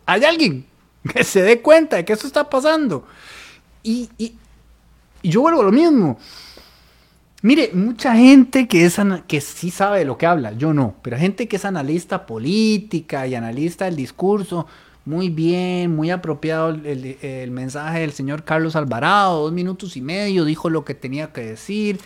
¿Hay 0.05 0.23
alguien 0.23 0.65
que 1.13 1.23
se 1.23 1.41
dé 1.41 1.61
cuenta 1.61 1.97
de 1.97 2.05
que 2.05 2.13
eso 2.13 2.27
está 2.27 2.49
pasando? 2.49 3.05
Y, 3.83 4.09
y 4.17 4.35
yo 5.23 5.41
vuelvo 5.41 5.61
a 5.61 5.65
lo 5.65 5.71
mismo. 5.71 6.17
Mire, 7.43 7.69
mucha 7.73 8.15
gente 8.15 8.67
que, 8.67 8.85
es 8.85 8.97
que 9.27 9.41
sí 9.41 9.69
sabe 9.69 9.99
de 9.99 10.05
lo 10.05 10.17
que 10.17 10.25
habla, 10.25 10.53
yo 10.53 10.73
no, 10.73 10.95
pero 11.03 11.17
gente 11.17 11.47
que 11.47 11.57
es 11.57 11.65
analista 11.65 12.25
política 12.25 13.27
y 13.27 13.35
analista 13.35 13.85
del 13.85 13.95
discurso, 13.95 14.65
muy 15.07 15.29
bien, 15.29 15.95
muy 15.95 16.11
apropiado 16.11 16.69
el, 16.69 17.51
mensaje 17.51 18.01
del 18.01 18.11
señor 18.11 18.43
Carlos 18.43 18.75
Alvarado, 18.75 19.43
dos 19.43 19.53
minutos 19.53 19.95
y 19.95 20.01
medio, 20.01 20.43
dijo 20.43 20.69
lo 20.69 20.83
que 20.83 20.93
tenía 20.93 21.31
que 21.31 21.41
decir. 21.41 21.99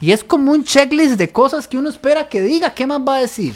Y 0.00 0.10
es 0.10 0.24
como 0.24 0.50
un 0.52 0.64
checklist 0.64 1.16
de 1.16 1.30
cosas 1.30 1.68
que 1.68 1.78
uno 1.78 1.88
espera 1.88 2.28
que 2.28 2.42
diga, 2.42 2.74
¿qué 2.74 2.86
más 2.86 3.00
va 3.00 3.16
a 3.16 3.20
decir? 3.20 3.54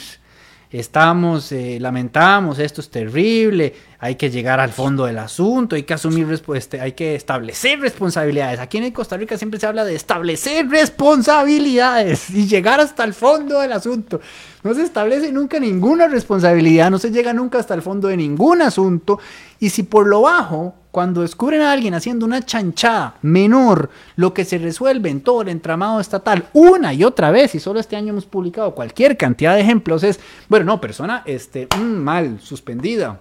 estamos, 0.79 1.53
eh, 1.53 1.79
lamentamos, 1.81 2.59
esto 2.59 2.81
es 2.81 2.91
terrible, 2.91 3.75
hay 4.05 4.17
que 4.17 4.29
llegar 4.29 4.61
al 4.61 4.71
fondo 4.71 5.07
del 5.07 5.19
asunto, 5.19 5.77
hay 5.77 5.85
que 5.85 5.95
asumir, 5.95 6.29
este, 6.55 6.79
hay 6.79 6.93
que 6.93 7.15
establecer 7.15 7.81
responsabilidades. 7.81 8.61
Aquí 8.61 8.77
en 8.77 8.93
Costa 8.93 9.17
Rica 9.17 9.39
siempre 9.39 9.59
se 9.59 9.67
habla 9.67 9.83
de 9.83 9.95
establecer 9.95 10.69
responsabilidades 10.69 12.29
y 12.29 12.47
llegar 12.47 12.81
hasta 12.81 13.03
el 13.03 13.15
fondo 13.15 13.61
del 13.61 13.73
asunto. 13.73 14.21
No 14.63 14.75
se 14.75 14.83
establece 14.83 15.33
nunca 15.33 15.59
ninguna 15.59 16.07
responsabilidad, 16.07 16.91
no 16.91 16.99
se 16.99 17.13
llega 17.13 17.33
nunca 17.33 17.59
hasta 17.59 17.73
el 17.73 17.81
fondo 17.81 18.09
de 18.09 18.19
ningún 18.19 18.61
asunto. 18.61 19.21
Y 19.59 19.71
si 19.71 19.85
por 19.85 20.07
lo 20.07 20.21
bajo 20.21 20.75
cuando 20.91 21.23
descubren 21.23 21.63
a 21.63 21.73
alguien 21.73 21.95
haciendo 21.95 22.27
una 22.27 22.45
chanchada 22.45 23.17
menor, 23.23 23.89
lo 24.17 24.35
que 24.35 24.45
se 24.45 24.59
resuelve 24.59 25.09
en 25.09 25.23
todo 25.23 25.41
el 25.41 25.49
entramado 25.49 25.99
estatal 25.99 26.45
una 26.53 26.93
y 26.93 27.05
otra 27.05 27.31
vez, 27.31 27.55
y 27.55 27.59
solo 27.59 27.81
este 27.81 27.97
año 27.97 28.11
hemos 28.11 28.27
publicado 28.27 28.75
cualquier 28.75 29.17
cantidad 29.17 29.55
de 29.55 29.63
ejemplos, 29.63 30.03
es, 30.03 30.21
bueno, 30.51 30.67
no, 30.67 30.79
persona 30.79 31.23
este, 31.25 31.69
mm, 31.75 31.81
mal, 31.81 32.39
suspendida. 32.43 33.19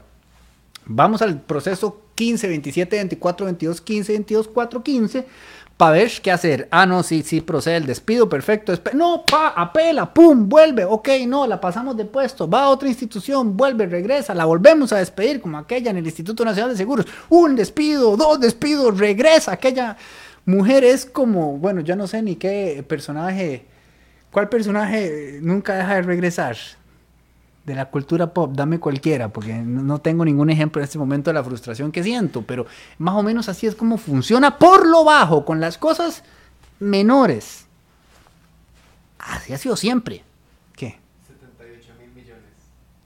Vamos 0.86 1.22
al 1.22 1.42
proceso 1.42 2.02
15, 2.16 2.48
27, 2.48 2.96
24, 2.96 3.46
22, 3.46 3.82
15, 3.82 4.12
22, 4.14 4.48
4, 4.48 4.84
15 4.84 5.26
para 5.78 5.92
ver 5.94 6.12
qué 6.22 6.32
hacer. 6.32 6.68
Ah, 6.72 6.86
no, 6.86 7.04
sí, 7.04 7.24
sí, 7.24 7.42
procede 7.42 7.78
el 7.78 7.86
despido, 7.86 8.30
perfecto. 8.30 8.74
No, 8.94 9.24
pa, 9.26 9.50
apela, 9.50 10.14
pum, 10.14 10.48
vuelve. 10.48 10.86
Ok, 10.86 11.10
no, 11.28 11.48
la 11.48 11.60
pasamos 11.60 11.98
de 11.98 12.06
puesto. 12.06 12.50
Va 12.50 12.64
a 12.64 12.70
otra 12.70 12.88
institución, 12.88 13.58
vuelve, 13.58 13.88
regresa, 13.88 14.36
la 14.36 14.46
volvemos 14.46 14.94
a 14.94 14.98
despedir, 14.98 15.42
como 15.42 15.58
aquella 15.58 15.92
en 15.92 15.98
el 15.98 16.06
Instituto 16.06 16.46
Nacional 16.46 16.72
de 16.72 16.78
Seguros. 16.78 17.08
Un 17.30 17.56
despido, 17.56 18.16
dos 18.16 18.40
despidos, 18.40 18.98
regresa. 18.98 19.54
Aquella 19.54 19.98
mujer 20.46 20.84
es 20.84 21.06
como, 21.06 21.58
bueno, 21.58 21.82
yo 21.82 21.96
no 21.96 22.08
sé 22.08 22.22
ni 22.22 22.36
qué 22.36 22.86
personaje, 22.88 23.66
cuál 24.32 24.50
personaje 24.50 25.40
nunca 25.42 25.76
deja 25.76 25.96
de 25.96 26.02
regresar 26.04 26.56
de 27.66 27.76
la 27.76 27.90
cultura 27.90 28.34
pop, 28.34 28.52
dame 28.54 28.80
cualquiera, 28.80 29.30
porque 29.30 29.54
no 29.54 30.00
tengo 30.00 30.26
ningún 30.26 30.50
ejemplo 30.50 30.82
en 30.82 30.84
este 30.84 30.98
momento 30.98 31.30
de 31.30 31.36
la 31.36 31.44
frustración 31.44 31.92
que 31.92 32.04
siento, 32.04 32.42
pero 32.42 32.66
más 32.98 33.16
o 33.16 33.24
menos 33.24 33.48
así 33.48 33.68
es 33.68 33.76
como 33.76 33.98
funciona 33.98 34.58
por 34.58 34.86
lo 34.86 35.04
bajo, 35.04 35.46
con 35.46 35.62
las 35.62 35.78
cosas 35.78 36.24
menores. 36.80 37.66
Así 39.18 39.54
ha 39.54 39.58
sido 39.58 39.78
siempre. 39.78 40.24
¿Qué? 40.76 41.00
78 41.28 41.94
mil 42.00 42.12
millones. 42.12 42.44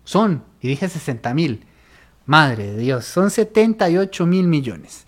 Son, 0.04 0.44
y 0.60 0.68
dije 0.68 0.90
60 0.90 1.34
mil. 1.36 1.66
Madre 2.26 2.72
de 2.72 2.78
Dios, 2.78 3.06
son 3.06 3.30
78 3.30 4.26
mil 4.26 4.48
millones. 4.48 5.06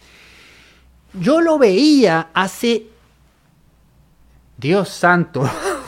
Yo 1.14 1.42
lo 1.42 1.58
veía 1.58 2.30
hace... 2.34 2.86
Dios 4.58 4.90
santo. 4.90 5.50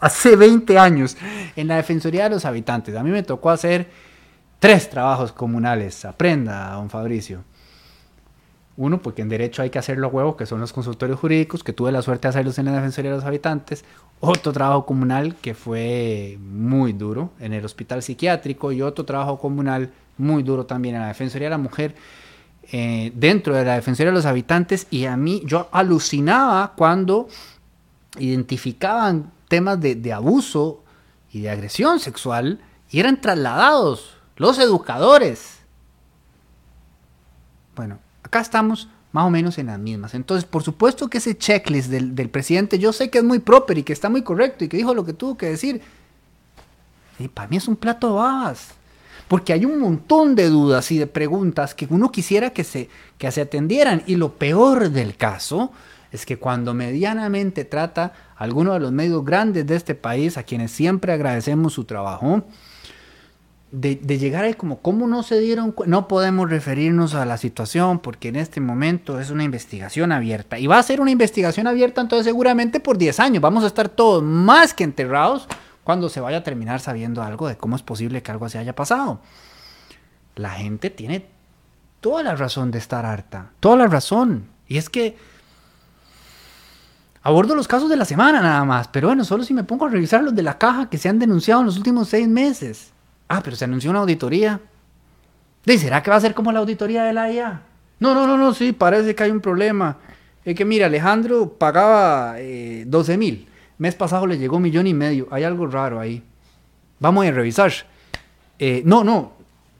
hace 0.00 0.36
20 0.36 0.78
años 0.78 1.16
en 1.56 1.68
la 1.68 1.76
Defensoría 1.76 2.24
de 2.24 2.30
los 2.30 2.44
Habitantes. 2.44 2.96
A 2.96 3.02
mí 3.02 3.10
me 3.10 3.22
tocó 3.22 3.50
hacer 3.50 3.88
tres 4.58 4.88
trabajos 4.90 5.32
comunales. 5.32 6.04
Aprenda, 6.04 6.72
don 6.72 6.90
Fabricio. 6.90 7.44
Uno, 8.76 9.02
porque 9.02 9.22
en 9.22 9.28
derecho 9.28 9.62
hay 9.62 9.70
que 9.70 9.78
hacerlo 9.78 10.06
a 10.06 10.10
huevo, 10.10 10.36
que 10.36 10.46
son 10.46 10.60
los 10.60 10.72
consultorios 10.72 11.20
jurídicos, 11.20 11.62
que 11.62 11.72
tuve 11.72 11.92
la 11.92 12.00
suerte 12.00 12.26
de 12.26 12.30
hacerlos 12.30 12.58
en 12.58 12.66
la 12.66 12.72
Defensoría 12.72 13.10
de 13.10 13.18
los 13.18 13.26
Habitantes. 13.26 13.84
Otro 14.20 14.52
trabajo 14.52 14.86
comunal 14.86 15.36
que 15.36 15.54
fue 15.54 16.38
muy 16.40 16.92
duro 16.92 17.32
en 17.38 17.52
el 17.52 17.64
hospital 17.64 18.02
psiquiátrico 18.02 18.72
y 18.72 18.80
otro 18.80 19.04
trabajo 19.04 19.38
comunal 19.38 19.92
muy 20.16 20.42
duro 20.42 20.64
también 20.64 20.94
en 20.94 21.02
la 21.02 21.08
Defensoría 21.08 21.46
de 21.46 21.50
la 21.50 21.58
Mujer. 21.58 21.94
Eh, 22.70 23.12
dentro 23.14 23.54
de 23.54 23.64
la 23.64 23.74
Defensoría 23.74 24.10
de 24.10 24.16
los 24.16 24.26
Habitantes 24.26 24.86
y 24.90 25.04
a 25.04 25.16
mí 25.16 25.42
yo 25.44 25.68
alucinaba 25.72 26.72
cuando 26.76 27.28
identificaban 28.18 29.32
temas 29.52 29.78
de, 29.78 30.12
abuso 30.14 30.82
y 31.30 31.42
de 31.42 31.50
agresión 31.50 32.00
sexual 32.00 32.58
y 32.90 33.00
eran 33.00 33.20
trasladados 33.20 34.16
los 34.38 34.58
educadores. 34.58 35.58
Bueno, 37.76 37.98
acá 38.22 38.40
estamos 38.40 38.88
más 39.12 39.26
o 39.26 39.30
menos 39.30 39.58
en 39.58 39.66
las 39.66 39.78
mismas. 39.78 40.14
Entonces, 40.14 40.46
por 40.46 40.62
supuesto 40.62 41.08
que 41.08 41.18
ese 41.18 41.36
checklist 41.36 41.90
del, 41.90 42.30
presidente, 42.30 42.78
yo 42.78 42.94
sé 42.94 43.10
que 43.10 43.18
es 43.18 43.24
muy 43.24 43.40
proper 43.40 43.76
y 43.76 43.82
que 43.82 43.92
está 43.92 44.08
muy 44.08 44.22
correcto 44.22 44.64
y 44.64 44.68
que 44.68 44.78
dijo 44.78 44.94
lo 44.94 45.04
que 45.04 45.12
tuvo 45.12 45.36
que 45.36 45.50
decir. 45.50 45.82
Y 47.18 47.28
para 47.28 47.46
mí 47.48 47.58
es 47.58 47.68
un 47.68 47.76
plato 47.76 48.06
de 48.06 48.14
babas. 48.14 48.68
Porque 49.28 49.52
hay 49.52 49.66
un 49.66 49.80
montón 49.80 50.34
de 50.34 50.48
dudas 50.48 50.90
y 50.92 50.96
de 50.96 51.06
preguntas 51.06 51.74
que 51.74 51.86
uno 51.90 52.10
quisiera 52.10 52.54
que 52.54 52.64
se, 52.64 52.88
que 53.18 53.30
se 53.30 53.42
atendieran. 53.42 54.02
Y 54.06 54.16
lo 54.16 54.32
peor 54.32 54.88
del 54.88 55.14
caso 55.14 55.72
es 56.12 56.26
que 56.26 56.38
cuando 56.38 56.74
medianamente 56.74 57.64
trata 57.64 58.12
alguno 58.36 58.74
de 58.74 58.80
los 58.80 58.92
medios 58.92 59.24
grandes 59.24 59.66
de 59.66 59.76
este 59.76 59.94
país, 59.94 60.36
a 60.36 60.42
quienes 60.42 60.70
siempre 60.70 61.12
agradecemos 61.12 61.72
su 61.72 61.84
trabajo, 61.84 62.44
de, 63.72 63.96
llegar 64.18 64.44
ahí 64.44 64.52
como, 64.52 64.80
¿cómo 64.80 65.06
no 65.06 65.22
se 65.22 65.40
dieron 65.40 65.74
No 65.86 66.06
podemos 66.06 66.50
referirnos 66.50 67.14
a 67.14 67.24
la 67.24 67.38
situación 67.38 68.00
porque 68.00 68.28
en 68.28 68.36
este 68.36 68.60
momento 68.60 69.18
es 69.18 69.30
una 69.30 69.44
investigación 69.44 70.12
abierta. 70.12 70.58
Y 70.58 70.66
va 70.66 70.78
a 70.78 70.82
ser 70.82 71.00
una 71.00 71.10
investigación 71.10 71.66
abierta 71.66 72.02
entonces 72.02 72.26
seguramente 72.26 72.80
por 72.80 72.98
10 72.98 73.18
años. 73.18 73.40
Vamos 73.40 73.64
a 73.64 73.68
estar 73.68 73.88
todos 73.88 74.22
más 74.22 74.74
que 74.74 74.84
enterrados 74.84 75.48
cuando 75.84 76.10
se 76.10 76.20
vaya 76.20 76.38
a 76.38 76.42
terminar 76.42 76.80
sabiendo 76.80 77.22
algo 77.22 77.48
de 77.48 77.56
cómo 77.56 77.74
es 77.74 77.82
posible 77.82 78.22
que 78.22 78.30
algo 78.30 78.50
se 78.50 78.58
haya 78.58 78.74
pasado. 78.74 79.20
La 80.36 80.50
gente 80.50 80.90
tiene 80.90 81.26
toda 82.02 82.22
la 82.22 82.36
razón 82.36 82.70
de 82.70 82.78
estar 82.78 83.06
harta, 83.06 83.52
toda 83.58 83.76
la 83.76 83.86
razón. 83.86 84.48
Y 84.68 84.76
es 84.76 84.90
que 84.90 85.16
Abordo 87.24 87.54
los 87.54 87.68
casos 87.68 87.88
de 87.88 87.96
la 87.96 88.04
semana 88.04 88.40
nada 88.40 88.64
más, 88.64 88.88
pero 88.88 89.08
bueno, 89.08 89.24
solo 89.24 89.44
si 89.44 89.54
me 89.54 89.62
pongo 89.62 89.86
a 89.86 89.90
revisar 89.90 90.24
los 90.24 90.34
de 90.34 90.42
la 90.42 90.58
caja 90.58 90.90
que 90.90 90.98
se 90.98 91.08
han 91.08 91.18
denunciado 91.20 91.60
en 91.60 91.66
los 91.66 91.76
últimos 91.76 92.08
seis 92.08 92.26
meses. 92.28 92.92
Ah, 93.28 93.40
pero 93.44 93.54
se 93.54 93.64
anunció 93.64 93.90
una 93.90 94.00
auditoría. 94.00 94.60
¿Y 95.64 95.78
será 95.78 96.02
que 96.02 96.10
va 96.10 96.16
a 96.16 96.20
ser 96.20 96.34
como 96.34 96.50
la 96.50 96.58
auditoría 96.58 97.04
de 97.04 97.12
la 97.12 97.30
IA? 97.30 97.62
No, 98.00 98.14
no, 98.14 98.26
no, 98.26 98.36
no, 98.36 98.52
sí, 98.52 98.72
parece 98.72 99.14
que 99.14 99.22
hay 99.22 99.30
un 99.30 99.40
problema. 99.40 99.96
Es 100.44 100.56
que 100.56 100.64
mira, 100.64 100.86
Alejandro 100.86 101.48
pagaba 101.48 102.34
12 102.34 102.40
eh, 102.40 103.16
mil. 103.16 103.46
Mes 103.78 103.94
pasado 103.94 104.26
le 104.26 104.38
llegó 104.38 104.56
un 104.56 104.62
millón 104.62 104.88
y 104.88 104.94
medio. 104.94 105.28
Hay 105.30 105.44
algo 105.44 105.66
raro 105.68 106.00
ahí. 106.00 106.22
Vamos 106.98 107.24
a 107.24 107.30
revisar. 107.30 107.72
Eh, 108.58 108.82
no, 108.84 109.04
no, 109.04 109.32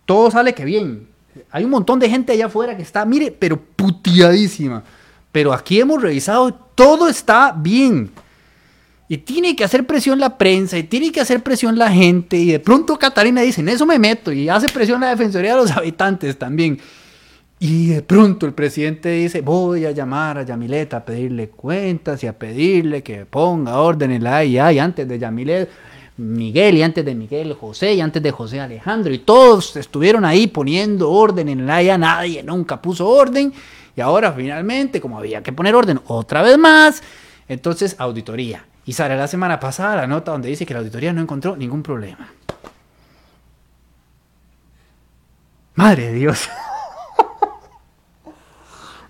todo 0.07 0.31
sale 0.31 0.55
que 0.55 0.65
bien. 0.65 1.09
Hay 1.51 1.65
un 1.65 1.71
montón 1.71 1.99
de 1.99 2.09
gente 2.09 2.33
allá 2.33 2.47
afuera 2.47 2.77
que 2.77 2.83
está, 2.83 3.05
mire, 3.05 3.33
pero 3.33 3.57
puteadísima. 3.61 4.85
Pero 5.33 5.55
aquí 5.55 5.81
hemos 5.81 6.01
revisado, 6.01 6.53
todo 6.75 7.09
está 7.09 7.53
bien. 7.57 8.11
Y 9.09 9.19
tiene 9.19 9.57
que 9.57 9.65
hacer 9.65 9.87
presión 9.87 10.21
la 10.21 10.39
prensa, 10.39 10.79
y 10.79 10.85
tiene 10.85 11.11
que 11.11 11.21
hacer 11.21 11.43
presión 11.43 11.77
la 11.79 11.91
gente, 11.91 12.37
y 12.37 12.53
de 12.53 12.61
pronto 12.61 12.99
Catarina 12.99 13.43
dice, 13.43 13.61
en 13.61 13.69
eso 13.69 13.85
me 13.85 13.99
meto, 13.99 14.33
y 14.33 14.49
hace 14.49 14.69
presión 14.69 15.01
la 15.01 15.09
Defensoría 15.09 15.51
de 15.51 15.63
los 15.63 15.71
Habitantes 15.77 16.39
también. 16.39 16.79
Y 17.59 17.89
de 17.89 18.03
pronto 18.03 18.47
el 18.47 18.55
presidente 18.55 19.11
dice, 19.11 19.41
voy 19.41 19.85
a 19.85 19.91
llamar 19.93 20.39
a 20.39 20.43
Yamilet 20.43 20.95
a 20.95 21.05
pedirle 21.05 21.49
cuentas 21.49 22.25
y 22.25 22.27
a 22.27 22.37
pedirle 22.39 23.03
que 23.03 23.25
ponga 23.25 23.79
orden 23.79 24.13
en 24.13 24.25
la 24.25 24.45
IA, 24.45 24.73
y 24.73 24.79
antes 24.79 25.07
de 25.07 25.19
Yamilet, 25.19 25.69
Miguel, 26.17 26.77
y 26.77 26.83
antes 26.83 27.05
de 27.05 27.15
Miguel, 27.15 27.55
José, 27.55 27.95
y 27.95 28.01
antes 28.01 28.23
de 28.23 28.31
José 28.31 28.61
Alejandro, 28.61 29.13
y 29.13 29.19
todos 29.19 29.77
estuvieron 29.77 30.25
ahí 30.25 30.47
poniendo 30.47 31.11
orden 31.11 31.49
en 31.49 31.67
la 31.67 31.83
IA, 31.83 31.99
nadie 31.99 32.43
nunca 32.43 32.81
puso 32.81 33.09
orden, 33.09 33.53
y 33.97 34.01
ahora 34.01 34.33
finalmente, 34.33 35.01
como 35.01 35.19
había 35.19 35.43
que 35.43 35.53
poner 35.53 35.75
orden 35.75 36.01
otra 36.07 36.43
vez 36.43 36.59
más, 36.59 37.03
entonces 37.49 37.97
auditoría. 37.99 38.65
Y 38.85 38.95
sale 38.95 39.17
la 39.17 39.29
semana 39.29 39.61
pasada 39.61 39.97
la 39.97 40.07
nota 40.07 40.33
donde 40.33 40.49
dice 40.49 40.67
que 40.67 40.75
la 40.75 40.81
auditoría 40.81 41.13
no 41.13 41.21
encontró 41.21 41.57
ningún 41.57 41.83
problema. 41.83 42.33
Madre 45.75 46.07
de 46.07 46.13
Dios. 46.15 46.49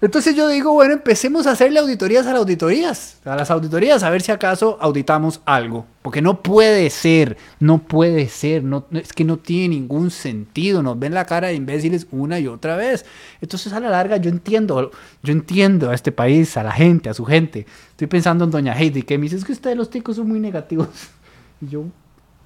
Entonces 0.03 0.35
yo 0.35 0.49
digo, 0.49 0.73
bueno, 0.73 0.95
empecemos 0.95 1.47
a 1.47 1.53
hacerle 1.53 1.79
auditorías 1.79 2.27
a 2.27 2.33
las 2.33 2.41
auditorías, 2.41 3.21
a 3.25 3.37
las 3.37 3.53
auditorías, 3.53 4.03
a 4.03 4.11
ver 4.11 4.21
si 4.21 4.33
acaso 4.33 4.77
auditamos 4.81 5.41
algo. 5.45 5.87
Porque 6.03 6.21
no 6.21 6.43
puede 6.43 6.91
ser, 6.91 7.37
no 7.61 7.79
puede 7.79 8.29
ser, 8.29 8.65
no, 8.65 8.85
es 8.91 9.13
que 9.13 9.23
no 9.23 9.37
tiene 9.37 9.77
ningún 9.77 10.11
sentido, 10.11 10.83
nos 10.83 10.99
ven 10.99 11.15
la 11.15 11.25
cara 11.25 11.49
de 11.49 11.55
imbéciles 11.55 12.09
una 12.11 12.41
y 12.41 12.49
otra 12.49 12.75
vez. 12.75 13.07
Entonces 13.41 13.73
a 13.73 13.79
la 13.79 13.91
larga 13.91 14.17
yo 14.17 14.29
entiendo, 14.29 14.91
yo 15.23 15.33
entiendo 15.33 15.91
a 15.91 15.95
este 15.95 16.11
país, 16.11 16.57
a 16.57 16.65
la 16.65 16.73
gente, 16.73 17.09
a 17.09 17.15
su 17.15 17.25
gente. 17.25 17.65
Estoy 17.91 18.09
pensando 18.09 18.43
en 18.43 18.51
doña 18.51 18.77
Heidi, 18.77 19.05
que 19.05 19.17
me 19.19 19.27
dice, 19.27 19.37
es 19.37 19.45
que 19.45 19.53
ustedes 19.53 19.77
los 19.77 19.89
ticos 19.89 20.17
son 20.17 20.27
muy 20.27 20.41
negativos. 20.41 20.89
Y 21.61 21.69
yo, 21.69 21.85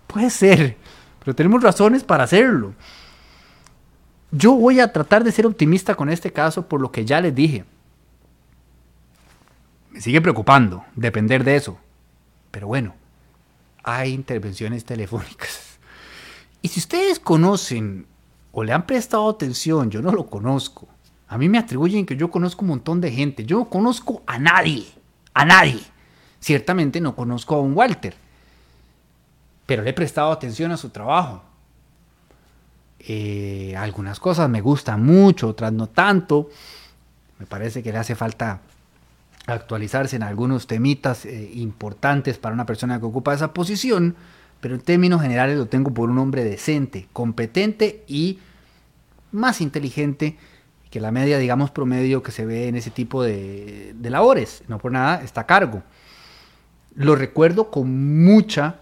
puede 0.06 0.28
ser, 0.28 0.76
pero 1.24 1.34
tenemos 1.34 1.62
razones 1.62 2.04
para 2.04 2.24
hacerlo. 2.24 2.74
Yo 4.30 4.52
voy 4.54 4.80
a 4.80 4.92
tratar 4.92 5.24
de 5.24 5.32
ser 5.32 5.46
optimista 5.46 5.94
con 5.94 6.08
este 6.08 6.32
caso 6.32 6.68
por 6.68 6.80
lo 6.80 6.90
que 6.90 7.04
ya 7.04 7.20
les 7.20 7.34
dije. 7.34 7.64
Me 9.90 10.00
sigue 10.00 10.20
preocupando 10.20 10.84
depender 10.94 11.44
de 11.44 11.56
eso. 11.56 11.78
Pero 12.50 12.66
bueno, 12.66 12.94
hay 13.82 14.12
intervenciones 14.12 14.84
telefónicas. 14.84 15.62
Y 16.62 16.68
si 16.68 16.80
ustedes 16.80 17.20
conocen 17.20 18.06
o 18.50 18.64
le 18.64 18.72
han 18.72 18.86
prestado 18.86 19.28
atención, 19.28 19.88
yo 19.88 20.02
no 20.02 20.10
lo 20.10 20.26
conozco. 20.26 20.88
A 21.28 21.38
mí 21.38 21.48
me 21.48 21.58
atribuyen 21.58 22.06
que 22.06 22.16
yo 22.16 22.28
conozco 22.30 22.62
un 22.62 22.70
montón 22.70 23.00
de 23.00 23.12
gente. 23.12 23.44
Yo 23.44 23.58
no 23.58 23.68
conozco 23.68 24.22
a 24.26 24.38
nadie. 24.40 24.86
A 25.32 25.44
nadie. 25.44 25.80
Ciertamente 26.40 27.00
no 27.00 27.14
conozco 27.14 27.54
a 27.54 27.60
un 27.60 27.76
Walter. 27.76 28.16
Pero 29.66 29.84
le 29.84 29.90
he 29.90 29.92
prestado 29.92 30.32
atención 30.32 30.72
a 30.72 30.76
su 30.76 30.88
trabajo. 30.88 31.42
Eh, 33.00 33.74
algunas 33.76 34.18
cosas 34.18 34.48
me 34.48 34.60
gustan 34.60 35.04
mucho, 35.04 35.48
otras 35.48 35.72
no 35.72 35.88
tanto. 35.88 36.50
Me 37.38 37.46
parece 37.46 37.82
que 37.82 37.92
le 37.92 37.98
hace 37.98 38.14
falta 38.14 38.60
actualizarse 39.46 40.16
en 40.16 40.22
algunos 40.22 40.66
temitas 40.66 41.24
eh, 41.24 41.50
importantes 41.54 42.38
para 42.38 42.54
una 42.54 42.66
persona 42.66 42.98
que 42.98 43.06
ocupa 43.06 43.34
esa 43.34 43.52
posición, 43.52 44.16
pero 44.60 44.74
en 44.74 44.80
términos 44.80 45.22
generales 45.22 45.56
lo 45.56 45.66
tengo 45.66 45.92
por 45.92 46.10
un 46.10 46.18
hombre 46.18 46.44
decente, 46.44 47.08
competente 47.12 48.04
y 48.08 48.40
más 49.30 49.60
inteligente 49.60 50.36
que 50.90 51.00
la 51.00 51.12
media, 51.12 51.38
digamos, 51.38 51.70
promedio 51.70 52.22
que 52.22 52.32
se 52.32 52.46
ve 52.46 52.68
en 52.68 52.76
ese 52.76 52.90
tipo 52.90 53.22
de, 53.22 53.94
labores. 54.02 54.62
No 54.68 54.78
por 54.78 54.92
nada 54.92 55.22
está 55.22 55.42
a 55.42 55.46
cargo. 55.46 55.82
Lo 56.94 57.14
recuerdo 57.14 57.70
con 57.70 58.24
mucha 58.24 58.76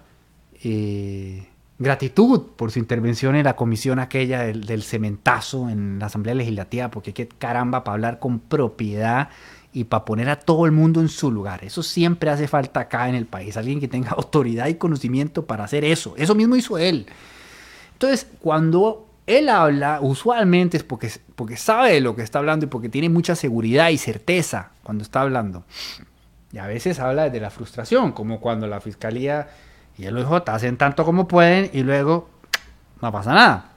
eh, 0.62 1.48
gratitud 1.78 2.42
por 2.56 2.70
su 2.70 2.78
intervención 2.78 3.34
en 3.34 3.44
la 3.44 3.56
comisión 3.56 3.98
aquella 3.98 4.42
del, 4.42 4.82
cementazo 4.82 5.68
en 5.68 5.98
la 5.98 6.06
Asamblea 6.06 6.34
Legislativa, 6.34 6.90
porque 6.90 7.12
qué 7.12 7.26
caramba 7.26 7.84
para 7.84 7.94
hablar 7.94 8.18
con 8.18 8.38
propiedad 8.38 9.28
y 9.72 9.84
para 9.84 10.04
poner 10.04 10.28
a 10.30 10.36
todo 10.36 10.66
el 10.66 10.72
mundo 10.72 11.00
en 11.00 11.08
su 11.08 11.32
lugar. 11.32 11.64
Eso 11.64 11.82
siempre 11.82 12.30
hace 12.30 12.46
falta 12.46 12.80
acá 12.80 13.08
en 13.08 13.16
el 13.16 13.26
país, 13.26 13.56
alguien 13.56 13.80
que 13.80 13.88
tenga 13.88 14.10
autoridad 14.16 14.68
y 14.68 14.74
conocimiento 14.74 15.46
para 15.46 15.64
hacer 15.64 15.84
eso. 15.84 16.14
Eso 16.16 16.34
mismo 16.34 16.54
hizo 16.54 16.78
él. 16.78 17.06
Entonces, 17.92 18.28
cuando 18.40 19.08
él 19.26 19.48
habla, 19.48 19.98
usualmente 20.00 20.76
es 20.76 20.84
porque, 20.84 21.10
porque 21.34 21.56
sabe 21.56 21.94
de 21.94 22.00
lo 22.00 22.14
que 22.14 22.22
está 22.22 22.38
hablando 22.38 22.66
y 22.66 22.68
porque 22.68 22.88
tiene 22.88 23.08
mucha 23.08 23.34
seguridad 23.34 23.88
y 23.90 23.98
certeza 23.98 24.70
cuando 24.82 25.02
está 25.02 25.22
hablando. 25.22 25.64
Y 26.52 26.58
a 26.58 26.68
veces 26.68 27.00
habla 27.00 27.30
de 27.30 27.40
la 27.40 27.50
frustración, 27.50 28.12
como 28.12 28.40
cuando 28.40 28.68
la 28.68 28.80
fiscalía 28.80 29.48
y 29.96 30.06
el 30.06 30.16
OIJ 30.16 30.48
hacen 30.48 30.76
tanto 30.76 31.04
como 31.04 31.28
pueden 31.28 31.70
y 31.72 31.82
luego 31.82 32.28
no 33.00 33.12
pasa 33.12 33.32
nada. 33.32 33.70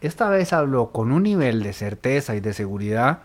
Esta 0.00 0.28
vez 0.28 0.52
habló 0.52 0.90
con 0.90 1.12
un 1.12 1.22
nivel 1.22 1.62
de 1.62 1.72
certeza 1.72 2.34
y 2.34 2.40
de 2.40 2.52
seguridad 2.52 3.20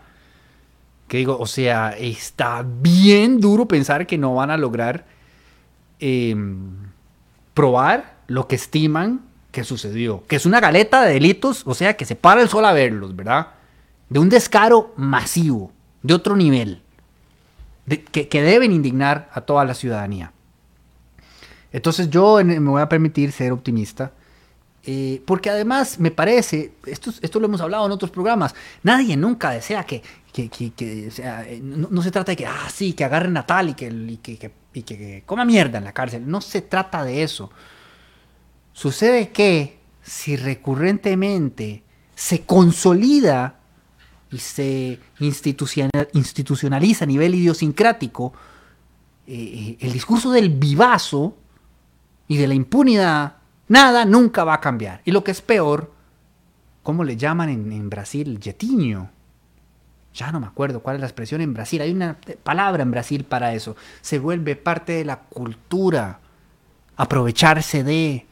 que 1.08 1.16
digo, 1.16 1.36
o 1.38 1.46
sea, 1.46 1.90
está 1.98 2.64
bien 2.64 3.40
duro 3.40 3.66
pensar 3.66 4.06
que 4.06 4.16
no 4.16 4.34
van 4.36 4.50
a 4.52 4.56
lograr 4.56 5.06
em, 5.98 6.76
probar 7.52 8.14
lo 8.28 8.46
que 8.46 8.54
estiman 8.54 9.22
que 9.50 9.64
sucedió. 9.64 10.22
Que 10.28 10.36
es 10.36 10.46
una 10.46 10.60
galeta 10.60 11.02
de 11.02 11.14
delitos, 11.14 11.66
o 11.66 11.74
sea, 11.74 11.96
que 11.96 12.04
se 12.04 12.14
para 12.14 12.40
el 12.42 12.48
sol 12.48 12.64
a 12.64 12.72
verlos, 12.72 13.16
¿verdad? 13.16 13.48
De 14.08 14.20
un 14.20 14.28
descaro 14.28 14.94
masivo, 14.96 15.72
de 16.02 16.14
otro 16.14 16.36
nivel, 16.36 16.82
que, 18.12 18.28
que 18.28 18.42
deben 18.42 18.70
indignar 18.70 19.28
a 19.32 19.40
toda 19.40 19.64
la 19.64 19.74
ciudadanía. 19.74 20.32
Entonces 21.72 22.10
yo 22.10 22.42
me 22.44 22.58
voy 22.58 22.82
a 22.82 22.88
permitir 22.88 23.32
ser 23.32 23.52
optimista. 23.52 24.12
Eh, 24.82 25.22
porque 25.26 25.50
además 25.50 26.00
me 26.00 26.10
parece, 26.10 26.72
esto, 26.86 27.12
esto 27.20 27.38
lo 27.38 27.46
hemos 27.46 27.60
hablado 27.60 27.84
en 27.84 27.92
otros 27.92 28.10
programas, 28.10 28.54
nadie 28.82 29.14
nunca 29.14 29.50
desea 29.50 29.84
que, 29.84 30.02
que, 30.32 30.48
que, 30.48 30.72
eh, 31.18 31.60
no, 31.62 32.00
se 32.00 32.10
trata 32.10 32.32
de 32.32 32.36
que, 32.36 32.46
ah, 32.46 32.68
sí, 32.72 32.94
que 32.94 33.04
agarren 33.04 33.36
a 33.36 33.44
tal 33.44 33.68
y 33.68 33.74
que, 33.74 34.18
que, 34.22 34.82
que 34.82 35.22
coma 35.26 35.44
mierda 35.44 35.78
en 35.78 35.84
la 35.84 35.92
cárcel. 35.92 36.22
No 36.26 36.40
se 36.40 36.62
trata 36.62 37.04
de 37.04 37.22
eso. 37.22 37.50
Sucede 38.72 39.28
que 39.30 39.78
si 40.02 40.36
recurrentemente 40.36 41.82
se 42.14 42.42
consolida 42.42 43.56
y 44.30 44.38
se 44.38 44.98
institucionaliza 45.18 47.04
a 47.04 47.06
nivel 47.06 47.34
idiosincrático 47.34 48.32
eh, 49.26 49.76
el 49.80 49.92
discurso 49.92 50.30
del 50.32 50.50
vivazo, 50.50 51.36
y 52.30 52.36
de 52.36 52.46
la 52.46 52.54
impunidad, 52.54 53.38
nada 53.66 54.04
nunca 54.04 54.44
va 54.44 54.54
a 54.54 54.60
cambiar. 54.60 55.02
Y 55.04 55.10
lo 55.10 55.24
que 55.24 55.32
es 55.32 55.42
peor, 55.42 55.92
¿cómo 56.84 57.02
le 57.02 57.16
llaman 57.16 57.48
en, 57.48 57.90
Brasil? 57.90 58.38
Jetiño. 58.40 59.10
Ya 60.14 60.30
no 60.30 60.38
me 60.38 60.46
acuerdo 60.46 60.80
cuál 60.80 60.94
es 60.94 61.00
la 61.00 61.08
expresión 61.08 61.40
en 61.40 61.52
Brasil. 61.52 61.82
Hay 61.82 61.90
una 61.90 62.16
palabra 62.44 62.84
en 62.84 62.92
Brasil 62.92 63.24
para 63.24 63.52
eso. 63.52 63.74
Se 64.00 64.20
vuelve 64.20 64.54
parte 64.54 64.92
de 64.92 65.04
la 65.04 65.18
cultura. 65.18 66.20
Aprovecharse 66.96 67.82
de... 67.82 68.24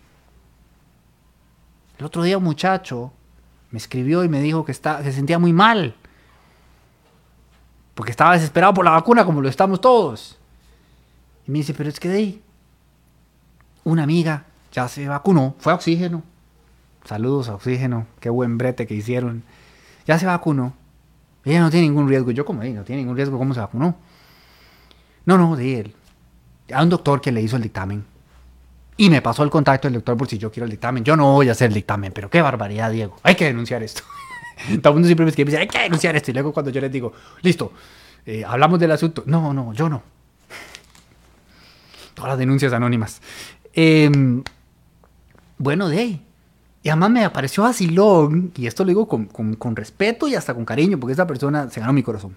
El 1.98 2.04
otro 2.04 2.22
día 2.22 2.38
un 2.38 2.44
muchacho 2.44 3.12
me 3.72 3.78
escribió 3.78 4.22
y 4.22 4.28
me 4.28 4.40
dijo 4.40 4.64
que 4.64 4.70
está, 4.70 5.02
se 5.02 5.10
sentía 5.10 5.40
muy 5.40 5.52
mal. 5.52 5.96
Porque 7.96 8.12
estaba 8.12 8.34
desesperado 8.34 8.74
por 8.74 8.84
la 8.84 8.92
vacuna 8.92 9.24
como 9.24 9.40
lo 9.40 9.48
estamos 9.48 9.80
todos. 9.80 10.38
Y 11.48 11.50
me 11.50 11.58
dice, 11.58 11.74
pero 11.74 11.88
es 11.88 11.98
que 11.98 12.08
de 12.08 12.16
ahí, 12.16 12.42
una 13.88 14.02
amiga 14.02 14.44
ya 14.72 14.86
se 14.88 15.08
vacunó, 15.08 15.54
fue 15.58 15.72
a 15.72 15.76
oxígeno. 15.76 16.22
Saludos 17.04 17.48
a 17.48 17.54
oxígeno, 17.54 18.06
qué 18.20 18.28
buen 18.28 18.58
brete 18.58 18.86
que 18.86 18.94
hicieron. 18.94 19.42
Ya 20.06 20.18
se 20.18 20.26
vacunó. 20.26 20.74
Ella 21.44 21.60
no 21.60 21.70
tiene 21.70 21.86
ningún 21.86 22.08
riesgo. 22.08 22.30
Yo 22.30 22.44
como, 22.44 22.62
no 22.62 22.82
tiene 22.84 23.02
ningún 23.02 23.16
riesgo, 23.16 23.38
¿cómo 23.38 23.54
se 23.54 23.60
vacunó? 23.60 23.96
No, 25.24 25.38
no, 25.38 25.56
de 25.56 25.80
él. 25.80 25.94
A 26.72 26.82
un 26.82 26.90
doctor 26.90 27.20
que 27.20 27.32
le 27.32 27.40
hizo 27.40 27.56
el 27.56 27.62
dictamen. 27.62 28.04
Y 28.98 29.08
me 29.08 29.22
pasó 29.22 29.42
el 29.42 29.50
contacto 29.50 29.86
del 29.86 29.94
doctor 29.94 30.16
por 30.16 30.28
si 30.28 30.36
yo 30.36 30.50
quiero 30.50 30.64
el 30.64 30.70
dictamen. 30.70 31.02
Yo 31.04 31.16
no 31.16 31.32
voy 31.32 31.48
a 31.48 31.52
hacer 31.52 31.68
el 31.68 31.74
dictamen, 31.74 32.12
pero 32.12 32.28
qué 32.28 32.42
barbaridad, 32.42 32.90
Diego. 32.90 33.16
Hay 33.22 33.36
que 33.36 33.46
denunciar 33.46 33.82
esto. 33.82 34.02
Todo 34.82 34.90
el 34.90 34.94
mundo 34.94 35.06
siempre 35.06 35.24
me 35.24 35.30
escribe, 35.30 35.56
hay 35.56 35.68
que 35.68 35.78
denunciar 35.78 36.14
esto. 36.16 36.30
Y 36.30 36.34
luego 36.34 36.52
cuando 36.52 36.70
yo 36.70 36.80
les 36.80 36.92
digo, 36.92 37.12
listo, 37.42 37.72
eh, 38.26 38.44
hablamos 38.46 38.78
del 38.78 38.90
asunto. 38.90 39.22
No, 39.24 39.54
no, 39.54 39.72
yo 39.72 39.88
no. 39.88 40.02
Todas 42.18 42.30
las 42.30 42.38
denuncias 42.38 42.72
anónimas. 42.72 43.22
Em, 43.80 44.42
bueno, 45.56 45.88
de 45.88 45.98
ahí. 46.00 46.26
Y 46.82 46.88
además 46.88 47.10
me 47.10 47.24
apareció 47.24 47.62
vacilón, 47.62 48.50
y 48.56 48.66
esto 48.66 48.82
lo 48.82 48.88
digo 48.88 49.06
con, 49.06 49.76
respeto 49.76 50.26
y 50.26 50.34
hasta 50.34 50.52
con 50.52 50.64
cariño, 50.64 50.98
porque 50.98 51.12
esa 51.12 51.28
persona 51.28 51.70
se 51.70 51.78
ganó 51.78 51.92
mi 51.92 52.02
corazón. 52.02 52.36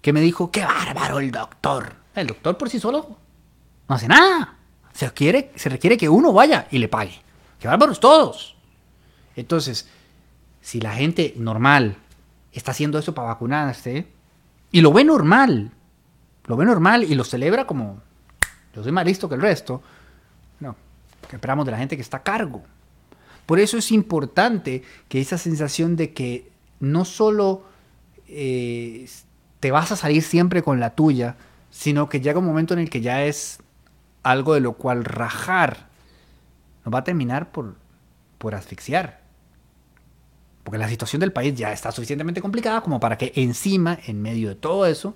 Que 0.00 0.14
me 0.14 0.22
dijo, 0.22 0.50
qué 0.50 0.64
bárbaro 0.64 1.18
el 1.18 1.30
doctor. 1.30 1.92
El 2.14 2.28
doctor 2.28 2.56
por 2.56 2.70
sí 2.70 2.80
solo 2.80 3.18
no 3.86 3.94
hace 3.94 4.08
nada. 4.08 4.56
Se, 4.94 5.10
quiere, 5.10 5.52
se 5.54 5.68
requiere 5.68 5.98
que 5.98 6.08
uno 6.08 6.32
vaya 6.32 6.66
y 6.70 6.78
le 6.78 6.88
pague. 6.88 7.20
Qué 7.60 7.68
bárbaros 7.68 8.00
todos. 8.00 8.56
Entonces, 9.34 9.86
si 10.62 10.80
la 10.80 10.94
gente 10.94 11.34
normal 11.36 11.98
está 12.52 12.70
haciendo 12.70 12.98
eso 12.98 13.14
para 13.14 13.28
vacunarse, 13.28 14.08
y 14.72 14.80
lo 14.80 14.94
ve 14.94 15.04
normal, 15.04 15.72
lo 16.46 16.56
ve 16.56 16.64
normal 16.64 17.04
y 17.04 17.14
lo 17.14 17.24
celebra 17.24 17.66
como 17.66 18.00
yo 18.76 18.82
soy 18.82 18.92
más 18.92 19.06
listo 19.06 19.26
que 19.26 19.34
el 19.34 19.40
resto, 19.40 19.82
que 21.28 21.36
esperamos 21.36 21.64
de 21.64 21.72
la 21.72 21.78
gente 21.78 21.96
que 21.96 22.02
está 22.02 22.18
a 22.18 22.22
cargo. 22.22 22.62
Por 23.46 23.60
eso 23.60 23.78
es 23.78 23.92
importante 23.92 24.82
que 25.08 25.20
esa 25.20 25.38
sensación 25.38 25.96
de 25.96 26.12
que 26.12 26.50
no 26.80 27.04
solo 27.04 27.64
eh, 28.28 29.08
te 29.60 29.70
vas 29.70 29.92
a 29.92 29.96
salir 29.96 30.22
siempre 30.22 30.62
con 30.62 30.80
la 30.80 30.94
tuya, 30.94 31.36
sino 31.70 32.08
que 32.08 32.20
llega 32.20 32.38
un 32.38 32.46
momento 32.46 32.74
en 32.74 32.80
el 32.80 32.90
que 32.90 33.00
ya 33.00 33.24
es 33.24 33.60
algo 34.22 34.54
de 34.54 34.60
lo 34.60 34.72
cual 34.72 35.04
rajar 35.04 35.88
nos 36.84 36.94
va 36.94 37.00
a 37.00 37.04
terminar 37.04 37.52
por, 37.52 37.76
por 38.38 38.54
asfixiar. 38.54 39.20
Porque 40.64 40.78
la 40.78 40.88
situación 40.88 41.20
del 41.20 41.32
país 41.32 41.54
ya 41.54 41.72
está 41.72 41.92
suficientemente 41.92 42.40
complicada 42.40 42.80
como 42.80 42.98
para 42.98 43.16
que 43.16 43.32
encima, 43.36 43.98
en 44.06 44.20
medio 44.20 44.48
de 44.48 44.56
todo 44.56 44.86
eso, 44.86 45.14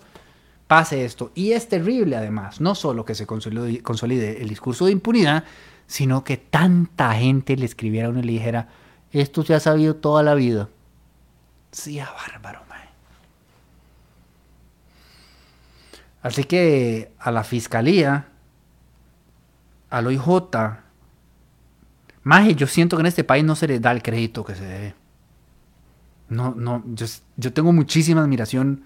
pase 0.68 1.04
esto. 1.04 1.32
Y 1.34 1.50
es 1.50 1.68
terrible 1.68 2.14
además, 2.14 2.60
no 2.60 2.76
solo 2.76 3.04
que 3.04 3.16
se 3.16 3.26
consolide, 3.26 4.40
el 4.40 4.48
discurso 4.48 4.86
de 4.86 4.92
impunidad, 4.92 5.42
sino 5.90 6.22
que 6.22 6.36
tanta 6.36 7.14
gente 7.14 7.56
le 7.56 7.66
escribiera 7.66 8.06
a 8.06 8.10
uno 8.10 8.20
y 8.20 8.22
le 8.22 8.32
dijera, 8.34 8.68
esto 9.10 9.42
se 9.42 9.54
ha 9.54 9.58
sabido 9.60 9.96
toda 9.96 10.22
la 10.22 10.34
vida. 10.34 10.68
Sí, 11.72 11.98
a 11.98 12.08
bárbaro, 12.12 12.62
mae. 12.68 12.88
Así 16.22 16.44
que 16.44 17.10
a 17.18 17.32
la 17.32 17.42
fiscalía, 17.42 18.28
al 19.90 20.06
OIJ, 20.06 20.22
más 22.22 22.54
yo 22.54 22.68
siento 22.68 22.96
que 22.96 23.00
en 23.00 23.06
este 23.06 23.24
país 23.24 23.44
no 23.44 23.56
se 23.56 23.66
le 23.66 23.80
da 23.80 23.90
el 23.90 24.04
crédito 24.04 24.44
que 24.44 24.54
se 24.54 24.64
debe. 24.64 24.94
No, 26.28 26.54
no, 26.54 26.84
yo, 26.86 27.06
yo 27.36 27.52
tengo 27.52 27.72
muchísima 27.72 28.20
admiración 28.20 28.84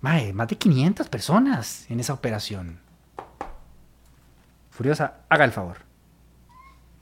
más 0.00 0.46
de 0.46 0.56
500 0.56 1.08
personas 1.08 1.90
en 1.90 1.98
esa 1.98 2.12
operación. 2.12 2.78
Furiosa, 4.70 5.22
haga 5.28 5.44
el 5.44 5.50
favor. 5.50 5.87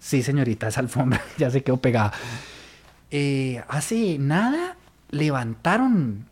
Sí, 0.07 0.23
señorita, 0.23 0.69
esa 0.69 0.79
alfombra 0.79 1.21
ya 1.37 1.51
se 1.51 1.65
quedó 1.65 1.79
pegada. 1.79 2.13
Eh, 3.11 3.61
hace 3.67 4.19
nada 4.21 4.77
levantaron, 5.11 6.29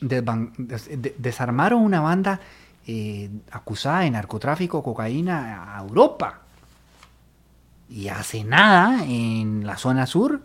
desarmaron 0.00 1.80
una 1.80 2.00
banda 2.00 2.40
eh, 2.88 3.30
acusada 3.52 4.00
de 4.00 4.10
narcotráfico, 4.10 4.82
cocaína 4.82 5.76
a 5.76 5.80
Europa. 5.80 6.40
Y 7.88 8.08
hace 8.08 8.42
nada 8.42 9.04
en 9.04 9.64
la 9.64 9.76
zona 9.76 10.08
sur, 10.08 10.42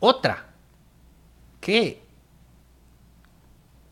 otra. 0.00 0.46
Que 1.60 2.02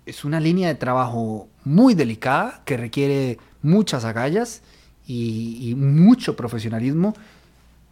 es 0.07 0.25
una 0.25 0.41
línea 0.41 0.69
de 0.69 0.77
trabajo 0.77 1.49
muy 1.65 1.93
delicada 1.93 2.63
que 2.65 2.79
requiere 2.79 3.39
muchas 3.61 4.07
agallas 4.07 4.63
y, 5.07 5.75
mucho 5.77 6.35
profesionalismo. 6.35 7.13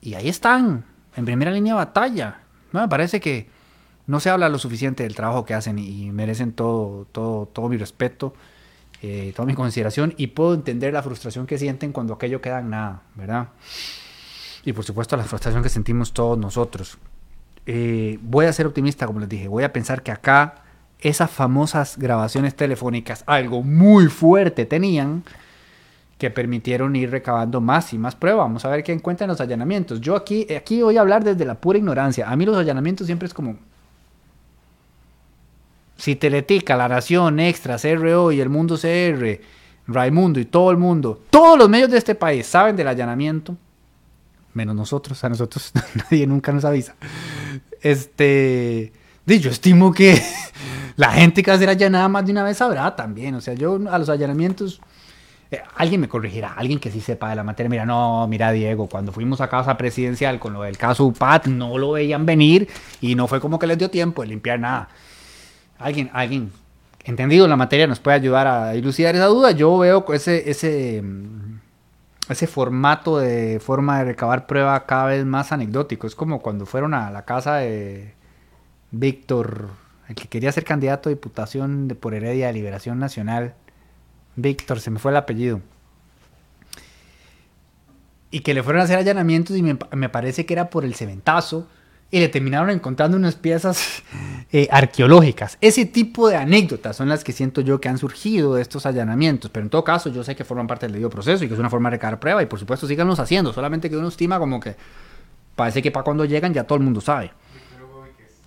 Y 0.01 0.15
ahí 0.15 0.29
están, 0.29 0.85
en 1.17 1.25
primera 1.25 1.51
línea 1.51 1.75
de 1.75 1.79
batalla. 1.79 2.41
me 2.73 2.89
parece 2.89 3.21
que 3.21 3.49
no 4.07 4.21
se 4.21 4.31
habla 4.31 4.49
lo 4.49 4.59
suficiente 4.59 5.03
del 5.03 5.15
trabajo 5.15 5.45
que 5.45 5.55
hacen 5.55 5.79
y 5.79 6.11
merecen 6.11 6.53
todo, 6.53 7.07
todo, 7.13 7.47
todo 7.47 7.69
mi 7.69 7.77
respeto, 7.77 8.35
eh, 9.03 9.33
toda 9.35 9.47
mi 9.47 9.55
consideración 9.55 10.15
y 10.17 10.29
puedo 10.29 10.53
entender 10.53 10.93
la 10.93 11.03
frustración 11.03 11.47
que 11.47 11.59
sienten 11.59 11.93
cuando 11.93 12.15
aquello 12.15 12.41
queda 12.41 12.61
en 12.61 12.71
nada, 12.71 13.03
¿verdad? 13.15 13.49
Y 14.65 14.73
por 14.73 14.85
supuesto 14.85 15.17
la 15.17 15.25
frustración 15.25 15.63
que 15.63 15.69
sentimos 15.69 16.13
todos 16.13 16.37
nosotros. 16.37 16.99
Eh, 17.67 18.19
voy 18.21 18.47
a 18.47 18.53
ser 18.53 18.67
optimista, 18.67 19.07
como 19.07 19.21
les 19.21 19.29
dije, 19.29 19.49
voy 19.49 19.65
a 19.65 19.73
pensar 19.73 20.03
que 20.03 20.11
acá 20.11 20.65
esas 20.99 21.31
famosas 21.31 21.97
grabaciones 21.97 22.55
telefónicas, 22.55 23.25
algo 23.27 23.63
muy 23.63 24.09
fuerte 24.09 24.67
tenían, 24.67 25.25
que 26.21 26.31
permitieron 26.31 26.95
ir 26.95 27.11
recabando 27.11 27.63
más 27.63 27.95
y 27.95 27.99
más 27.99 28.15
pruebas. 28.15 28.45
Vamos 28.45 28.65
a 28.67 28.69
ver 28.69 28.85
qué 28.85 28.93
encuentran 28.93 29.27
los 29.27 29.41
allanamientos. 29.41 30.03
Yo 30.03 30.15
aquí, 30.15 30.47
aquí 30.55 30.83
voy 30.83 30.99
a 30.99 31.01
hablar 31.01 31.25
desde 31.25 31.47
la 31.47 31.55
pura 31.55 31.79
ignorancia. 31.79 32.31
A 32.31 32.37
mí 32.37 32.45
los 32.45 32.57
allanamientos 32.57 33.07
siempre 33.07 33.27
es 33.27 33.35
como... 33.35 33.57
Si 35.97 36.17
Teletica, 36.17 36.77
La 36.77 36.89
Nación, 36.89 37.41
Extra, 37.41 37.79
CRO 37.79 38.33
y 38.33 38.41
El 38.41 38.51
Mundo 38.51 38.77
CR, 38.77 39.41
Raimundo 39.87 40.39
y 40.41 40.45
todo 40.45 40.71
el 40.71 40.77
mundo, 40.77 41.23
todos 41.31 41.59
los 41.59 41.69
medios 41.69 41.91
de 41.91 41.99
este 41.99 42.15
país 42.15 42.47
saben 42.47 42.77
del 42.77 42.89
allanamiento, 42.89 43.57
menos 44.53 44.75
nosotros, 44.75 45.23
a 45.25 45.29
nosotros 45.29 45.73
nadie 46.11 46.27
nunca 46.27 46.53
nos 46.53 46.65
avisa. 46.65 46.95
Este, 47.81 48.93
yo 49.27 49.51
estimo 49.51 49.93
que 49.93 50.23
la 50.97 51.13
gente 51.13 51.43
que 51.43 51.51
va 51.51 51.57
a 51.57 51.61
ser 51.61 51.71
allanada 51.71 52.09
más 52.09 52.27
de 52.27 52.33
una 52.33 52.45
vez 52.45 52.59
sabrá 52.59 52.95
también. 52.95 53.35
O 53.35 53.41
sea, 53.41 53.55
yo 53.55 53.79
a 53.91 53.99
los 53.99 54.09
allanamientos, 54.11 54.81
eh, 55.51 55.63
alguien 55.77 56.01
me 56.01 56.09
corregirá, 56.09 56.53
alguien 56.53 56.79
que 56.79 56.91
sí 56.91 57.01
sepa 57.01 57.31
de 57.31 57.37
la 57.37 57.43
materia. 57.43 57.69
Mira, 57.69 57.87
no, 57.87 58.27
mira, 58.29 58.53
Diego, 58.53 58.89
cuando 58.89 59.13
fuimos 59.13 59.41
a 59.41 59.49
casa 59.49 59.77
presidencial 59.77 60.39
con 60.39 60.53
lo 60.53 60.63
del 60.63 60.79
caso 60.79 61.05
UPAT, 61.07 61.47
no 61.47 61.77
lo 61.79 61.93
veían 61.93 62.25
venir 62.27 62.69
y 63.01 63.15
no 63.15 63.27
fue 63.27 63.41
como 63.41 63.59
que 63.59 63.67
les 63.67 63.79
dio 63.79 63.91
tiempo 63.91 64.23
de 64.23 64.29
limpiar 64.29 64.61
nada. 64.61 64.89
Alguien, 65.79 66.11
alguien 66.13 66.53
entendido 67.05 67.49
la 67.49 67.57
materia 67.57 67.87
nos 67.87 68.01
puede 68.01 68.17
ayudar 68.17 68.47
a 68.47 68.73
dilucidar 68.73 69.15
esa 69.17 69.27
duda. 69.27 69.51
Yo 69.53 69.79
veo 69.79 70.05
ese, 70.13 70.51
ese, 70.51 71.03
ese 72.29 72.47
formato 72.47 73.19
de 73.19 73.61
forma 73.61 73.99
de 73.99 74.05
recabar 74.05 74.47
prueba 74.47 74.87
cada 74.87 75.07
vez 75.07 75.25
más 75.25 75.53
anecdótico. 75.53 76.07
Es 76.07 76.15
como 76.15 76.41
cuando 76.41 76.67
fueron 76.67 76.95
a 76.95 77.11
la 77.11 77.25
casa 77.25 77.57
de 77.57 78.15
Víctor, 78.93 79.69
el 80.09 80.15
que 80.15 80.29
quería 80.29 80.53
ser 80.53 80.65
candidato 80.65 81.09
a 81.09 81.11
diputación 81.11 81.97
por 82.01 82.15
Heredia 82.15 82.49
de 82.49 82.53
Liberación 82.53 82.99
Nacional. 82.99 83.55
Víctor, 84.37 84.81
se 84.81 84.91
me 84.91 84.99
fue 84.99 85.11
el 85.11 85.17
apellido. 85.17 85.61
Y 88.31 88.41
que 88.41 88.55
le 88.55 88.63
fueron 88.63 88.81
a 88.81 88.85
hacer 88.85 88.99
allanamientos 88.99 89.57
y 89.57 89.63
me, 89.63 90.09
parece 90.09 90.47
que 90.47 90.55
era 90.55 90.71
por 90.71 90.85
el 90.85 90.95
cementazo. 90.95 91.67
Y 92.13 92.19
le 92.19 92.29
terminaron 92.29 92.71
encontrando 92.71 93.17
unas 93.17 93.37
piezas 93.37 94.03
eh, 94.53 94.69
arqueológicas. 94.71 95.59
Ese 95.61 95.85
tipo 95.85 96.29
de 96.29 96.37
anécdotas 96.37 96.97
son 96.97 97.09
las 97.09 97.23
que 97.23 97.33
siento 97.33 97.61
yo 97.61 97.81
que 97.81 97.89
han 97.89 97.99
surgido 97.99 98.55
de 98.55 98.63
estos 98.63 98.85
allanamientos. 98.85 99.51
Pero 99.51 99.65
en 99.65 99.71
todo 99.71 99.85
caso, 99.85 100.11
yo 100.11 100.25
sé 100.25 100.35
que 100.35 100.45
forman 100.45 100.67
parte 100.67 100.87
del 100.87 100.93
debido 100.93 101.11
proceso 101.11 101.45
y 101.45 101.49
que 101.49 101.55
es 101.55 101.61
una 101.61 101.71
forma 101.71 101.89
de 101.89 101.97
recabar 101.97 102.19
prueba. 102.19 102.43
Y 102.43 102.47
por 102.47 102.59
supuesto, 102.59 102.87
síganlos 102.87 103.21
haciendo. 103.21 103.53
Solamente 103.53 103.89
que 103.89 103.97
uno 103.97 104.09
estima 104.09 104.39
como 104.39 104.59
que 104.59 104.75
parece 105.55 105.83
que 105.83 105.91
para 105.91 106.05
cuando 106.05 106.25
llegan 106.25 106.53
ya 106.53 106.65
todo 106.65 106.79
el 106.79 106.85
mundo 106.85 107.01
sabe. 107.01 107.33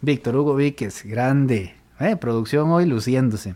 Víctor 0.01 0.35
Hugo 0.35 0.55
Víquez, 0.55 1.03
grande. 1.05 1.75
Eh, 2.01 2.17
producción 2.17 2.69
hoy 2.71 2.85
luciéndose. 2.85 3.55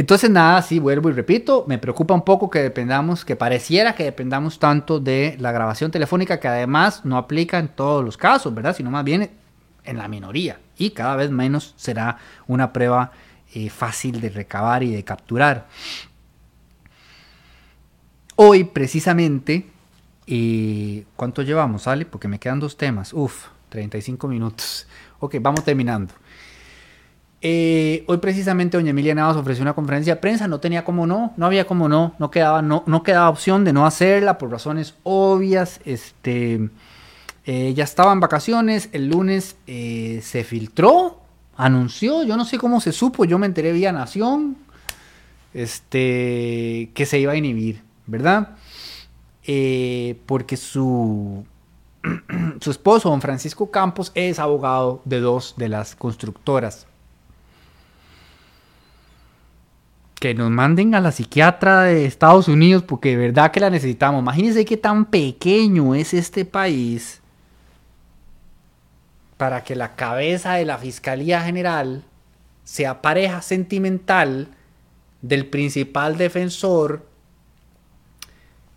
Entonces, 0.00 0.30
nada, 0.30 0.62
sí, 0.62 0.78
vuelvo 0.78 1.10
y 1.10 1.12
repito, 1.12 1.66
me 1.68 1.76
preocupa 1.76 2.14
un 2.14 2.24
poco 2.24 2.48
que 2.48 2.60
dependamos, 2.60 3.22
que 3.22 3.36
pareciera 3.36 3.94
que 3.94 4.04
dependamos 4.04 4.58
tanto 4.58 4.98
de 4.98 5.36
la 5.38 5.52
grabación 5.52 5.90
telefónica, 5.90 6.40
que 6.40 6.48
además 6.48 7.04
no 7.04 7.18
aplica 7.18 7.58
en 7.58 7.68
todos 7.68 8.02
los 8.02 8.16
casos, 8.16 8.54
¿verdad? 8.54 8.74
Sino 8.74 8.90
más 8.90 9.04
bien 9.04 9.30
en 9.84 9.98
la 9.98 10.08
minoría. 10.08 10.58
Y 10.78 10.92
cada 10.92 11.16
vez 11.16 11.30
menos 11.30 11.74
será 11.76 12.16
una 12.46 12.72
prueba 12.72 13.12
eh, 13.52 13.68
fácil 13.68 14.22
de 14.22 14.30
recabar 14.30 14.82
y 14.82 14.90
de 14.90 15.04
capturar. 15.04 15.68
Hoy, 18.36 18.64
precisamente, 18.64 19.66
eh, 20.26 21.04
¿cuánto 21.14 21.42
llevamos, 21.42 21.86
Ale? 21.86 22.06
Porque 22.06 22.26
me 22.26 22.38
quedan 22.38 22.58
dos 22.58 22.78
temas. 22.78 23.12
Uf, 23.12 23.48
35 23.68 24.28
minutos. 24.28 24.86
Ok, 25.18 25.36
vamos 25.42 25.62
terminando. 25.62 26.14
Eh, 27.42 28.04
hoy 28.06 28.18
precisamente 28.18 28.76
doña 28.76 28.90
Emilia 28.90 29.14
Navas 29.14 29.36
ofreció 29.36 29.62
una 29.62 29.72
conferencia 29.72 30.16
de 30.16 30.20
prensa, 30.20 30.46
no 30.46 30.60
tenía 30.60 30.84
como 30.84 31.06
no, 31.06 31.32
no 31.38 31.46
había 31.46 31.66
como 31.66 31.88
no, 31.88 32.14
no 32.18 32.30
quedaba, 32.30 32.60
no, 32.60 32.84
no 32.86 33.02
quedaba 33.02 33.30
opción 33.30 33.64
de 33.64 33.72
no 33.72 33.86
hacerla 33.86 34.36
por 34.36 34.50
razones 34.50 34.94
obvias. 35.04 35.80
Este, 35.86 36.68
eh, 37.46 37.72
ya 37.74 37.84
estaba 37.84 38.12
en 38.12 38.20
vacaciones, 38.20 38.90
el 38.92 39.08
lunes 39.08 39.56
eh, 39.66 40.20
se 40.22 40.44
filtró, 40.44 41.20
anunció, 41.56 42.24
yo 42.24 42.36
no 42.36 42.44
sé 42.44 42.58
cómo 42.58 42.80
se 42.80 42.92
supo, 42.92 43.24
yo 43.24 43.38
me 43.38 43.46
enteré 43.46 43.72
vía 43.72 43.92
Nación, 43.92 44.58
este, 45.54 46.90
que 46.94 47.06
se 47.06 47.18
iba 47.18 47.32
a 47.32 47.36
inhibir, 47.36 47.82
¿verdad? 48.06 48.56
porque 50.26 50.56
su 50.56 51.44
su 52.60 52.70
esposo, 52.70 53.10
don 53.10 53.20
Francisco 53.20 53.70
Campos, 53.70 54.12
es 54.14 54.38
abogado 54.38 55.02
de 55.04 55.20
dos 55.20 55.54
de 55.56 55.68
las 55.68 55.96
constructoras. 55.96 56.86
Que 60.20 60.34
nos 60.34 60.50
manden 60.50 60.94
a 60.94 61.00
la 61.00 61.10
psiquiatra 61.10 61.82
de 61.82 62.04
Estados 62.04 62.46
Unidos 62.46 62.84
porque 62.84 63.10
de 63.10 63.16
verdad 63.16 63.50
que 63.50 63.58
la 63.58 63.70
necesitamos. 63.70 64.22
Imagínense 64.22 64.64
qué 64.64 64.76
tan 64.76 65.06
pequeño 65.06 65.96
es 65.96 66.14
este 66.14 66.44
país 66.44 67.20
para 69.36 69.64
que 69.64 69.74
la 69.74 69.96
cabeza 69.96 70.52
de 70.52 70.66
la 70.66 70.78
Fiscalía 70.78 71.40
General 71.40 72.04
sea 72.62 73.00
pareja 73.02 73.42
sentimental 73.42 74.48
del 75.22 75.46
principal 75.46 76.18
defensor 76.18 77.06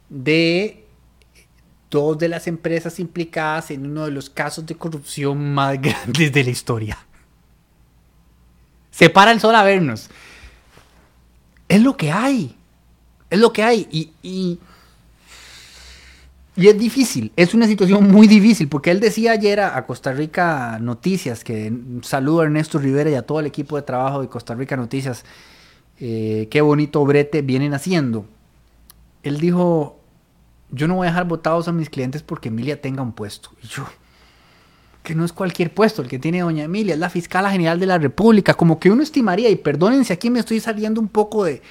de 0.10 0.86
dos 1.90 2.18
de 2.18 2.28
las 2.28 2.48
empresas 2.48 3.00
implicadas 3.00 3.72
en 3.72 3.86
uno 3.86 4.06
de 4.06 4.12
los 4.12 4.30
casos 4.30 4.66
de 4.66 4.76
corrupción 4.76 5.54
más 5.54 5.80
grandes 5.82 6.32
de 6.32 6.44
la 6.44 6.50
historia. 6.50 6.98
Se 8.90 9.10
para 9.10 9.32
el 9.32 9.40
sol 9.40 9.56
a 9.56 9.64
vernos. 9.64 10.10
Es 11.74 11.82
lo 11.82 11.98
que 11.98 12.12
hay. 12.12 12.56
Es 13.32 13.40
lo 13.40 13.52
que 13.52 13.64
hay. 13.64 13.88
Y, 13.92 14.12
y, 14.22 14.60
es 16.56 16.78
difícil. 16.78 17.32
Es 17.36 17.56
una 17.56 17.66
situación 17.66 18.12
muy 18.12 18.28
difícil. 18.28 18.68
Porque 18.68 18.92
él 18.92 19.00
decía 19.00 19.32
ayer 19.32 19.60
a, 19.60 19.84
Costa 19.88 20.14
Rica 20.14 20.78
Noticias, 20.80 21.44
que 21.44 21.74
saludo 22.04 22.42
a 22.42 22.44
Ernesto 22.44 22.78
Rivera 22.78 23.10
y 23.10 23.16
a 23.16 23.24
todo 23.24 23.40
el 23.40 23.48
equipo 23.48 23.76
de 23.76 23.82
trabajo 23.82 24.22
de 24.22 24.28
Costa 24.28 24.54
Rica 24.54 24.78
Noticias. 24.78 25.26
Eh, 26.00 26.48
qué 26.52 26.62
bonito 26.62 27.04
brete 27.06 27.42
vienen 27.42 27.74
haciendo. 27.74 28.28
Él 29.24 29.40
dijo, 29.40 30.00
yo 30.70 30.88
no 30.88 30.98
voy 30.98 31.08
a 31.08 31.10
dejar 31.10 31.28
votados 31.28 31.68
a 31.68 31.72
mis 31.72 31.90
clientes 31.90 32.22
porque 32.22 32.50
Emilia 32.50 32.80
tenga 32.80 33.02
un 33.02 33.14
puesto. 33.14 33.50
Y 33.64 33.68
yo, 33.68 33.88
que 35.04 35.16
no 35.16 35.26
es 35.26 35.34
cualquier 35.34 35.74
puesto 35.74 36.02
el 36.02 36.08
que 36.08 36.18
tiene 36.18 36.42
doña 36.42 36.64
Emilia, 36.64 36.94
es 36.94 37.00
la 37.00 37.10
fiscala 37.10 37.52
general 37.52 37.80
de 37.80 37.86
la 37.86 37.98
República, 37.98 38.54
como 38.54 38.80
que 38.80 38.90
uno 38.90 39.04
estimaría, 39.04 39.50
y 39.50 39.58
perdónense, 39.58 40.14
aquí 40.14 40.30
me 40.30 40.40
estoy 40.40 40.62
saliendo 40.62 41.02
un 41.02 41.10
poco 41.10 41.44
de, 41.44 41.62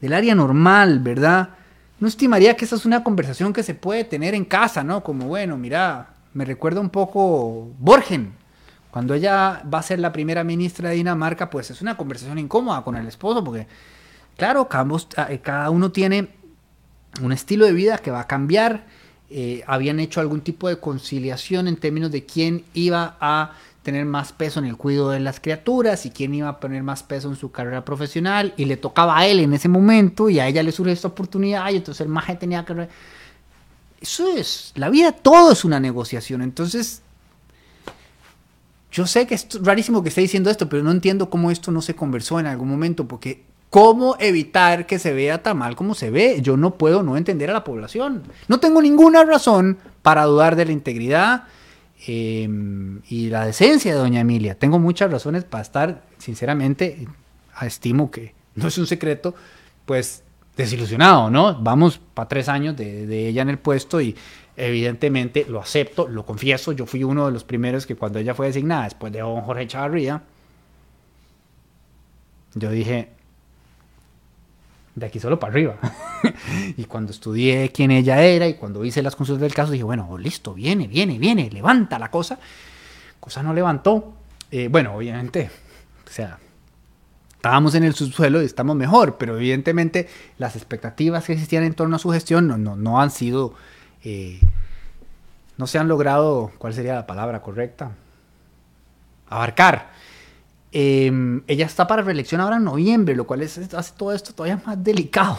del 0.00 0.12
área 0.12 0.34
normal, 0.34 1.00
¿verdad? 1.00 1.50
No 1.98 2.06
estimaría 2.06 2.56
que 2.56 2.64
esa 2.64 2.76
es 2.76 2.86
una 2.86 3.02
conversación 3.02 3.52
que 3.52 3.64
se 3.64 3.74
puede 3.74 4.04
tener 4.04 4.34
en 4.34 4.44
casa, 4.44 4.84
¿no? 4.84 5.02
Como, 5.02 5.26
bueno, 5.26 5.58
mira, 5.58 6.14
me 6.32 6.44
recuerda 6.44 6.80
un 6.80 6.90
poco 6.90 7.70
Borgen, 7.78 8.32
cuando 8.90 9.14
ella 9.14 9.62
va 9.72 9.78
a 9.78 9.82
ser 9.82 9.98
la 9.98 10.12
primera 10.12 10.42
ministra 10.44 10.90
de 10.90 10.96
Dinamarca, 10.96 11.50
pues 11.50 11.70
es 11.70 11.82
una 11.82 11.96
conversación 11.96 12.38
incómoda 12.38 12.82
con 12.82 12.96
el 12.96 13.06
esposo, 13.06 13.42
porque, 13.42 13.66
claro, 14.36 14.68
cada 14.68 15.70
uno 15.70 15.92
tiene 15.92 16.28
un 17.20 17.32
estilo 17.32 17.66
de 17.66 17.72
vida 17.72 17.98
que 17.98 18.10
va 18.10 18.20
a 18.20 18.26
cambiar. 18.26 18.86
Eh, 19.32 19.62
habían 19.66 20.00
hecho 20.00 20.20
algún 20.20 20.40
tipo 20.40 20.68
de 20.68 20.78
conciliación 20.78 21.68
en 21.68 21.76
términos 21.76 22.10
de 22.10 22.24
quién 22.24 22.64
iba 22.74 23.16
a 23.20 23.52
tener 23.82 24.04
más 24.04 24.32
peso 24.32 24.58
en 24.58 24.66
el 24.66 24.76
cuidado 24.76 25.10
de 25.10 25.20
las 25.20 25.38
criaturas 25.38 26.04
y 26.04 26.10
quién 26.10 26.34
iba 26.34 26.48
a 26.48 26.58
poner 26.60 26.82
más 26.82 27.04
peso 27.04 27.28
en 27.28 27.36
su 27.36 27.50
carrera 27.50 27.84
profesional 27.84 28.52
y 28.56 28.64
le 28.64 28.76
tocaba 28.76 29.16
a 29.16 29.26
él 29.26 29.40
en 29.40 29.52
ese 29.54 29.68
momento 29.68 30.28
y 30.28 30.40
a 30.40 30.48
ella 30.48 30.62
le 30.62 30.72
surge 30.72 30.92
esta 30.92 31.08
oportunidad 31.08 31.70
y 31.70 31.76
entonces 31.76 32.00
el 32.00 32.08
maje 32.08 32.34
tenía 32.34 32.64
que... 32.64 32.88
Eso 34.00 34.36
es, 34.36 34.72
la 34.74 34.90
vida 34.90 35.12
todo 35.12 35.52
es 35.52 35.64
una 35.64 35.78
negociación, 35.78 36.42
entonces 36.42 37.02
yo 38.90 39.06
sé 39.06 39.26
que 39.26 39.36
es 39.36 39.46
rarísimo 39.62 40.02
que 40.02 40.08
esté 40.08 40.22
diciendo 40.22 40.50
esto, 40.50 40.68
pero 40.68 40.82
no 40.82 40.90
entiendo 40.90 41.30
cómo 41.30 41.50
esto 41.50 41.70
no 41.70 41.82
se 41.82 41.94
conversó 41.94 42.40
en 42.40 42.46
algún 42.46 42.68
momento 42.68 43.06
porque 43.06 43.44
¿Cómo 43.70 44.16
evitar 44.18 44.86
que 44.86 44.98
se 44.98 45.12
vea 45.12 45.44
tan 45.44 45.58
mal 45.58 45.76
como 45.76 45.94
se 45.94 46.10
ve? 46.10 46.40
Yo 46.42 46.56
no 46.56 46.74
puedo 46.74 47.04
no 47.04 47.16
entender 47.16 47.50
a 47.50 47.52
la 47.52 47.62
población. 47.62 48.24
No 48.48 48.58
tengo 48.58 48.82
ninguna 48.82 49.24
razón 49.24 49.78
para 50.02 50.24
dudar 50.24 50.56
de 50.56 50.64
la 50.64 50.72
integridad 50.72 51.44
em, 52.04 53.00
y 53.08 53.30
la 53.30 53.46
decencia 53.46 53.92
de 53.92 53.98
doña 53.98 54.20
Emilia. 54.20 54.56
Tengo 54.56 54.80
muchas 54.80 55.12
razones 55.12 55.44
para 55.44 55.62
estar, 55.62 56.02
sinceramente, 56.18 57.06
estimo 57.62 58.10
que 58.10 58.34
no 58.56 58.66
es 58.66 58.76
un 58.76 58.88
secreto, 58.88 59.36
pues 59.86 60.24
desilusionado, 60.56 61.30
¿no? 61.30 61.54
Vamos 61.54 62.00
para 62.12 62.28
tres 62.28 62.48
años 62.48 62.76
de, 62.76 63.06
de 63.06 63.28
ella 63.28 63.42
en 63.42 63.50
el 63.50 63.58
puesto 63.60 64.00
y 64.00 64.16
evidentemente 64.56 65.46
lo 65.48 65.60
acepto, 65.60 66.08
lo 66.08 66.26
confieso, 66.26 66.72
yo 66.72 66.86
fui 66.86 67.04
uno 67.04 67.26
de 67.26 67.32
los 67.32 67.44
primeros 67.44 67.86
que 67.86 67.94
cuando 67.94 68.18
ella 68.18 68.34
fue 68.34 68.48
designada 68.48 68.84
después 68.84 69.12
de 69.12 69.20
don 69.20 69.42
Jorge 69.42 69.68
Chavarría, 69.68 70.22
yo 72.54 72.70
dije, 72.70 73.19
de 74.94 75.06
aquí 75.06 75.20
solo 75.20 75.38
para 75.38 75.52
arriba. 75.52 75.76
y 76.76 76.84
cuando 76.84 77.12
estudié 77.12 77.70
quién 77.72 77.90
ella 77.90 78.22
era 78.22 78.46
y 78.48 78.54
cuando 78.54 78.84
hice 78.84 79.02
las 79.02 79.16
consultas 79.16 79.42
del 79.42 79.54
caso, 79.54 79.72
dije, 79.72 79.84
bueno, 79.84 80.18
listo, 80.18 80.54
viene, 80.54 80.86
viene, 80.86 81.18
viene, 81.18 81.50
levanta 81.50 81.98
la 81.98 82.10
cosa. 82.10 82.38
Cosa 83.18 83.42
no 83.42 83.54
levantó. 83.54 84.14
Eh, 84.50 84.68
bueno, 84.68 84.94
obviamente, 84.94 85.50
o 86.06 86.10
sea, 86.10 86.38
estábamos 87.40 87.74
en 87.74 87.84
el 87.84 87.94
subsuelo 87.94 88.42
y 88.42 88.46
estamos 88.46 88.76
mejor, 88.76 89.16
pero 89.16 89.36
evidentemente 89.36 90.08
las 90.38 90.56
expectativas 90.56 91.24
que 91.24 91.34
existían 91.34 91.64
en 91.64 91.74
torno 91.74 91.96
a 91.96 91.98
su 91.98 92.10
gestión 92.10 92.48
no, 92.48 92.58
no, 92.58 92.76
no 92.76 93.00
han 93.00 93.10
sido, 93.10 93.54
eh, 94.02 94.40
no 95.56 95.66
se 95.66 95.78
han 95.78 95.88
logrado, 95.88 96.50
¿cuál 96.58 96.74
sería 96.74 96.94
la 96.94 97.06
palabra 97.06 97.42
correcta? 97.42 97.92
Abarcar. 99.28 99.99
Em, 100.72 101.42
ella 101.48 101.66
está 101.66 101.86
para 101.86 102.02
reelección 102.02 102.40
ahora 102.40 102.56
en 102.56 102.64
noviembre, 102.64 103.16
lo 103.16 103.26
cual 103.26 103.42
es, 103.42 103.58
hace 103.58 103.92
todo 103.96 104.12
esto 104.12 104.32
todavía 104.32 104.62
más 104.64 104.82
delicado. 104.82 105.38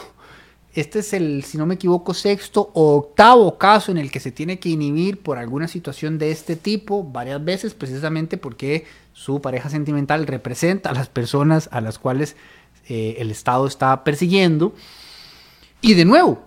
Este 0.73 0.99
es 0.99 1.11
el, 1.13 1.43
si 1.43 1.57
no 1.57 1.65
me 1.65 1.75
equivoco, 1.75 2.13
sexto 2.13 2.71
o 2.73 2.95
octavo 2.95 3.57
caso 3.57 3.91
en 3.91 3.97
el 3.97 4.09
que 4.09 4.21
se 4.21 4.31
tiene 4.31 4.59
que 4.59 4.69
inhibir 4.69 5.21
por 5.21 5.37
alguna 5.37 5.67
situación 5.67 6.17
de 6.17 6.31
este 6.31 6.55
tipo, 6.55 7.03
varias 7.03 7.43
veces, 7.43 7.73
precisamente 7.73 8.37
porque 8.37 8.85
su 9.11 9.41
pareja 9.41 9.69
sentimental 9.69 10.27
representa 10.27 10.89
a 10.89 10.93
las 10.93 11.09
personas 11.09 11.67
a 11.73 11.81
las 11.81 11.99
cuales 11.99 12.37
eh, 12.87 13.15
el 13.19 13.31
Estado 13.31 13.67
está 13.67 14.03
persiguiendo. 14.05 14.73
Y 15.81 15.93
de 15.95 16.05
nuevo, 16.05 16.41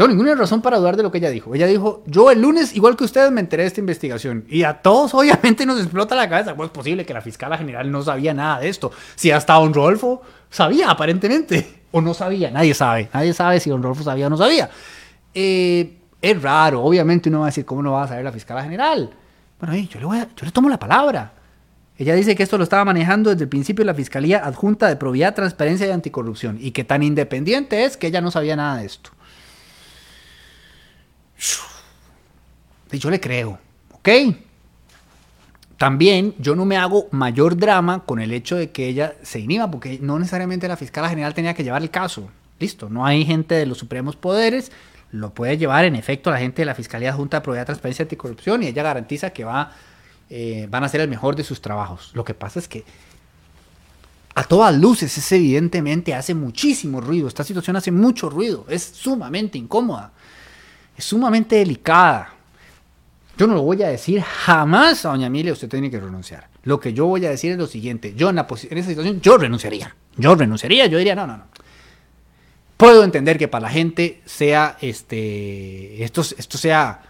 tengo 0.00 0.08
ninguna 0.16 0.34
razón 0.34 0.62
para 0.62 0.78
dudar 0.78 0.96
de 0.96 1.02
lo 1.02 1.12
que 1.12 1.18
ella 1.18 1.28
dijo. 1.28 1.54
Ella 1.54 1.66
dijo, 1.66 2.02
yo 2.06 2.30
el 2.30 2.40
lunes, 2.40 2.74
igual 2.74 2.96
que 2.96 3.04
ustedes, 3.04 3.30
me 3.30 3.42
enteré 3.42 3.64
de 3.64 3.66
esta 3.66 3.80
investigación. 3.80 4.46
Y 4.48 4.62
a 4.62 4.80
todos 4.80 5.12
obviamente 5.14 5.66
nos 5.66 5.78
explota 5.78 6.14
la 6.14 6.26
cabeza. 6.26 6.52
¿Cómo 6.52 6.64
es 6.64 6.70
posible 6.70 7.04
que 7.04 7.12
la 7.12 7.20
fiscal 7.20 7.54
general 7.58 7.90
no 7.90 8.00
sabía 8.00 8.32
nada 8.32 8.60
de 8.60 8.70
esto? 8.70 8.92
Si 9.14 9.30
hasta 9.30 9.52
don 9.54 9.74
Rodolfo 9.74 10.22
sabía, 10.48 10.90
aparentemente. 10.90 11.82
O 11.90 12.00
no 12.00 12.14
sabía, 12.14 12.50
nadie 12.50 12.72
sabe. 12.72 13.10
Nadie 13.12 13.34
sabe 13.34 13.60
si 13.60 13.68
don 13.68 13.82
Rodolfo 13.82 14.02
sabía 14.02 14.28
o 14.28 14.30
no 14.30 14.38
sabía. 14.38 14.70
Eh, 15.34 15.98
es 16.22 16.40
raro, 16.40 16.82
obviamente 16.82 17.28
uno 17.28 17.40
va 17.40 17.46
a 17.46 17.48
decir, 17.48 17.66
¿cómo 17.66 17.82
no 17.82 17.92
va 17.92 18.04
a 18.04 18.08
saber 18.08 18.24
la 18.24 18.32
fiscal 18.32 18.62
general? 18.62 19.10
Bueno, 19.60 19.76
yo 19.76 20.00
le, 20.00 20.06
voy 20.06 20.18
yo 20.18 20.46
le 20.46 20.50
tomo 20.50 20.70
la 20.70 20.78
palabra. 20.78 21.34
Ella 21.98 22.14
dice 22.14 22.34
que 22.34 22.42
esto 22.42 22.56
lo 22.56 22.64
estaba 22.64 22.86
manejando 22.86 23.28
desde 23.28 23.42
el 23.42 23.50
principio 23.50 23.84
la 23.84 23.92
Fiscalía 23.92 24.38
Adjunta 24.46 24.88
de 24.88 24.96
Probidad, 24.96 25.34
Transparencia 25.34 25.86
y 25.86 25.90
Anticorrupción 25.90 26.56
y 26.58 26.70
que 26.70 26.84
tan 26.84 27.02
independiente 27.02 27.84
es 27.84 27.98
que 27.98 28.06
ella 28.06 28.22
no 28.22 28.30
sabía 28.30 28.56
nada 28.56 28.78
de 28.78 28.86
esto. 28.86 29.10
Yo 32.92 33.10
le 33.10 33.20
creo, 33.20 33.58
¿ok? 33.92 34.08
También 35.76 36.34
yo 36.38 36.54
no 36.54 36.66
me 36.66 36.76
hago 36.76 37.08
mayor 37.10 37.56
drama 37.56 38.04
con 38.04 38.20
el 38.20 38.32
hecho 38.32 38.56
de 38.56 38.70
que 38.70 38.86
ella 38.86 39.14
se 39.22 39.40
inhiba, 39.40 39.70
porque 39.70 39.98
no 40.02 40.18
necesariamente 40.18 40.68
la 40.68 40.76
fiscal 40.76 41.08
general 41.08 41.32
tenía 41.32 41.54
que 41.54 41.64
llevar 41.64 41.82
el 41.82 41.90
caso. 41.90 42.28
Listo, 42.58 42.90
no 42.90 43.06
hay 43.06 43.24
gente 43.24 43.54
de 43.54 43.64
los 43.64 43.78
supremos 43.78 44.16
poderes, 44.16 44.72
lo 45.12 45.32
puede 45.32 45.56
llevar 45.56 45.86
en 45.86 45.96
efecto 45.96 46.30
la 46.30 46.38
gente 46.38 46.62
de 46.62 46.66
la 46.66 46.74
Fiscalía 46.74 47.12
Junta 47.14 47.40
de 47.40 47.64
Transparencia 47.64 48.02
y 48.02 48.04
Anticorrupción 48.04 48.62
y 48.62 48.66
ella 48.66 48.82
garantiza 48.82 49.30
que 49.30 49.44
va, 49.44 49.72
eh, 50.28 50.66
van 50.70 50.82
a 50.82 50.86
hacer 50.86 51.00
el 51.00 51.08
mejor 51.08 51.36
de 51.36 51.44
sus 51.44 51.62
trabajos. 51.62 52.10
Lo 52.12 52.24
que 52.24 52.34
pasa 52.34 52.58
es 52.58 52.68
que 52.68 52.84
a 54.34 54.44
todas 54.44 54.76
luces 54.76 55.16
es 55.16 55.32
evidentemente 55.32 56.14
hace 56.14 56.34
muchísimo 56.34 57.00
ruido, 57.00 57.26
esta 57.26 57.42
situación 57.42 57.76
hace 57.76 57.90
mucho 57.90 58.28
ruido, 58.28 58.66
es 58.68 58.82
sumamente 58.82 59.56
incómoda 59.56 60.12
es 61.00 61.06
sumamente 61.06 61.56
delicada. 61.56 62.34
Yo 63.36 63.46
no 63.46 63.54
lo 63.54 63.62
voy 63.62 63.82
a 63.82 63.88
decir 63.88 64.20
jamás 64.20 65.06
a 65.06 65.10
doña 65.10 65.28
Emilia, 65.28 65.54
usted 65.54 65.68
tiene 65.68 65.90
que 65.90 65.98
renunciar. 65.98 66.48
Lo 66.64 66.78
que 66.78 66.92
yo 66.92 67.06
voy 67.06 67.24
a 67.24 67.30
decir 67.30 67.52
es 67.52 67.58
lo 67.58 67.66
siguiente, 67.66 68.12
yo 68.14 68.28
en, 68.28 68.38
esa 68.38 68.88
situación, 68.88 69.20
yo 69.22 69.38
renunciaría. 69.38 69.96
Yo 70.16 70.34
renunciaría, 70.34 70.86
yo 70.86 70.98
diría, 70.98 71.14
no, 71.14 71.26
no, 71.26 71.38
no. 71.38 71.44
Puedo 72.76 73.02
entender 73.02 73.38
que 73.38 73.48
para 73.48 73.62
la 73.62 73.70
gente 73.70 74.20
sea, 74.26 74.76
este, 74.82 76.04
esto, 76.04 76.20
esto 76.20 76.58
sea, 76.58 77.00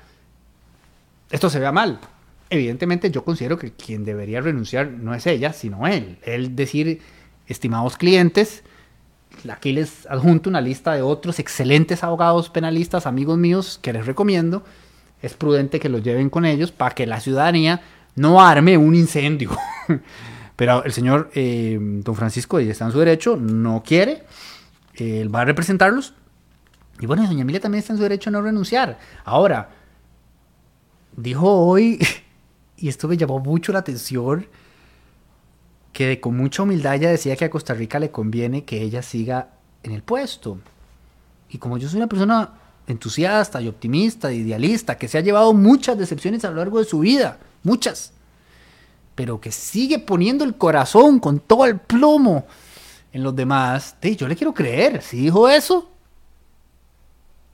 esto 1.31 1.51
se 1.51 1.59
vea 1.59 1.73
mal. 1.73 1.99
Evidentemente 2.49 3.11
yo 3.11 3.25
considero 3.25 3.59
que 3.59 3.73
quien 3.73 4.05
debería 4.05 4.41
renunciar 4.41 4.89
no 4.89 5.15
es 5.15 5.27
ella, 5.27 5.53
sino 5.53 5.89
él. 5.89 6.19
Él 6.23 6.55
decir, 6.55 7.01
estimados 7.49 7.97
clientes, 7.97 8.63
aquí 9.51 9.73
les 9.73 10.07
adjunto 10.07 10.51
una 10.51 10.61
lista 10.61 10.93
de 10.93 11.03
otros 11.03 11.39
excelentes 11.39 12.05
abogados 12.05 12.51
penalistas, 12.51 13.07
amigos 13.07 13.39
míos, 13.39 13.79
que 13.83 13.93
les 13.93 14.07
recomiendo. 14.07 14.63
Es 15.23 15.35
prudente 15.35 15.81
que 15.81 15.89
los 15.89 16.03
lleven 16.03 16.31
con 16.31 16.45
ellos 16.45 16.73
para 16.73 16.95
que 16.95 17.07
la 17.07 17.21
ciudadanía 17.21 17.83
no 18.17 18.41
arme 18.41 18.77
un 18.77 18.95
incendio. 18.95 19.51
Pero 20.57 20.85
el 20.85 20.93
señor 20.93 21.31
eh, 21.35 21.79
don 21.81 22.15
Francisco, 22.15 22.59
está 22.59 22.85
en 22.85 22.93
su 22.93 22.99
derecho, 22.99 23.37
no 23.37 23.83
quiere. 23.85 24.25
él 24.95 25.35
va 25.35 25.41
a 25.41 25.45
representarlos. 25.45 26.15
Y 27.01 27.07
bueno, 27.07 27.27
doña 27.27 27.43
Emilia 27.43 27.61
también 27.61 27.81
está 27.81 27.95
en 27.95 27.97
su 27.97 28.03
derecho 28.03 28.29
a 28.29 28.33
no 28.33 28.43
renunciar. 28.43 28.99
Ahora, 29.25 29.71
dijo 31.17 31.49
hoy, 31.51 31.99
y 32.77 32.89
esto 32.89 33.09
me 33.09 33.17
llamó 33.17 33.39
mucho 33.39 33.73
la 33.73 33.79
atención, 33.79 34.47
que 36.09 36.19
con 36.19 36.35
mucha 36.35 36.63
humildad 36.63 36.95
ella 36.95 37.11
decía 37.11 37.37
que 37.37 37.45
a 37.45 37.51
Costa 37.51 37.75
Rica 37.75 37.99
le 37.99 38.11
conviene 38.11 38.65
que 38.65 38.81
ella 38.81 39.03
siga 39.03 39.49
en 39.83 39.93
el 39.93 40.03
puesto. 40.03 40.59
Y 41.51 41.59
como 41.59 41.77
yo 41.77 41.91
soy 41.91 41.99
una 41.99 42.09
persona 42.09 42.55
entusiasta 42.87 43.61
y 43.61 43.69
optimista, 43.69 44.33
idealista, 44.33 44.97
que 44.97 45.09
se 45.09 45.19
ha 45.19 45.21
llevado 45.21 45.53
muchas 45.53 45.99
decepciones 45.99 46.43
a 46.47 46.51
lo 46.51 46.57
largo 46.57 46.79
de 46.79 46.87
su 46.87 47.01
vida, 47.01 47.39
muchas, 47.65 48.13
pero 49.15 49.43
que 49.43 49.53
sigue 49.53 49.99
poniendo 49.99 50.43
el 50.43 50.55
corazón 50.55 51.19
con 51.19 51.39
todo 51.39 51.67
el 51.67 51.79
plomo 51.79 52.47
en 53.13 53.23
los 53.23 53.37
demás, 53.37 53.97
yo 54.01 54.27
le 54.27 54.37
quiero 54.37 54.55
creer. 54.55 55.03
Si 55.03 55.19
dijo 55.19 55.51
eso, 55.51 55.91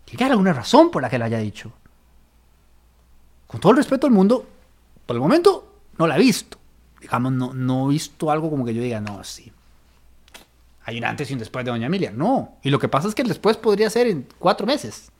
que 0.05 0.17
haber 0.23 0.31
alguna 0.31 0.53
razón 0.53 0.93
por 0.93 1.03
la 1.03 1.11
que 1.11 1.19
lo 1.19 1.25
haya 1.25 1.39
dicho. 1.39 1.73
Con 3.49 3.59
todo 3.59 3.73
el 3.73 3.79
respeto 3.79 4.07
al 4.07 4.13
mundo, 4.13 4.47
por 5.05 5.17
el 5.17 5.21
momento 5.21 5.81
no 5.99 6.07
la 6.07 6.15
he 6.15 6.21
visto 6.21 6.59
digamos, 7.01 7.33
no, 7.33 7.53
no 7.55 7.89
he 7.89 7.95
visto 7.95 8.31
algo 8.31 8.51
como 8.51 8.65
que 8.65 8.75
yo 8.75 8.83
diga, 8.83 9.01
no, 9.01 9.23
sí. 9.25 9.53
Hay 10.85 10.99
un 10.99 11.05
antes 11.05 11.31
y 11.31 11.33
un 11.33 11.41
después 11.41 11.65
de 11.65 11.73
Doña 11.73 11.87
Emilia. 11.87 12.13
No. 12.13 12.59
Y 12.63 12.71
lo 12.71 12.79
que 12.79 12.89
pasa 12.89 13.09
es 13.09 13.15
que 13.15 13.23
el 13.23 13.29
después 13.29 13.57
podría 13.57 13.91
ser 13.91 14.07
en 14.07 14.27
cuatro 14.39 14.67
meses. 14.67 15.11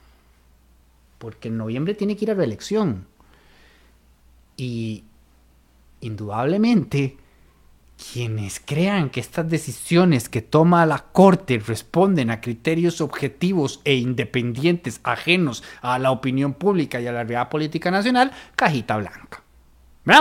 Porque 1.19 1.49
en 1.49 1.57
noviembre 1.57 1.95
tiene 1.95 2.17
que 2.17 2.25
ir 2.25 2.31
a 2.31 2.35
reelección. 2.35 3.07
Y 4.57 5.05
indudablemente, 6.01 7.17
quienes 8.13 8.61
crean 8.61 9.11
que 9.11 9.19
estas 9.19 9.49
decisiones 9.49 10.29
que 10.29 10.43
toma 10.43 10.87
la 10.87 10.99
Corte 10.99 11.59
responden 11.59 12.31
a 12.31 12.41
criterios 12.41 13.01
objetivos 13.01 13.81
e 13.85 13.97
independientes 13.97 15.01
ajenos 15.03 15.65
a 15.83 15.99
la 15.99 16.13
opinión 16.13 16.55
pública 16.55 17.01
y 17.01 17.07
a 17.07 17.13
la 17.13 17.25
realidad 17.25 17.49
política 17.49 17.91
nacional, 17.91 18.33
cajita 18.55 18.99
blanca. 18.99 19.43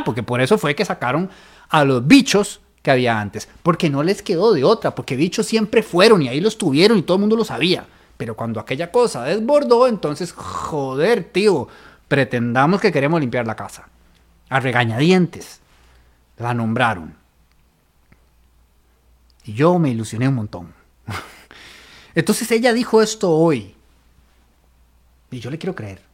Porque 0.03 0.23
por 0.23 0.41
eso 0.41 0.57
fue 0.57 0.75
que 0.75 0.85
sacaron 0.85 1.29
a 1.69 1.85
los 1.85 2.05
bichos 2.05 2.61
que 2.81 2.91
había 2.91 3.19
antes, 3.19 3.47
porque 3.63 3.89
no 3.89 4.03
les 4.03 4.21
quedó 4.21 4.53
de 4.53 4.63
otra, 4.63 4.93
porque 4.93 5.15
bichos 5.15 5.47
siempre 5.47 5.81
fueron 5.81 6.21
y 6.21 6.27
ahí 6.27 6.39
los 6.39 6.57
tuvieron 6.57 6.97
y 6.97 7.01
todo 7.01 7.17
el 7.17 7.21
mundo 7.21 7.35
lo 7.35 7.45
sabía. 7.45 7.85
Pero 8.17 8.35
cuando 8.35 8.59
aquella 8.59 8.91
cosa 8.91 9.23
desbordó, 9.23 9.87
entonces, 9.87 10.31
joder, 10.31 11.23
tío, 11.23 11.67
pretendamos 12.07 12.79
que 12.79 12.91
queremos 12.91 13.19
limpiar 13.19 13.45
la 13.47 13.55
casa. 13.55 13.89
A 14.49 14.59
regañadientes. 14.59 15.59
La 16.37 16.53
nombraron. 16.53 17.15
Y 19.43 19.53
yo 19.53 19.79
me 19.79 19.89
ilusioné 19.89 20.27
un 20.27 20.35
montón. 20.35 20.73
Entonces 22.15 22.49
ella 22.51 22.73
dijo 22.73 23.01
esto 23.01 23.31
hoy. 23.31 23.75
Y 25.31 25.39
yo 25.39 25.49
le 25.49 25.57
quiero 25.57 25.75
creer 25.75 26.04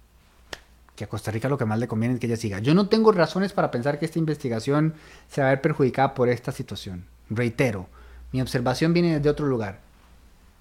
que 1.02 1.06
a 1.06 1.10
Costa 1.10 1.32
Rica 1.32 1.50
lo 1.50 1.58
que 1.58 1.66
más 1.66 1.80
le 1.80 1.88
conviene 1.88 2.14
es 2.14 2.20
que 2.20 2.28
ella 2.28 2.38
siga. 2.38 2.60
Yo 2.60 2.76
no 2.76 2.88
tengo 2.88 3.12
razones 3.12 3.54
para 3.54 3.72
pensar 3.72 3.98
que 3.98 4.06
esta 4.06 4.20
investigación 4.20 4.94
se 5.30 5.42
va 5.42 5.48
a 5.48 5.50
ver 5.50 5.62
perjudicada 5.62 6.14
por 6.14 6.30
esta 6.30 6.52
situación. 6.52 7.06
Reitero, 7.28 7.88
mi 8.32 8.40
observación 8.40 8.94
viene 8.94 9.16
desde 9.16 9.30
otro 9.32 9.48
lugar. 9.48 9.80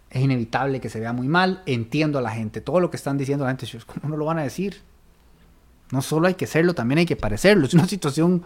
Es 0.08 0.22
inevitable 0.22 0.80
que 0.80 0.88
se 0.88 0.98
vea 0.98 1.12
muy 1.12 1.28
mal, 1.28 1.62
entiendo 1.66 2.18
a 2.18 2.22
la 2.22 2.30
gente, 2.30 2.62
todo 2.62 2.80
lo 2.80 2.90
que 2.90 2.96
están 2.96 3.18
diciendo 3.18 3.44
la 3.44 3.50
gente, 3.50 3.68
¿cómo 3.84 4.08
no 4.08 4.16
lo 4.16 4.24
van 4.24 4.38
a 4.38 4.42
decir? 4.42 4.80
No 5.90 6.00
solo 6.00 6.26
hay 6.26 6.34
que 6.34 6.46
serlo, 6.46 6.72
también 6.72 7.00
hay 7.00 7.06
que 7.06 7.16
parecerlo. 7.16 7.66
Es 7.66 7.74
una 7.74 7.86
situación 7.86 8.42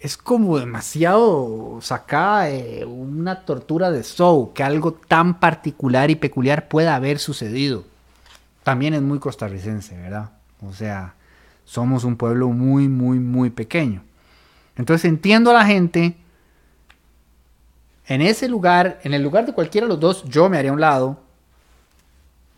es 0.00 0.18
como 0.18 0.58
demasiado 0.58 1.78
sacada 1.80 2.46
una 2.86 3.46
tortura 3.46 3.90
de 3.90 4.02
show, 4.02 4.52
que 4.52 4.62
algo 4.62 4.92
tan 4.92 5.40
particular 5.40 6.10
y 6.10 6.16
peculiar 6.16 6.68
pueda 6.68 6.94
haber 6.94 7.18
sucedido. 7.18 7.84
También 8.62 8.92
es 8.92 9.00
muy 9.00 9.18
costarricense, 9.18 9.96
¿verdad? 9.96 10.39
O 10.62 10.72
sea, 10.72 11.14
somos 11.64 12.04
un 12.04 12.16
pueblo 12.16 12.48
muy, 12.48 12.88
muy, 12.88 13.18
muy 13.18 13.50
pequeño. 13.50 14.02
Entonces 14.76 15.04
entiendo 15.04 15.50
a 15.50 15.54
la 15.54 15.66
gente. 15.66 16.16
En 18.06 18.22
ese 18.22 18.48
lugar, 18.48 18.98
en 19.04 19.14
el 19.14 19.22
lugar 19.22 19.46
de 19.46 19.52
cualquiera 19.52 19.86
de 19.86 19.92
los 19.92 20.00
dos, 20.00 20.24
yo 20.24 20.48
me 20.48 20.58
haría 20.58 20.70
a 20.70 20.74
un 20.74 20.80
lado. 20.80 21.20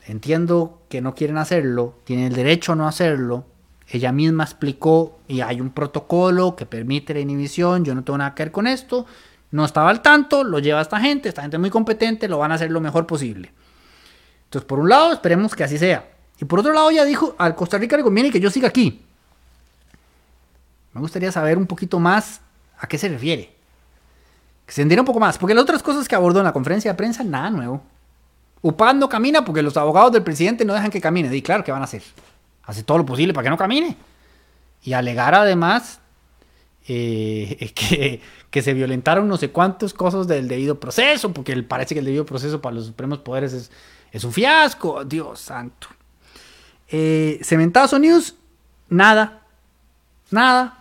Entiendo 0.07 0.83
que 0.89 1.01
no 1.01 1.15
quieren 1.15 1.37
hacerlo, 1.37 1.99
tienen 2.05 2.27
el 2.27 2.35
derecho 2.35 2.73
a 2.73 2.77
no 2.77 2.89
hacerlo, 2.89 3.45
ella 3.89 4.11
misma 4.11 4.45
explicó 4.45 5.21
y 5.29 5.43
hay 5.43 5.61
un 5.61 5.71
protocolo 5.71 6.57
que 6.57 6.67
permite 6.67 7.15
la 7.15 7.21
inhibición, 7.21 7.85
yo 7.85 7.95
no 7.95 8.03
tengo 8.03 8.19
nada 8.19 8.35
que 8.35 8.45
ver 8.45 8.53
con 8.53 8.67
esto, 8.67 9.07
no 9.51 9.65
estaba 9.65 9.91
al 9.91 10.03
tanto, 10.03 10.43
lo 10.43 10.59
lleva 10.59 10.81
esta 10.81 10.99
gente, 10.99 11.29
esta 11.29 11.43
gente 11.43 11.57
es 11.57 11.61
muy 11.61 11.71
competente, 11.71 12.27
lo 12.27 12.39
van 12.39 12.51
a 12.51 12.55
hacer 12.55 12.71
lo 12.71 12.81
mejor 12.81 13.07
posible. 13.07 13.53
Entonces, 14.45 14.67
por 14.67 14.79
un 14.81 14.89
lado, 14.89 15.13
esperemos 15.13 15.55
que 15.55 15.65
así 15.65 15.79
sea. 15.79 16.09
Y 16.41 16.45
por 16.45 16.61
otro 16.61 16.73
lado, 16.73 16.91
ella 16.91 17.05
dijo, 17.05 17.35
al 17.39 17.55
Costa 17.55 17.79
Rica 17.79 17.97
le 17.97 18.03
conviene 18.03 18.31
que 18.31 18.41
yo 18.41 18.51
siga 18.51 18.69
aquí. 18.69 19.03
Me 20.93 21.01
gustaría 21.01 21.33
saber 21.33 21.57
un 21.57 21.67
poquito 21.67 21.99
más 21.99 22.41
a 22.79 22.87
qué 22.87 22.99
se 22.99 23.09
refiere. 23.09 23.55
Que 24.67 24.73
se 24.73 24.83
entienda 24.83 25.03
un 25.03 25.07
poco 25.07 25.21
más, 25.21 25.39
porque 25.39 25.55
las 25.55 25.63
otras 25.63 25.83
cosas 25.83 26.09
que 26.09 26.15
abordó 26.15 26.41
en 26.41 26.45
la 26.45 26.53
conferencia 26.53 26.91
de 26.93 26.97
prensa, 26.97 27.23
nada 27.25 27.51
nuevo. 27.51 27.83
UPAD 28.61 28.95
no 28.95 29.09
camina 29.09 29.45
porque 29.45 29.63
los 29.63 29.77
abogados 29.77 30.13
del 30.13 30.23
presidente 30.23 30.65
no 30.65 30.75
dejan 30.75 30.91
que 30.91 31.01
camine. 31.01 31.35
Y 31.35 31.43
claro, 31.43 31.65
¿qué 31.65 31.73
van 31.73 31.83
a 31.83 31.85
hacer? 31.85 32.03
hace 32.65 32.83
todo 32.83 32.99
lo 32.99 33.07
posible 33.07 33.33
para 33.33 33.45
que 33.45 33.51
no 33.51 33.57
camine. 33.57 33.97
Y 34.83 34.93
alegar 34.93 35.35
además 35.35 36.01
eh, 36.89 37.73
que, 38.51 38.63
se 38.63 38.75
violentaron 38.75 39.29
no 39.29 39.37
sé 39.37 39.51
cuántas 39.51 39.95
cosas 39.95 40.27
del 40.27 40.49
debido 40.49 40.79
proceso, 40.81 41.33
porque 41.33 41.61
parece 41.63 41.95
que 41.95 42.01
el 42.01 42.07
debido 42.07 42.27
proceso 42.27 42.61
para 42.61 42.77
los 42.77 42.87
supremos 42.87 43.19
poderes 43.19 43.53
es, 43.53 43.71
es 44.11 44.25
un 44.25 44.33
fiasco. 44.33 45.05
Dios 45.05 45.41
santo. 45.41 45.89
Eh, 46.93 47.41
Cementazo 47.43 47.99
News, 47.99 48.37
nada. 48.89 49.43
Nada. 50.31 50.79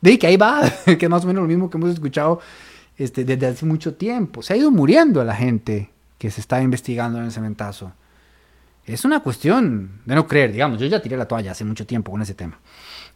De 0.00 0.18
que 0.18 0.26
ahí 0.26 0.36
va, 0.36 0.62
que 0.84 0.98
es 1.00 1.08
más 1.08 1.24
o 1.24 1.26
menos 1.26 1.42
lo 1.42 1.48
mismo 1.48 1.70
que 1.70 1.78
hemos 1.78 1.90
escuchado 1.90 2.40
este, 2.98 3.24
desde 3.24 3.46
hace 3.46 3.64
mucho 3.64 3.94
tiempo. 3.94 4.42
Se 4.42 4.52
ha 4.52 4.56
ido 4.56 4.70
muriendo 4.70 5.24
la 5.24 5.34
gente 5.34 5.90
que 6.18 6.30
se 6.30 6.40
está 6.40 6.60
investigando 6.60 7.18
en 7.18 7.24
el 7.24 7.32
cementazo 7.32 7.92
es 8.84 9.04
una 9.04 9.20
cuestión 9.20 10.00
de 10.04 10.14
no 10.14 10.26
creer, 10.26 10.52
digamos. 10.52 10.80
Yo 10.80 10.86
ya 10.86 11.00
tiré 11.00 11.16
la 11.16 11.28
toalla 11.28 11.52
hace 11.52 11.64
mucho 11.64 11.86
tiempo 11.86 12.10
con 12.10 12.20
ese 12.22 12.34
tema. 12.34 12.58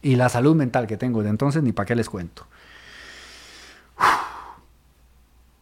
Y 0.01 0.15
la 0.15 0.29
salud 0.29 0.55
mental 0.55 0.87
que 0.87 0.97
tengo 0.97 1.23
de 1.23 1.29
entonces, 1.29 1.61
ni 1.61 1.73
para 1.73 1.85
qué 1.85 1.95
les 1.95 2.09
cuento. 2.09 2.47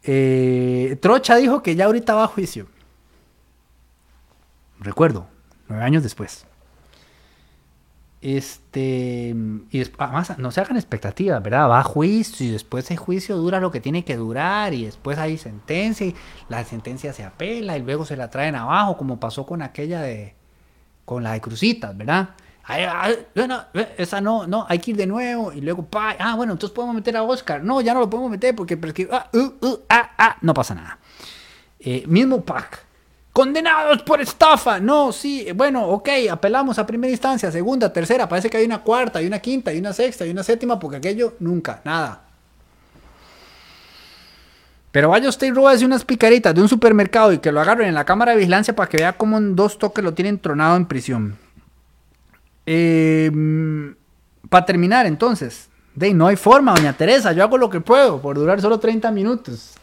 Eh, 0.03 0.99
Trocha 1.01 1.35
dijo 1.37 1.63
que 1.63 1.75
ya 1.75 1.85
ahorita 1.85 2.13
va 2.13 2.25
a 2.25 2.27
juicio. 2.27 2.67
Recuerdo, 4.79 5.27
nueve 5.67 5.83
años 5.83 6.03
después. 6.03 6.45
Este, 8.25 9.35
y 9.69 9.83
además 9.99 10.39
no 10.39 10.49
se 10.49 10.59
hagan 10.59 10.77
expectativas, 10.77 11.43
¿verdad? 11.43 11.69
Va 11.69 11.81
a 11.81 11.83
juicio 11.83 12.43
y 12.43 12.49
después 12.49 12.89
el 12.89 12.97
juicio 12.97 13.37
dura 13.37 13.59
lo 13.59 13.69
que 13.69 13.79
tiene 13.79 14.03
que 14.03 14.15
durar 14.15 14.73
y 14.73 14.85
después 14.85 15.19
hay 15.19 15.37
sentencia 15.37 16.07
y 16.07 16.15
la 16.49 16.63
sentencia 16.63 17.13
se 17.13 17.23
apela 17.23 17.77
y 17.77 17.83
luego 17.83 18.03
se 18.03 18.17
la 18.17 18.31
traen 18.31 18.55
abajo, 18.55 18.97
como 18.97 19.19
pasó 19.19 19.45
con 19.45 19.61
aquella 19.61 20.01
de, 20.01 20.33
con 21.05 21.21
la 21.21 21.33
de 21.33 21.41
Crucitas, 21.41 21.95
¿verdad? 21.95 22.29
bueno, 23.35 23.61
esa 23.95 24.21
no, 24.21 24.47
no, 24.47 24.65
hay 24.67 24.79
que 24.79 24.89
ir 24.89 24.97
de 24.97 25.05
nuevo 25.05 25.53
y 25.53 25.61
luego, 25.61 25.85
pa, 25.85 26.15
ah, 26.17 26.33
bueno, 26.33 26.53
entonces 26.53 26.73
podemos 26.73 26.95
meter 26.95 27.15
a 27.17 27.21
Oscar. 27.21 27.63
No, 27.63 27.79
ya 27.79 27.93
no 27.93 27.99
lo 27.99 28.09
podemos 28.09 28.31
meter 28.31 28.55
porque, 28.55 29.07
ah, 29.11 29.29
uh, 29.33 29.67
uh, 29.67 29.79
ah, 29.87 30.11
ah, 30.17 30.37
no 30.41 30.51
pasa 30.55 30.73
nada. 30.73 30.97
Eh, 31.79 32.03
mismo 32.07 32.43
pack 32.43 32.84
Condenados 33.35 34.01
por 34.03 34.21
estafa. 34.21 34.79
No, 34.79 35.11
sí, 35.11 35.45
bueno, 35.53 35.85
ok, 35.89 36.07
apelamos 36.31 36.79
a 36.79 36.87
primera 36.87 37.11
instancia, 37.11 37.51
segunda, 37.51 37.91
tercera, 37.91 38.29
parece 38.29 38.49
que 38.49 38.55
hay 38.55 38.63
una 38.63 38.81
cuarta, 38.81 39.21
y 39.21 39.27
una 39.27 39.39
quinta, 39.39 39.73
y 39.73 39.79
una 39.79 39.91
sexta, 39.91 40.25
y 40.25 40.29
una 40.29 40.41
séptima, 40.41 40.79
porque 40.79 40.95
aquello 40.95 41.33
nunca, 41.41 41.81
nada. 41.83 42.21
Pero 44.89 45.09
vaya 45.09 45.27
usted 45.27 45.47
y 45.47 45.51
roba 45.51 45.73
unas 45.83 46.05
picaritas 46.05 46.55
de 46.55 46.61
un 46.61 46.69
supermercado 46.69 47.33
y 47.33 47.39
que 47.39 47.51
lo 47.51 47.59
agarren 47.59 47.89
en 47.89 47.95
la 47.95 48.05
cámara 48.05 48.31
de 48.31 48.37
vigilancia 48.37 48.73
para 48.73 48.87
que 48.87 48.99
vea 48.99 49.17
cómo 49.17 49.37
en 49.37 49.53
dos 49.53 49.79
toques 49.79 50.01
lo 50.01 50.13
tienen 50.13 50.39
tronado 50.39 50.77
en 50.77 50.85
prisión. 50.85 51.37
Em, 52.65 53.95
para 54.49 54.65
terminar, 54.65 55.07
entonces, 55.07 55.67
de 55.93 56.13
no 56.13 56.27
hay 56.27 56.37
forma, 56.37 56.73
doña 56.73 56.93
Teresa, 56.93 57.33
yo 57.33 57.43
hago 57.43 57.57
lo 57.57 57.69
que 57.69 57.81
puedo 57.81 58.21
por 58.21 58.37
durar 58.37 58.61
solo 58.61 58.79
30 58.79 59.11
minutos. 59.11 59.73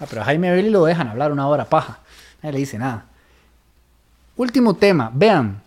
Ah, 0.00 0.06
pero 0.08 0.24
Jaime 0.24 0.50
Belli 0.50 0.70
lo 0.70 0.86
dejan 0.86 1.08
hablar 1.08 1.30
una 1.30 1.46
hora 1.46 1.66
paja. 1.66 2.00
Nadie 2.42 2.52
le 2.52 2.58
dice 2.60 2.78
nada. 2.78 3.06
Último 4.36 4.74
tema, 4.74 5.10
vean. 5.12 5.60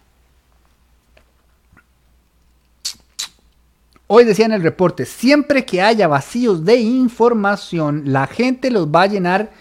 Hoy 4.07 4.25
decía 4.25 4.45
en 4.45 4.53
el 4.53 4.63
reporte, 4.63 5.05
siempre 5.05 5.65
que 5.65 5.81
haya 5.81 6.07
vacíos 6.07 6.65
de 6.65 6.77
información, 6.77 8.03
la 8.05 8.27
gente 8.27 8.69
los 8.71 8.87
va 8.87 9.03
a 9.03 9.07
llenar 9.07 9.51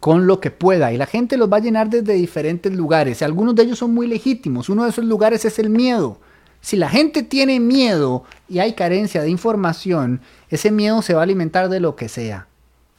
con 0.00 0.26
lo 0.26 0.40
que 0.40 0.50
pueda 0.50 0.92
y 0.92 0.96
la 0.96 1.06
gente 1.06 1.36
los 1.36 1.52
va 1.52 1.58
a 1.58 1.60
llenar 1.60 1.90
desde 1.90 2.14
diferentes 2.14 2.72
lugares. 2.72 3.22
Algunos 3.22 3.54
de 3.54 3.64
ellos 3.64 3.78
son 3.78 3.92
muy 3.92 4.06
legítimos. 4.06 4.68
Uno 4.68 4.84
de 4.84 4.90
esos 4.90 5.04
lugares 5.04 5.44
es 5.44 5.58
el 5.58 5.70
miedo. 5.70 6.20
Si 6.60 6.76
la 6.76 6.88
gente 6.88 7.22
tiene 7.22 7.60
miedo 7.60 8.24
y 8.48 8.58
hay 8.58 8.74
carencia 8.74 9.22
de 9.22 9.30
información, 9.30 10.20
ese 10.48 10.70
miedo 10.70 11.02
se 11.02 11.14
va 11.14 11.20
a 11.20 11.24
alimentar 11.24 11.68
de 11.68 11.80
lo 11.80 11.96
que 11.96 12.08
sea 12.08 12.48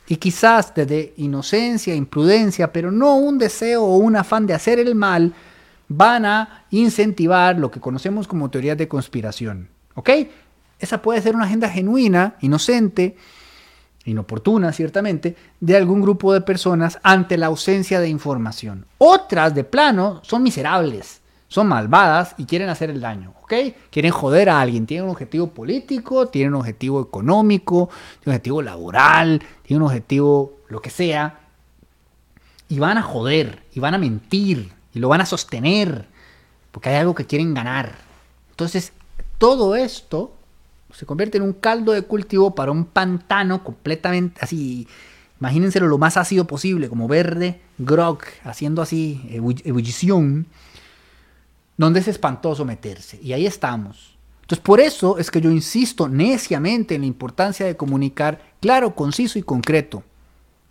y 0.10 0.18
quizás 0.18 0.74
desde 0.74 1.14
inocencia, 1.18 1.95
imprudencia, 1.95 2.74
pero 2.74 2.91
no 2.91 3.16
un 3.16 3.38
deseo 3.38 3.84
o 3.84 3.97
un 3.97 4.16
afán 4.18 4.45
de 4.47 4.53
hacer 4.53 4.80
el 4.80 4.95
mal, 4.95 5.34
van 5.88 6.26
a 6.26 6.66
incentivar 6.72 7.57
lo 7.57 7.72
que 7.72 7.80
conocemos 7.80 8.28
como 8.28 8.49
teorías 8.49 8.78
de 8.78 8.88
conspiración. 8.88 9.70
¿Ok? 9.95 10.10
Esa 10.80 11.01
puede 11.01 11.22
ser 11.22 11.36
una 11.36 11.45
agenda 11.45 11.70
genuina, 11.70 12.36
inocente, 12.41 13.16
inoportuna 14.03 14.74
ciertamente, 14.74 15.36
de 15.60 15.78
algún 15.78 16.01
grupo 16.01 16.34
de 16.34 16.41
personas 16.41 16.99
ante 17.03 17.38
la 17.38 17.45
ausencia 17.45 17.99
de 17.99 18.10
información. 18.10 18.86
Otras, 18.97 19.53
de 19.55 19.64
plano, 19.64 20.20
son 20.24 20.43
miserables 20.43 21.22
son 21.49 21.68
malvadas 21.68 22.36
y 22.38 22.45
quieren 22.45 22.70
hacer 22.70 22.89
el 22.89 23.01
daño, 23.01 23.34
¿ok? 23.49 23.73
Quieren 23.89 24.11
joder 24.11 24.49
a 24.49 24.61
alguien, 24.61 24.85
tienen 24.85 25.05
un 25.05 25.11
objetivo 25.11 25.47
político, 25.47 26.27
tienen 26.27 26.53
un 26.53 26.59
objetivo 26.59 27.01
económico, 27.01 27.89
tienen 28.19 28.27
un 28.27 28.31
objetivo 28.33 28.61
laboral, 28.61 29.41
tienen 29.63 29.81
un 29.81 29.87
objetivo 29.87 30.59
lo 30.67 30.81
que 30.81 30.91
sea, 30.91 31.39
y 32.67 32.77
van 32.77 32.99
a 32.99 33.01
joder, 33.01 33.63
y 33.73 33.79
van 33.79 33.95
a 33.95 33.97
mentir, 33.97 34.71
y 34.93 34.99
lo 34.99 35.09
van 35.09 35.21
a 35.21 35.25
sostener, 35.25 36.07
porque 36.71 36.89
hay 36.89 36.97
algo 36.97 37.15
que 37.15 37.25
quieren 37.25 37.55
ganar. 37.55 37.95
Entonces, 38.51 38.93
todo 39.39 39.75
esto 39.75 40.31
se 40.93 41.07
convierte 41.07 41.37
en 41.37 41.43
un 41.43 41.53
caldo 41.53 41.93
de 41.93 42.03
cultivo 42.03 42.53
para 42.53 42.71
un 42.71 42.85
pantano 42.85 43.63
completamente 43.63 44.39
así, 44.43 44.87
imagínenselo 45.39 45.87
lo 45.87 45.97
más 45.97 46.17
ácido 46.17 46.45
posible, 46.45 46.87
como 46.87 47.07
verde, 47.07 47.61
grog, 47.79 48.19
haciendo 48.43 48.83
así 48.83 49.27
ebullición 49.63 50.45
donde 51.80 52.01
es 52.01 52.09
espantoso 52.09 52.65
meterse. 52.65 53.17
Y 53.23 53.32
ahí 53.32 53.45
estamos. 53.45 54.17
Entonces, 54.41 54.61
por 54.61 54.82
eso 54.82 55.17
es 55.17 55.32
que 55.32 55.39
yo 55.39 55.49
insisto 55.49 56.09
neciamente 56.09 56.95
en 56.95 57.01
la 57.01 57.07
importancia 57.07 57.65
de 57.65 57.77
comunicar 57.77 58.41
claro, 58.59 58.93
conciso 58.93 59.39
y 59.39 59.43
concreto, 59.43 60.03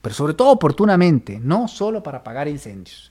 pero 0.02 0.14
sobre 0.14 0.34
todo 0.34 0.50
oportunamente, 0.50 1.40
no 1.42 1.66
solo 1.66 2.02
para 2.02 2.18
apagar 2.18 2.46
incendios. 2.46 3.11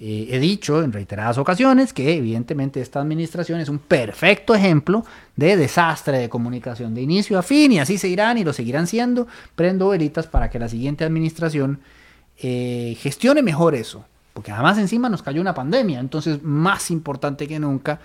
Eh, 0.00 0.26
he 0.30 0.40
dicho 0.40 0.82
en 0.82 0.92
reiteradas 0.92 1.38
ocasiones 1.38 1.92
que 1.92 2.16
evidentemente 2.16 2.80
esta 2.80 3.00
administración 3.00 3.60
es 3.60 3.68
un 3.68 3.78
perfecto 3.78 4.52
ejemplo 4.52 5.04
de 5.36 5.56
desastre 5.56 6.18
de 6.18 6.28
comunicación 6.28 6.94
de 6.94 7.02
inicio 7.02 7.38
a 7.38 7.42
fin 7.42 7.70
y 7.70 7.78
así 7.78 7.96
se 7.96 8.08
irán 8.08 8.38
y 8.38 8.44
lo 8.44 8.52
seguirán 8.52 8.88
siendo. 8.88 9.28
Prendo 9.54 9.90
velitas 9.90 10.26
para 10.26 10.50
que 10.50 10.58
la 10.58 10.68
siguiente 10.68 11.04
administración 11.04 11.78
eh, 12.38 12.96
gestione 12.98 13.42
mejor 13.42 13.76
eso 13.76 14.04
porque 14.32 14.52
además 14.52 14.78
encima 14.78 15.08
nos 15.08 15.22
cayó 15.22 15.40
una 15.40 15.54
pandemia, 15.54 16.00
entonces 16.00 16.42
más 16.42 16.90
importante 16.90 17.48
que 17.48 17.58
nunca 17.58 18.00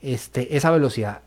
este, 0.00 0.56
esa 0.56 0.70
velocidad. 0.70 1.22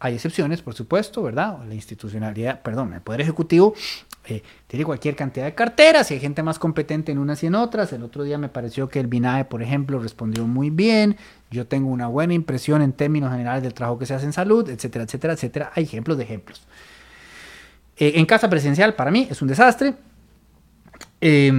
Hay 0.00 0.14
excepciones, 0.14 0.60
por 0.60 0.74
supuesto, 0.74 1.22
¿verdad? 1.22 1.58
La 1.66 1.74
institucionalidad, 1.74 2.60
perdón, 2.62 2.92
el 2.92 3.00
Poder 3.00 3.22
Ejecutivo 3.22 3.74
eh, 4.26 4.42
tiene 4.66 4.84
cualquier 4.84 5.16
cantidad 5.16 5.46
de 5.46 5.54
carteras 5.54 6.10
y 6.10 6.14
hay 6.14 6.20
gente 6.20 6.42
más 6.42 6.58
competente 6.58 7.12
en 7.12 7.18
unas 7.18 7.42
y 7.42 7.46
en 7.46 7.54
otras. 7.54 7.92
El 7.92 8.02
otro 8.02 8.22
día 8.24 8.36
me 8.36 8.48
pareció 8.48 8.88
que 8.88 9.00
el 9.00 9.06
BINAE, 9.06 9.44
por 9.46 9.62
ejemplo, 9.62 9.98
respondió 9.98 10.46
muy 10.46 10.68
bien. 10.68 11.16
Yo 11.50 11.66
tengo 11.66 11.88
una 11.88 12.08
buena 12.08 12.34
impresión 12.34 12.82
en 12.82 12.92
términos 12.92 13.30
generales 13.30 13.62
del 13.62 13.72
trabajo 13.72 13.98
que 13.98 14.06
se 14.06 14.14
hace 14.14 14.26
en 14.26 14.32
salud, 14.32 14.68
etcétera, 14.68 15.04
etcétera, 15.04 15.34
etcétera. 15.34 15.72
Hay 15.74 15.84
ejemplos 15.84 16.18
de 16.18 16.24
ejemplos. 16.24 16.62
Eh, 17.96 18.12
en 18.16 18.26
casa 18.26 18.50
presidencial, 18.50 18.94
para 18.94 19.10
mí, 19.10 19.28
es 19.30 19.40
un 19.40 19.48
desastre. 19.48 19.94
Eh, 21.20 21.50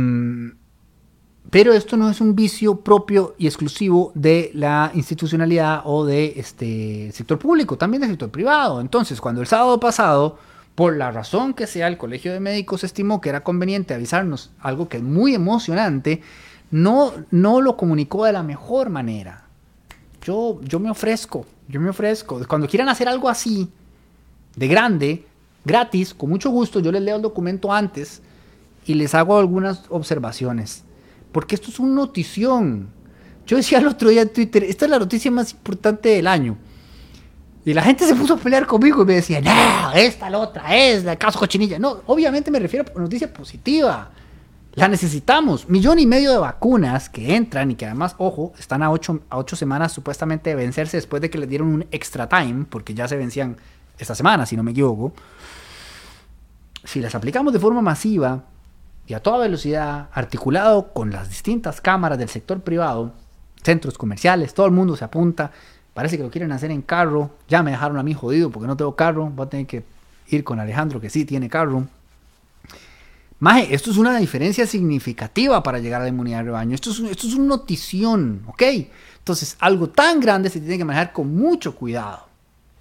pero 1.49 1.73
esto 1.73 1.95
no 1.97 2.09
es 2.09 2.21
un 2.21 2.35
vicio 2.35 2.81
propio 2.81 3.35
y 3.37 3.47
exclusivo 3.47 4.11
de 4.15 4.51
la 4.53 4.91
institucionalidad 4.93 5.81
o 5.85 6.05
de 6.05 6.33
este 6.37 7.11
sector 7.11 7.39
público, 7.39 7.77
también 7.77 8.01
del 8.01 8.11
sector 8.11 8.29
privado. 8.29 8.81
Entonces, 8.81 9.21
cuando 9.21 9.41
el 9.41 9.47
sábado 9.47 9.79
pasado 9.79 10.37
Por 10.75 10.97
la 10.97 11.09
razón 11.09 11.53
que 11.53 11.67
sea, 11.67 11.87
el 11.87 11.97
Colegio 11.97 12.33
de 12.33 12.41
Médicos 12.41 12.83
estimó 12.83 13.21
que 13.21 13.29
era 13.29 13.43
conveniente 13.43 13.93
avisarnos 13.93 14.51
algo 14.59 14.89
que 14.89 14.97
es 14.97 15.03
muy 15.03 15.33
emocionante, 15.33 16.21
no, 16.69 17.13
no 17.31 17.61
lo 17.61 17.77
comunicó 17.77 18.25
de 18.25 18.33
la 18.33 18.43
mejor 18.43 18.89
manera. 18.89 19.45
Yo, 20.21 20.59
yo 20.63 20.79
me 20.81 20.89
ofrezco, 20.89 21.45
yo 21.69 21.79
me 21.79 21.89
ofrezco. 21.89 22.45
Cuando 22.47 22.67
quieran 22.67 22.89
hacer 22.89 23.07
algo 23.07 23.29
así, 23.29 23.69
de 24.57 24.67
grande, 24.67 25.25
gratis, 25.63 26.13
con 26.13 26.29
mucho 26.29 26.49
gusto, 26.49 26.81
yo 26.81 26.91
les 26.91 27.01
leo 27.01 27.15
el 27.15 27.21
documento 27.21 27.71
antes 27.71 28.21
y 28.85 28.95
les 28.95 29.15
hago 29.15 29.37
algunas 29.37 29.83
observaciones. 29.89 30.83
Porque 31.35 31.55
esto 31.55 31.69
es 31.69 31.79
una 31.79 31.95
notición. 31.95 32.87
Yo 33.45 33.57
decía 33.57 33.79
el 33.79 33.87
otro 33.87 34.07
día 34.07 34.21
en 34.21 34.31
Twitter, 34.31 34.63
esta 34.63 34.85
es 34.85 34.91
la 34.91 34.99
noticia 34.99 35.29
más 35.29 35.51
importante 35.51 36.07
del 36.07 36.27
año. 36.27 36.55
Y 37.65 37.73
la 37.73 37.81
gente 37.81 38.07
se 38.07 38.15
puso 38.15 38.35
a 38.35 38.37
pelear 38.37 38.65
conmigo 38.65 39.01
y 39.01 39.05
me 39.05 39.15
decía, 39.15 39.41
no, 39.41 39.91
esta 39.91 40.29
la 40.29 40.37
otra 40.37 40.73
es 40.73 41.03
la 41.03 41.17
caso 41.17 41.37
cochinilla. 41.37 41.77
No, 41.77 42.03
obviamente 42.05 42.49
me 42.51 42.59
refiero 42.59 42.85
a 42.89 42.99
noticia 43.01 43.33
positiva. 43.33 44.11
La 44.75 44.87
necesitamos. 44.87 45.67
Millón 45.67 45.99
y 45.99 46.05
medio 46.05 46.31
de 46.31 46.37
vacunas 46.37 47.09
que 47.09 47.35
entran 47.35 47.69
y 47.71 47.75
que 47.75 47.85
además, 47.85 48.15
ojo, 48.17 48.53
están 48.57 48.81
a 48.81 48.89
ocho, 48.89 49.19
a 49.29 49.37
ocho 49.37 49.57
semanas 49.57 49.91
supuestamente 49.91 50.51
de 50.51 50.55
vencerse 50.55 50.95
después 50.95 51.21
de 51.21 51.29
que 51.29 51.37
les 51.37 51.49
dieron 51.49 51.67
un 51.67 51.85
extra 51.91 52.29
time, 52.29 52.65
porque 52.69 52.93
ya 52.93 53.09
se 53.09 53.17
vencían 53.17 53.57
esta 53.97 54.15
semana, 54.15 54.45
si 54.45 54.55
no 54.55 54.63
me 54.63 54.71
equivoco. 54.71 55.11
Si 56.85 57.01
las 57.01 57.13
aplicamos 57.13 57.51
de 57.51 57.59
forma 57.59 57.81
masiva 57.81 58.45
y 59.07 59.13
a 59.13 59.21
toda 59.21 59.37
velocidad, 59.37 60.09
articulado 60.13 60.93
con 60.93 61.11
las 61.11 61.29
distintas 61.29 61.79
cámaras 61.81 62.17
del 62.17 62.29
sector 62.29 62.61
privado, 62.61 63.13
centros 63.63 63.97
comerciales, 63.97 64.53
todo 64.53 64.65
el 64.65 64.71
mundo 64.71 64.95
se 64.95 65.05
apunta. 65.05 65.51
Parece 65.93 66.17
que 66.17 66.23
lo 66.23 66.29
quieren 66.29 66.51
hacer 66.51 66.71
en 66.71 66.81
carro. 66.81 67.31
Ya 67.47 67.63
me 67.63 67.71
dejaron 67.71 67.97
a 67.97 68.03
mí 68.03 68.13
jodido 68.13 68.49
porque 68.49 68.67
no 68.67 68.75
tengo 68.75 68.95
carro. 68.95 69.29
Voy 69.29 69.45
a 69.45 69.49
tener 69.49 69.65
que 69.65 69.83
ir 70.27 70.43
con 70.43 70.59
Alejandro 70.59 70.99
que 70.99 71.09
sí 71.09 71.23
tiene 71.23 71.49
carro. 71.49 71.85
Maje, 73.39 73.73
esto 73.73 73.91
es 73.91 73.97
una 73.97 74.17
diferencia 74.17 74.65
significativa 74.65 75.61
para 75.61 75.79
llegar 75.79 76.01
a 76.01 76.05
la 76.05 76.09
inmunidad 76.09 76.39
de 76.39 76.43
rebaño. 76.45 76.75
Esto 76.75 76.91
es, 76.91 76.99
esto 76.99 77.27
es 77.27 77.35
una 77.35 77.47
notición, 77.47 78.43
¿ok? 78.47 78.63
Entonces, 79.19 79.55
algo 79.59 79.89
tan 79.89 80.19
grande 80.19 80.49
se 80.49 80.59
tiene 80.59 80.77
que 80.77 80.85
manejar 80.85 81.13
con 81.13 81.35
mucho 81.35 81.75
cuidado 81.75 82.27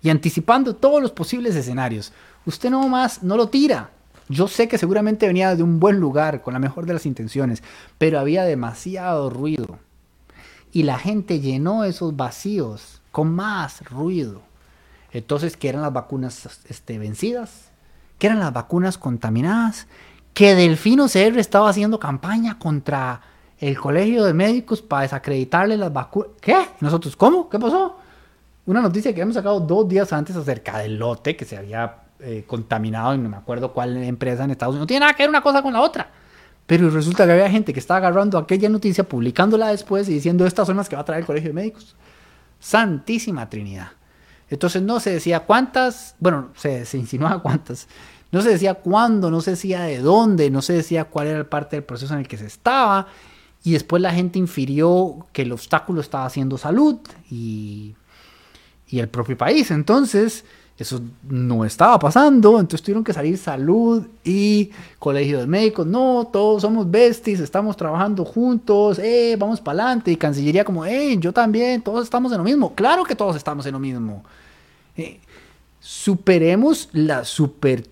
y 0.02 0.10
anticipando 0.10 0.74
todos 0.76 1.02
los 1.02 1.10
posibles 1.10 1.56
escenarios. 1.56 2.12
Usted 2.46 2.70
no 2.70 2.86
más 2.88 3.22
no 3.22 3.36
lo 3.36 3.48
tira. 3.48 3.90
Yo 4.28 4.48
sé 4.48 4.68
que 4.68 4.78
seguramente 4.78 5.26
venía 5.26 5.54
de 5.54 5.62
un 5.62 5.80
buen 5.80 6.00
lugar, 6.00 6.42
con 6.42 6.54
la 6.54 6.60
mejor 6.60 6.86
de 6.86 6.94
las 6.94 7.06
intenciones, 7.06 7.62
pero 7.98 8.18
había 8.18 8.44
demasiado 8.44 9.30
ruido 9.30 9.78
y 10.74 10.82
la 10.82 10.98
gente 10.98 11.40
llenó 11.40 11.84
esos 11.84 12.16
vacíos 12.16 13.00
con 13.12 13.32
más 13.32 13.88
ruido. 13.88 14.42
Entonces, 15.12 15.56
¿qué 15.56 15.68
eran 15.68 15.82
las 15.82 15.92
vacunas 15.92 16.64
este, 16.68 16.98
vencidas? 16.98 17.70
¿Qué 18.18 18.26
eran 18.26 18.40
las 18.40 18.52
vacunas 18.52 18.98
contaminadas? 18.98 19.86
Que 20.34 20.56
Delfino 20.56 21.06
CR 21.06 21.38
estaba 21.38 21.68
haciendo 21.68 22.00
campaña 22.00 22.58
contra 22.58 23.20
el 23.60 23.78
colegio 23.78 24.24
de 24.24 24.34
médicos 24.34 24.82
para 24.82 25.02
desacreditarle 25.02 25.76
las 25.76 25.92
vacunas. 25.92 26.32
¿Qué? 26.40 26.56
¿Nosotros 26.80 27.14
cómo? 27.14 27.48
¿Qué 27.48 27.60
pasó? 27.60 27.96
Una 28.66 28.80
noticia 28.80 29.14
que 29.14 29.20
hemos 29.20 29.36
sacado 29.36 29.60
dos 29.60 29.88
días 29.88 30.12
antes 30.12 30.34
acerca 30.34 30.78
del 30.78 30.98
lote 30.98 31.36
que 31.36 31.44
se 31.44 31.56
había 31.56 32.03
eh, 32.20 32.44
contaminado 32.46 33.14
y 33.14 33.18
no 33.18 33.28
me 33.28 33.36
acuerdo 33.36 33.72
cuál 33.72 33.96
empresa 34.02 34.44
en 34.44 34.50
Estados 34.50 34.74
Unidos. 34.74 34.84
No 34.84 34.86
tiene 34.86 35.00
nada 35.00 35.14
que 35.14 35.22
ver 35.22 35.30
una 35.30 35.42
cosa 35.42 35.62
con 35.62 35.72
la 35.72 35.80
otra. 35.80 36.10
Pero 36.66 36.88
resulta 36.88 37.26
que 37.26 37.32
había 37.32 37.50
gente 37.50 37.72
que 37.72 37.80
estaba 37.80 37.98
agarrando 37.98 38.38
aquella 38.38 38.68
noticia, 38.68 39.04
publicándola 39.04 39.68
después 39.68 40.08
y 40.08 40.14
diciendo 40.14 40.46
estas 40.46 40.66
son 40.66 40.76
las 40.76 40.88
que 40.88 40.96
va 40.96 41.02
a 41.02 41.04
traer 41.04 41.20
el 41.20 41.26
Colegio 41.26 41.50
de 41.50 41.54
Médicos. 41.54 41.94
Santísima 42.58 43.50
Trinidad. 43.50 43.88
Entonces 44.48 44.82
no 44.82 45.00
se 45.00 45.10
decía 45.10 45.40
cuántas, 45.40 46.14
bueno, 46.20 46.50
se, 46.56 46.86
se 46.86 46.96
insinuaba 46.96 47.42
cuántas, 47.42 47.88
no 48.32 48.42
se 48.42 48.50
decía 48.50 48.74
cuándo, 48.74 49.30
no 49.30 49.40
se 49.40 49.52
decía 49.52 49.82
de 49.82 49.98
dónde, 49.98 50.50
no 50.50 50.62
se 50.62 50.72
decía 50.72 51.04
cuál 51.04 51.28
era 51.28 51.44
parte 51.44 51.76
del 51.76 51.84
proceso 51.84 52.14
en 52.14 52.20
el 52.20 52.28
que 52.28 52.36
se 52.36 52.46
estaba. 52.46 53.06
Y 53.62 53.72
después 53.72 54.02
la 54.02 54.12
gente 54.12 54.38
infirió 54.38 55.26
que 55.32 55.42
el 55.42 55.52
obstáculo 55.52 56.00
estaba 56.00 56.26
haciendo 56.26 56.58
salud 56.58 56.98
y, 57.30 57.94
y 58.88 58.98
el 58.98 59.08
propio 59.08 59.38
país. 59.38 59.70
Entonces, 59.70 60.44
eso 60.76 61.00
no 61.22 61.64
estaba 61.64 61.98
pasando, 62.00 62.58
entonces 62.58 62.82
tuvieron 62.82 63.04
que 63.04 63.12
salir 63.12 63.38
salud 63.38 64.06
y 64.24 64.70
colegio 64.98 65.38
de 65.38 65.46
médicos. 65.46 65.86
No, 65.86 66.28
todos 66.32 66.62
somos 66.62 66.90
besties, 66.90 67.38
estamos 67.38 67.76
trabajando 67.76 68.24
juntos, 68.24 68.98
eh, 68.98 69.36
vamos 69.38 69.60
para 69.60 69.84
adelante. 69.84 70.10
Y 70.10 70.16
Cancillería 70.16 70.64
como, 70.64 70.84
eh, 70.84 71.16
yo 71.18 71.32
también, 71.32 71.80
todos 71.80 72.02
estamos 72.02 72.32
en 72.32 72.38
lo 72.38 72.44
mismo. 72.44 72.74
Claro 72.74 73.04
que 73.04 73.14
todos 73.14 73.36
estamos 73.36 73.64
en 73.66 73.72
lo 73.72 73.78
mismo. 73.78 74.24
Eh, 74.96 75.20
superemos 75.78 76.88
la 76.92 77.24
super 77.24 77.84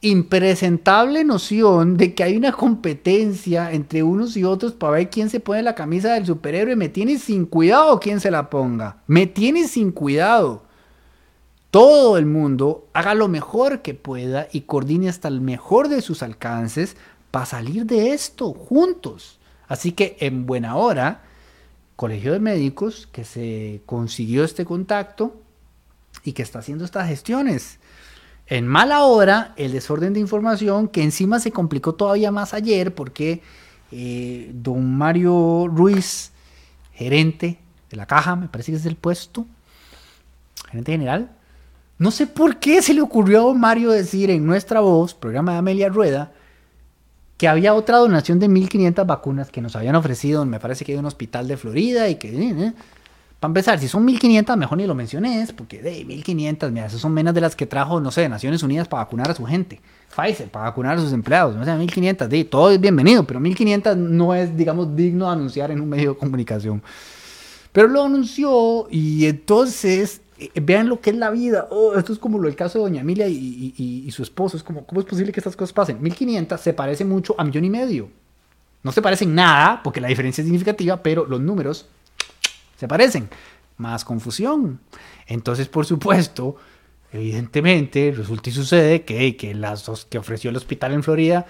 impresentable 0.00 1.24
noción 1.24 1.96
de 1.96 2.14
que 2.14 2.22
hay 2.22 2.36
una 2.36 2.52
competencia 2.52 3.72
entre 3.72 4.02
unos 4.02 4.36
y 4.36 4.44
otros 4.44 4.72
para 4.72 4.92
ver 4.92 5.10
quién 5.10 5.28
se 5.28 5.40
pone 5.40 5.62
la 5.62 5.74
camisa 5.74 6.14
del 6.14 6.26
superhéroe. 6.26 6.76
Me 6.76 6.88
tiene 6.88 7.18
sin 7.18 7.46
cuidado 7.46 7.98
quién 7.98 8.20
se 8.20 8.30
la 8.30 8.48
ponga. 8.48 9.02
Me 9.06 9.26
tiene 9.26 9.66
sin 9.66 9.90
cuidado. 9.90 10.62
Todo 11.70 12.16
el 12.16 12.26
mundo 12.26 12.88
haga 12.94 13.14
lo 13.14 13.28
mejor 13.28 13.82
que 13.82 13.94
pueda 13.94 14.48
y 14.52 14.62
coordine 14.62 15.08
hasta 15.08 15.28
el 15.28 15.40
mejor 15.40 15.88
de 15.88 16.00
sus 16.00 16.22
alcances 16.22 16.96
para 17.30 17.46
salir 17.46 17.84
de 17.84 18.12
esto 18.12 18.52
juntos. 18.52 19.38
Así 19.66 19.92
que 19.92 20.16
en 20.20 20.46
buena 20.46 20.76
hora, 20.76 21.22
Colegio 21.96 22.32
de 22.32 22.38
Médicos 22.38 23.08
que 23.10 23.24
se 23.24 23.82
consiguió 23.84 24.44
este 24.44 24.64
contacto 24.64 25.36
y 26.24 26.32
que 26.32 26.42
está 26.42 26.60
haciendo 26.60 26.84
estas 26.84 27.08
gestiones. 27.08 27.77
En 28.48 28.66
mala 28.66 29.02
hora, 29.02 29.52
el 29.56 29.72
desorden 29.72 30.14
de 30.14 30.20
información, 30.20 30.88
que 30.88 31.02
encima 31.02 31.38
se 31.38 31.52
complicó 31.52 31.94
todavía 31.94 32.30
más 32.30 32.54
ayer 32.54 32.94
porque 32.94 33.42
eh, 33.92 34.50
don 34.54 34.96
Mario 34.96 35.68
Ruiz, 35.68 36.32
gerente 36.94 37.58
de 37.90 37.96
la 37.96 38.06
caja, 38.06 38.36
me 38.36 38.48
parece 38.48 38.72
que 38.72 38.78
es 38.78 38.86
el 38.86 38.96
puesto, 38.96 39.46
gerente 40.70 40.92
general, 40.92 41.30
no 41.98 42.10
sé 42.10 42.26
por 42.26 42.58
qué 42.58 42.80
se 42.80 42.94
le 42.94 43.02
ocurrió 43.02 43.40
a 43.40 43.44
don 43.44 43.60
Mario 43.60 43.90
decir 43.90 44.30
en 44.30 44.46
nuestra 44.46 44.80
voz, 44.80 45.14
programa 45.14 45.52
de 45.52 45.58
Amelia 45.58 45.90
Rueda, 45.90 46.32
que 47.36 47.48
había 47.48 47.74
otra 47.74 47.98
donación 47.98 48.38
de 48.38 48.48
1.500 48.48 49.04
vacunas 49.06 49.50
que 49.50 49.60
nos 49.60 49.76
habían 49.76 49.94
ofrecido, 49.94 50.46
me 50.46 50.58
parece 50.58 50.86
que 50.86 50.92
de 50.92 50.98
un 50.98 51.06
hospital 51.06 51.48
de 51.48 51.56
Florida 51.58 52.08
y 52.08 52.14
que... 52.16 52.28
Eh, 52.28 52.54
eh, 52.58 52.72
para 53.40 53.50
empezar, 53.50 53.78
si 53.78 53.86
son 53.86 54.04
1500, 54.04 54.56
mejor 54.56 54.78
ni 54.78 54.86
lo 54.86 54.96
menciones, 54.96 55.52
porque 55.52 55.80
de 55.80 56.04
1500, 56.04 56.72
mira, 56.72 56.86
esas 56.86 57.00
son 57.00 57.12
menos 57.12 57.32
de 57.34 57.40
las 57.40 57.54
que 57.54 57.66
trajo, 57.66 58.00
no 58.00 58.10
sé, 58.10 58.28
Naciones 58.28 58.64
Unidas 58.64 58.88
para 58.88 59.04
vacunar 59.04 59.30
a 59.30 59.34
su 59.34 59.44
gente. 59.44 59.80
Pfizer 60.14 60.48
para 60.48 60.64
vacunar 60.64 60.98
a 60.98 61.00
sus 61.00 61.12
empleados. 61.12 61.54
No 61.54 61.64
sé, 61.64 61.72
1500, 61.72 62.28
de, 62.28 62.44
todo 62.44 62.70
es 62.70 62.80
bienvenido, 62.80 63.22
pero 63.24 63.38
1500 63.38 63.96
no 63.96 64.34
es, 64.34 64.56
digamos, 64.56 64.96
digno 64.96 65.26
de 65.26 65.32
anunciar 65.32 65.70
en 65.70 65.80
un 65.80 65.88
medio 65.88 66.14
de 66.14 66.18
comunicación. 66.18 66.82
Pero 67.70 67.86
lo 67.86 68.02
anunció 68.02 68.88
y 68.90 69.26
entonces, 69.26 70.20
eh, 70.36 70.50
vean 70.60 70.88
lo 70.88 71.00
que 71.00 71.10
es 71.10 71.16
la 71.16 71.30
vida. 71.30 71.68
Oh, 71.70 71.94
esto 71.94 72.12
es 72.12 72.18
como 72.18 72.44
el 72.44 72.56
caso 72.56 72.78
de 72.78 72.84
Doña 72.84 73.02
Emilia 73.02 73.28
y, 73.28 73.72
y, 73.76 74.10
su 74.10 74.24
esposo. 74.24 74.56
Es 74.56 74.64
como, 74.64 74.84
¿cómo 74.84 75.00
es 75.00 75.06
posible 75.06 75.30
que 75.30 75.38
estas 75.38 75.54
cosas 75.54 75.72
pasen? 75.72 76.02
1500 76.02 76.60
se 76.60 76.72
parece 76.72 77.04
mucho 77.04 77.36
a 77.38 77.44
millón 77.44 77.64
y 77.64 77.70
medio. 77.70 78.08
No 78.82 78.90
se 78.90 79.00
parecen 79.00 79.32
nada, 79.32 79.80
porque 79.84 80.00
la 80.00 80.08
diferencia 80.08 80.42
es 80.42 80.46
significativa, 80.46 81.00
pero 81.04 81.24
los 81.24 81.40
números 81.40 81.86
se 82.78 82.88
parecen. 82.88 83.28
Más 83.76 84.04
confusión. 84.04 84.80
Entonces, 85.26 85.68
por 85.68 85.84
supuesto, 85.84 86.56
evidentemente, 87.12 88.12
resulta 88.16 88.48
y 88.48 88.52
sucede 88.52 89.02
que, 89.02 89.36
que 89.36 89.54
las 89.54 89.84
dos 89.84 90.06
que 90.06 90.18
ofreció 90.18 90.50
el 90.50 90.56
hospital 90.56 90.94
en 90.94 91.02
Florida 91.02 91.46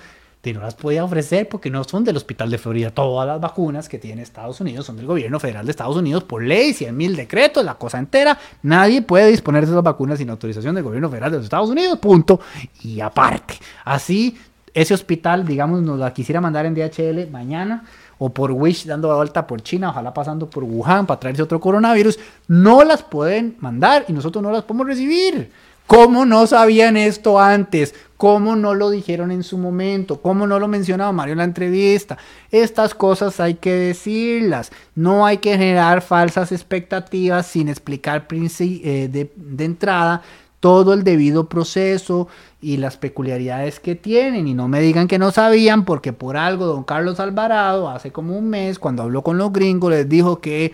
no 0.53 0.61
las 0.61 0.75
podía 0.75 1.05
ofrecer 1.05 1.49
porque 1.49 1.71
no 1.71 1.85
son 1.85 2.05
del 2.05 2.17
hospital 2.17 2.51
de 2.51 2.59
Florida. 2.59 2.91
Todas 2.91 3.27
las 3.27 3.41
vacunas 3.41 3.89
que 3.89 3.99
tiene 3.99 4.23
Estados 4.23 4.61
Unidos 4.61 4.87
son 4.87 4.97
del 4.97 5.07
gobierno 5.07 5.41
federal 5.41 5.65
de 5.65 5.71
Estados 5.71 5.97
Unidos 5.97 6.25
por 6.25 6.43
ley, 6.43 6.73
100 6.73 6.97
mil 6.97 7.17
decretos, 7.17 7.65
la 7.65 7.75
cosa 7.75 7.99
entera. 7.99 8.39
Nadie 8.63 9.03
puede 9.03 9.31
disponer 9.31 9.65
de 9.65 9.73
esas 9.73 9.83
vacunas 9.83 10.19
sin 10.19 10.31
autorización 10.31 10.75
del 10.75 10.85
gobierno 10.85 11.09
federal 11.09 11.31
de 11.31 11.39
los 11.39 11.45
Estados 11.45 11.71
Unidos, 11.71 11.99
punto. 11.99 12.41
Y 12.83 13.01
aparte, 13.01 13.55
así, 13.85 14.39
ese 14.75 14.95
hospital, 14.95 15.47
digamos, 15.47 15.83
nos 15.83 15.99
la 15.99 16.13
quisiera 16.13 16.41
mandar 16.41 16.67
en 16.67 16.75
DHL 16.75 17.31
mañana 17.31 17.85
o 18.19 18.29
por 18.31 18.53
Wish 18.53 18.87
dando 18.87 19.15
vuelta 19.15 19.47
por 19.47 19.63
China, 19.63 19.91
ojalá 19.91 20.13
pasando 20.13 20.49
por 20.49 20.65
Wuhan 20.65 21.07
para 21.07 21.21
traerse 21.21 21.43
otro 21.43 21.61
coronavirus, 21.61 22.19
no 22.49 22.85
las 22.85 23.03
pueden 23.03 23.57
mandar 23.61 24.05
y 24.09 24.13
nosotros 24.13 24.43
no 24.43 24.51
las 24.51 24.65
podemos 24.65 24.87
recibir. 24.87 25.51
¿Cómo 25.89 26.27
no 26.27 26.47
sabían 26.47 26.99
esto 26.99 27.41
antes? 27.41 27.95
¿Cómo 28.19 28.57
no 28.57 28.75
lo 28.75 28.91
dijeron 28.91 29.31
en 29.31 29.43
su 29.43 29.57
momento? 29.57 30.21
¿Cómo 30.21 30.47
no 30.47 30.59
lo 30.59 30.69
mencionaba 30.69 31.13
Mario 31.13 31.33
en 31.33 31.39
la 31.39 31.45
entrevista? 31.45 32.19
Estas 32.51 32.93
cosas 32.93 33.41
hay 33.41 33.55
que 33.55 33.73
decirlas. 33.73 34.71
No 34.95 35.25
hay 35.25 35.39
que 35.39 35.57
generar 35.57 36.03
falsas 36.03 36.53
expectativas 36.53 37.47
sin 37.47 37.71
explicar 37.71 38.27
eh, 38.31 39.09
de, 39.11 39.33
de 39.35 39.65
entrada 39.65 40.21
todo 40.61 40.93
el 40.93 41.05
debido 41.05 41.49
proceso 41.49 42.29
y 42.61 42.79
las 42.79 42.97
peculiaridades 42.97 43.79
que 43.81 43.95
tienen 43.95 44.49
y 44.49 44.55
no 44.55 44.69
me 44.69 44.81
digan 44.81 45.07
que 45.09 45.19
no 45.19 45.31
sabían 45.31 45.85
porque 45.85 46.13
por 46.13 46.37
algo 46.37 46.67
don 46.67 46.85
Carlos 46.85 47.21
Alvarado 47.21 47.89
hace 47.89 48.11
como 48.11 48.37
un 48.37 48.51
mes 48.51 48.79
cuando 48.79 49.03
habló 49.03 49.23
con 49.23 49.39
los 49.39 49.53
gringos 49.53 49.91
les 49.91 50.09
dijo 50.09 50.41
que 50.41 50.73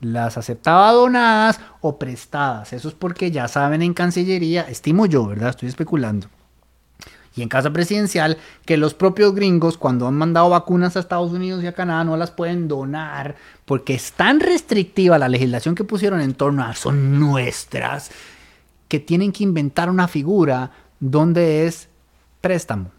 las 0.00 0.38
aceptaba 0.38 0.92
donadas 0.92 1.60
o 1.80 1.98
prestadas. 1.98 2.72
Eso 2.72 2.88
es 2.88 2.94
porque 2.94 3.30
ya 3.30 3.48
saben 3.48 3.82
en 3.82 3.94
Cancillería, 3.94 4.62
estimo 4.62 5.06
yo, 5.06 5.26
¿verdad? 5.26 5.50
Estoy 5.50 5.68
especulando. 5.68 6.28
Y 7.36 7.42
en 7.42 7.48
Casa 7.48 7.70
Presidencial, 7.70 8.38
que 8.64 8.76
los 8.76 8.94
propios 8.94 9.34
gringos, 9.34 9.78
cuando 9.78 10.08
han 10.08 10.14
mandado 10.14 10.50
vacunas 10.50 10.96
a 10.96 11.00
Estados 11.00 11.30
Unidos 11.30 11.62
y 11.62 11.68
a 11.68 11.74
Canadá, 11.74 12.02
no 12.02 12.16
las 12.16 12.32
pueden 12.32 12.66
donar, 12.66 13.36
porque 13.64 13.94
es 13.94 14.12
tan 14.12 14.40
restrictiva 14.40 15.18
la 15.18 15.28
legislación 15.28 15.76
que 15.76 15.84
pusieron 15.84 16.20
en 16.20 16.34
torno 16.34 16.64
a 16.64 16.74
son 16.74 17.20
nuestras, 17.20 18.10
que 18.90 18.98
tienen 18.98 19.30
que 19.30 19.44
inventar 19.44 19.88
una 19.88 20.08
figura 20.08 20.72
donde 20.98 21.64
es 21.66 21.88
préstamo. 22.40 22.90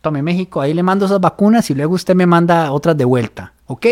Tome 0.00 0.20
México, 0.20 0.60
ahí 0.60 0.74
le 0.74 0.82
mando 0.82 1.06
esas 1.06 1.20
vacunas 1.20 1.70
y 1.70 1.76
luego 1.76 1.94
usted 1.94 2.16
me 2.16 2.26
manda 2.26 2.72
otras 2.72 2.96
de 2.96 3.04
vuelta. 3.04 3.52
¿Ok? 3.68 3.86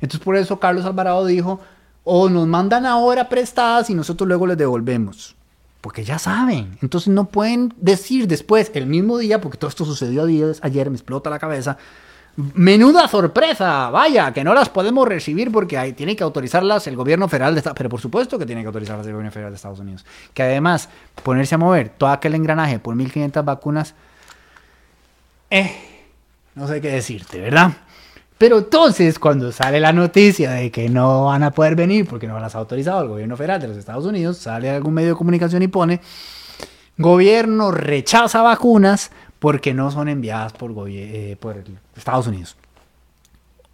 Entonces 0.00 0.18
por 0.18 0.36
eso 0.36 0.58
Carlos 0.58 0.84
Alvarado 0.84 1.24
dijo, 1.24 1.60
o 2.02 2.28
nos 2.28 2.48
mandan 2.48 2.84
ahora 2.84 3.28
prestadas 3.28 3.90
y 3.90 3.94
nosotros 3.94 4.26
luego 4.26 4.48
les 4.48 4.58
devolvemos. 4.58 5.36
Porque 5.80 6.02
ya 6.02 6.18
saben. 6.18 6.76
Entonces 6.82 7.12
no 7.12 7.26
pueden 7.26 7.72
decir 7.76 8.26
después, 8.26 8.72
el 8.74 8.86
mismo 8.86 9.18
día, 9.18 9.40
porque 9.40 9.58
todo 9.58 9.68
esto 9.68 9.84
sucedió 9.84 10.24
ayer, 10.62 10.90
me 10.90 10.96
explota 10.96 11.30
la 11.30 11.38
cabeza. 11.38 11.78
Menuda 12.36 13.08
sorpresa, 13.08 13.90
vaya, 13.90 14.32
que 14.32 14.42
no 14.42 14.54
las 14.54 14.70
podemos 14.70 15.06
recibir 15.06 15.52
porque 15.52 15.76
hay, 15.76 15.92
tiene 15.92 16.16
que 16.16 16.24
autorizarlas 16.24 16.86
el 16.86 16.96
gobierno 16.96 17.28
federal 17.28 17.54
de 17.54 17.58
Estados 17.58 17.76
Pero 17.76 17.90
por 17.90 18.00
supuesto 18.00 18.38
que 18.38 18.46
tiene 18.46 18.62
que 18.62 18.68
autorizarlas 18.68 19.06
el 19.06 19.12
gobierno 19.12 19.30
federal 19.30 19.52
de 19.52 19.56
Estados 19.56 19.80
Unidos. 19.80 20.06
Que 20.32 20.42
además, 20.42 20.88
ponerse 21.22 21.56
a 21.56 21.58
mover 21.58 21.90
todo 21.90 22.08
aquel 22.08 22.34
engranaje 22.34 22.78
por 22.78 22.94
1.500 22.94 23.44
vacunas, 23.44 23.94
eh, 25.50 25.76
no 26.54 26.66
sé 26.66 26.80
qué 26.80 26.88
decirte, 26.88 27.38
¿verdad? 27.38 27.72
Pero 28.38 28.58
entonces, 28.58 29.18
cuando 29.18 29.52
sale 29.52 29.78
la 29.78 29.92
noticia 29.92 30.52
de 30.52 30.70
que 30.70 30.88
no 30.88 31.26
van 31.26 31.42
a 31.42 31.50
poder 31.50 31.76
venir 31.76 32.08
porque 32.08 32.26
no 32.26 32.40
las 32.40 32.54
ha 32.54 32.58
autorizado 32.58 33.02
el 33.02 33.08
gobierno 33.08 33.36
federal 33.36 33.60
de 33.60 33.68
los 33.68 33.76
Estados 33.76 34.06
Unidos, 34.06 34.38
sale 34.38 34.70
algún 34.70 34.94
medio 34.94 35.10
de 35.10 35.14
comunicación 35.16 35.62
y 35.62 35.68
pone, 35.68 36.00
gobierno 36.96 37.70
rechaza 37.70 38.42
vacunas 38.42 39.10
porque 39.42 39.74
no 39.74 39.90
son 39.90 40.08
enviadas 40.08 40.52
por, 40.52 40.72
eh, 40.88 41.36
Estados 41.96 42.28
Unidos. 42.28 42.56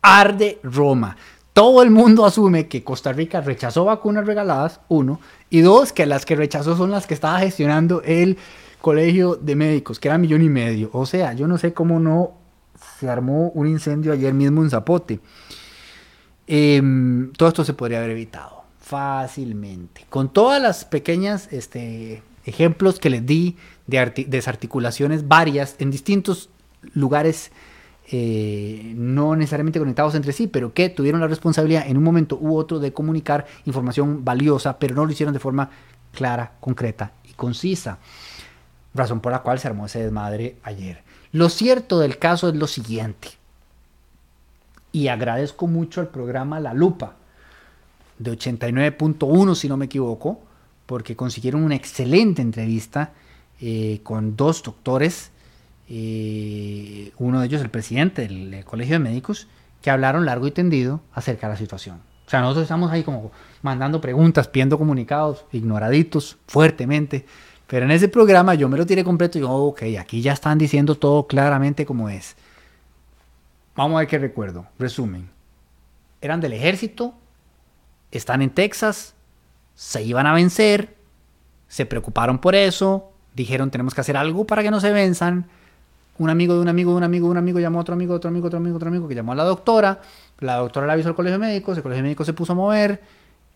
Arde 0.01 0.59
Roma. 0.63 1.15
Todo 1.53 1.83
el 1.83 1.91
mundo 1.91 2.25
asume 2.25 2.69
que 2.69 2.83
Costa 2.83 3.13
Rica 3.13 3.43
rechazó 3.43 3.85
vacunas 3.85 4.25
regaladas, 4.25 4.81
uno, 4.89 5.21
y 5.51 5.61
dos, 5.61 5.93
que 5.93 6.07
las 6.07 6.25
que 6.25 6.37
rechazó 6.37 6.75
son 6.75 6.91
las 6.91 7.07
que 7.07 7.13
estaba 7.13 7.39
gestionando 7.41 8.01
el 8.03 8.39
colegio 8.81 9.37
de 9.37 9.57
médicos, 9.57 10.01
que 10.01 10.09
era 10.09 10.17
millón 10.17 10.41
y 10.41 10.49
medio. 10.49 10.89
O 10.95 11.05
sea, 11.05 11.35
yo 11.35 11.47
no 11.47 11.59
sé 11.59 11.75
cómo 11.75 12.01
no 12.01 12.33
se 12.99 13.11
armó 13.11 13.51
un 13.51 13.67
incendio 13.67 14.15
ayer 14.15 14.33
mismo 14.33 14.63
en 14.63 14.71
Zapote. 14.71 15.21
Em, 16.47 17.31
todo 17.33 17.51
esto 17.51 17.63
se 17.63 17.75
podría 17.75 17.99
haber 17.99 18.13
evitado 18.13 18.63
fácilmente. 18.81 20.07
Con 20.09 20.33
todas 20.33 20.63
las 20.63 20.87
pequeñas 20.87 21.53
este, 21.53 22.23
ejemplos 22.47 22.99
que 22.99 23.11
les 23.11 23.27
di 23.27 23.59
de 23.89 24.27
desarticulaciones 24.29 25.27
varias 25.27 25.75
en 25.81 25.91
distintos 25.91 26.51
lugares 26.95 27.51
eh, 28.11 28.93
no 28.95 29.35
necesariamente 29.35 29.81
conectados 29.81 30.15
entre 30.15 30.33
sí, 30.33 30.47
pero 30.47 30.73
que 30.73 30.89
tuvieron 30.89 31.21
la 31.21 31.27
responsabilidad 31.27 31.89
en 31.89 31.97
un 31.97 32.05
momento 32.05 32.39
u 32.41 32.57
otro 32.57 32.79
de 32.79 32.93
comunicar 32.93 33.47
información 33.65 34.25
valiosa, 34.25 34.79
pero 34.79 34.95
no 34.95 35.05
lo 35.05 35.13
hicieron 35.13 35.35
de 35.35 35.41
forma 35.41 35.71
clara, 36.13 36.53
concreta 36.61 37.13
y 37.29 37.33
concisa. 37.33 37.99
Razón 38.95 39.21
por 39.21 39.33
la 39.33 39.43
cual 39.43 39.59
se 39.59 39.69
armó 39.69 39.87
ese 39.87 40.03
desmadre 40.03 40.57
ayer. 40.63 41.03
Lo 41.33 41.49
cierto 41.49 41.99
del 41.99 42.19
caso 42.19 42.49
es 42.49 42.55
lo 42.55 42.67
siguiente, 42.67 43.29
y 44.93 45.09
agradezco 45.09 45.67
mucho 45.67 46.01
al 46.01 46.09
programa 46.09 46.61
La 46.61 46.75
Lupa, 46.75 47.17
de 48.19 48.33
89.1 48.33 49.55
si 49.55 49.69
no 49.69 49.77
me 49.77 49.85
equivoco, 49.85 50.41
porque 50.87 51.17
consiguieron 51.17 51.63
una 51.63 51.77
excelente 51.77 52.43
entrevista 52.43 53.13
eh, 53.61 54.01
con 54.03 54.37
dos 54.37 54.63
doctores, 54.63 55.31
eh, 55.89 57.13
uno 57.19 57.41
de 57.41 57.47
ellos 57.47 57.63
el 57.63 57.71
presidente 57.71 58.29
del, 58.29 58.65
Colegio 58.65 58.95
de 58.95 58.99
Médicos, 59.01 59.49
que 59.83 59.91
hablaron 59.91 60.27
largo 60.27 60.47
y 60.47 60.51
tendido 60.51 61.01
acerca 61.13 61.47
de 61.49 61.55
la 61.55 61.59
situación. 61.59 62.01
O 62.27 62.31
sea, 62.31 62.41
nosotros 62.41 62.65
estamos 62.65 62.91
ahí 62.91 63.03
como 63.03 63.33
mandando 63.63 64.01
preguntas, 64.01 64.49
pidiendo 64.49 64.77
comunicados, 64.77 65.45
ignoraditos 65.51 66.37
fuertemente, 66.47 67.25
pero 67.67 67.85
en 67.85 67.91
ese 67.91 68.09
programa 68.09 68.55
yo 68.55 68.69
me 68.69 68.79
lo 68.79 68.87
tiré 68.87 69.03
completo 69.03 69.39
y 69.39 69.41
digo, 69.41 69.55
ok, 69.69 69.83
aquí 69.99 70.21
ya 70.21 70.33
están 70.33 70.59
diciendo 70.59 70.95
todo 70.95 71.27
claramente 71.27 71.87
como 71.87 72.09
es. 72.09 72.37
Vamos 73.75 73.97
a 73.97 74.01
ver 74.01 74.09
qué 74.09 74.19
recuerdo. 74.19 74.67
Resumen. 74.79 75.31
Eran 76.21 76.41
del 76.41 76.53
ejército, 76.53 77.15
están 78.11 78.43
en 78.43 78.51
Texas, 78.51 79.15
se 79.75 80.03
iban 80.03 80.27
a 80.27 80.35
vencer, 80.35 80.97
se 81.69 81.87
preocuparon 81.87 82.39
por 82.41 82.55
eso, 82.55 83.13
dijeron 83.43 83.71
tenemos 83.71 83.95
que 83.95 84.01
hacer 84.01 84.17
algo 84.17 84.47
para 84.47 84.63
que 84.63 84.71
no 84.71 84.81
se 84.81 84.93
venzan. 84.93 85.47
Un 86.19 86.31
amigo 86.31 86.55
de 86.55 86.61
un 86.61 86.69
amigo 86.69 86.91
de 86.93 86.97
un 86.97 87.05
amigo 87.05 87.27
de 87.27 87.31
un 87.31 87.37
amigo 87.39 87.61
llamó 87.61 87.79
a 87.79 87.83
otro 87.83 87.95
amigo, 87.95 88.15
otro 88.15 88.29
amigo, 88.29 88.47
otro 88.49 88.59
amigo, 88.59 88.77
otro 88.77 88.89
amigo, 88.89 89.09
que 89.09 89.15
llamó 89.15 89.33
a 89.33 89.37
la 89.37 89.45
doctora. 89.45 90.01
La 90.41 90.57
doctora 90.57 90.87
le 90.87 90.93
avisó 90.93 91.09
al 91.09 91.15
colegio 91.15 91.39
de 91.39 91.47
médicos, 91.47 91.77
el 91.77 91.83
colegio 91.83 92.03
de 92.03 92.09
médicos 92.09 92.27
se 92.27 92.33
puso 92.33 92.53
a 92.53 92.57
mover, 92.57 93.03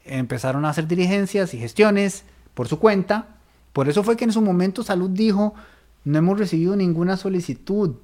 empezaron 0.05 0.65
a 0.65 0.71
hacer 0.71 0.87
diligencias 0.87 1.55
y 1.55 1.59
gestiones 1.59 2.25
por 2.55 2.69
su 2.69 2.79
cuenta 2.79 3.27
por 3.73 3.89
eso 3.89 4.03
fue 4.03 4.17
que 4.17 4.25
en 4.25 4.33
su 4.33 4.43
momento 4.43 4.83
Salud 4.83 5.11
dijo, 5.11 5.55
no 6.05 6.19
hemos 6.19 6.39
recibido 6.39 6.77
ninguna 6.77 7.17
solicitud. 7.17 7.95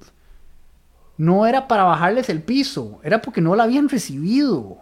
No 1.17 1.45
era 1.45 1.67
para 1.67 1.83
bajarles 1.83 2.29
el 2.29 2.41
piso, 2.41 2.99
era 3.03 3.21
porque 3.21 3.41
no 3.41 3.55
la 3.55 3.63
habían 3.63 3.89
recibido. 3.89 4.77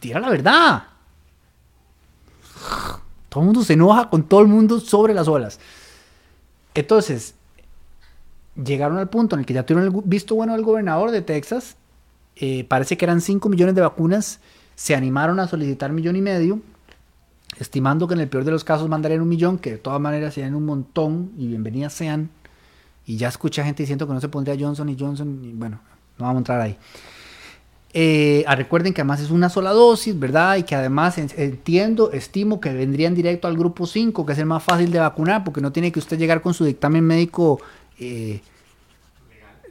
Era 0.00 0.20
la 0.20 0.30
verdad. 0.30 0.84
Todo 3.28 3.40
el 3.40 3.46
mundo 3.46 3.64
se 3.64 3.74
enoja 3.74 4.08
con 4.08 4.24
todo 4.24 4.40
el 4.40 4.46
mundo 4.46 4.80
sobre 4.80 5.12
las 5.12 5.28
olas. 5.28 5.60
Entonces, 6.74 7.34
llegaron 8.62 8.98
al 8.98 9.08
punto 9.08 9.36
en 9.36 9.40
el 9.40 9.46
que 9.46 9.54
ya 9.54 9.64
tuvieron 9.64 9.94
el 9.94 10.02
visto 10.04 10.34
bueno 10.34 10.54
del 10.54 10.62
gobernador 10.64 11.10
de 11.10 11.22
Texas. 11.22 11.76
Eh, 12.36 12.64
parece 12.64 12.96
que 12.96 13.04
eran 13.04 13.20
5 13.20 13.48
millones 13.48 13.74
de 13.74 13.80
vacunas. 13.80 14.40
Se 14.74 14.94
animaron 14.94 15.40
a 15.40 15.48
solicitar 15.48 15.92
millón 15.92 16.16
y 16.16 16.22
medio 16.22 16.60
estimando 17.58 18.06
que 18.06 18.14
en 18.14 18.20
el 18.20 18.28
peor 18.28 18.44
de 18.44 18.50
los 18.50 18.64
casos 18.64 18.88
mandarían 18.88 19.20
un 19.20 19.28
millón, 19.28 19.58
que 19.58 19.72
de 19.72 19.78
todas 19.78 20.00
maneras 20.00 20.34
serían 20.34 20.54
un 20.54 20.64
montón 20.64 21.32
y 21.36 21.46
bienvenidas 21.48 21.92
sean. 21.92 22.30
Y 23.06 23.16
ya 23.16 23.28
escucha 23.28 23.64
gente 23.64 23.82
diciendo 23.82 24.06
que 24.06 24.12
no 24.12 24.20
se 24.20 24.28
pondría 24.28 24.56
Johnson 24.58 24.88
y 24.88 24.96
Johnson, 24.98 25.40
y 25.42 25.52
bueno, 25.52 25.80
no 26.18 26.26
vamos 26.26 26.36
a 26.36 26.38
entrar 26.38 26.60
ahí. 26.60 26.76
Eh, 27.92 28.44
ah, 28.46 28.54
recuerden 28.54 28.94
que 28.94 29.00
además 29.00 29.20
es 29.20 29.30
una 29.30 29.48
sola 29.48 29.70
dosis, 29.70 30.18
¿verdad? 30.18 30.56
Y 30.56 30.62
que 30.62 30.76
además 30.76 31.18
entiendo, 31.18 32.12
estimo 32.12 32.60
que 32.60 32.72
vendrían 32.72 33.14
directo 33.14 33.48
al 33.48 33.56
grupo 33.56 33.86
5, 33.86 34.24
que 34.24 34.32
es 34.32 34.38
el 34.38 34.46
más 34.46 34.62
fácil 34.62 34.92
de 34.92 35.00
vacunar, 35.00 35.42
porque 35.42 35.60
no 35.60 35.72
tiene 35.72 35.90
que 35.90 35.98
usted 35.98 36.18
llegar 36.18 36.40
con 36.40 36.54
su 36.54 36.64
dictamen 36.64 37.04
médico 37.04 37.60
eh, 37.98 38.40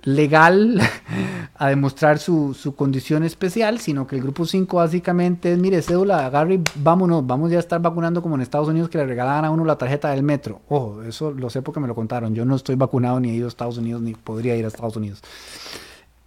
legal 0.03 0.81
a 1.55 1.69
demostrar 1.69 2.19
su, 2.19 2.55
condición 2.75 3.23
especial, 3.23 3.79
sino 3.79 4.05
que 4.05 4.17
el 4.17 4.21
grupo 4.21 4.45
5 4.45 4.77
básicamente 4.77 5.53
es, 5.53 5.57
mire, 5.57 5.81
cédula, 5.81 6.25
agarre 6.25 6.59
vámonos, 6.75 7.25
vamos 7.25 7.51
ya 7.51 7.57
a 7.57 7.61
estar 7.61 7.81
vacunando 7.81 8.21
como 8.21 8.35
en 8.35 8.41
Estados 8.41 8.67
Unidos 8.67 8.89
que 8.89 8.97
le 8.97 9.05
regalaban 9.05 9.45
a 9.45 9.51
uno 9.51 9.63
la 9.63 9.77
tarjeta 9.77 10.09
del 10.11 10.23
metro. 10.23 10.59
Ojo, 10.67 11.03
eso 11.03 11.31
lo 11.31 11.49
sé 11.49 11.61
porque 11.61 11.79
me 11.79 11.87
lo 11.87 11.95
contaron. 11.95 12.35
Yo 12.35 12.43
no 12.43 12.57
estoy 12.57 12.75
vacunado 12.75 13.19
ni 13.21 13.29
he 13.29 13.33
ido 13.33 13.45
a 13.45 13.49
Estados 13.49 13.77
Unidos 13.77 14.01
ni 14.01 14.13
podría 14.13 14.57
ir 14.57 14.65
a 14.65 14.67
Estados 14.67 14.97
Unidos. 14.97 15.21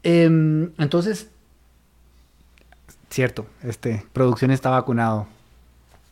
Em, 0.02 0.72
entonces, 0.78 1.28
cierto, 3.12 3.46
este, 3.62 4.04
producción 4.12 4.50
está 4.50 4.70
vacunado 4.70 5.26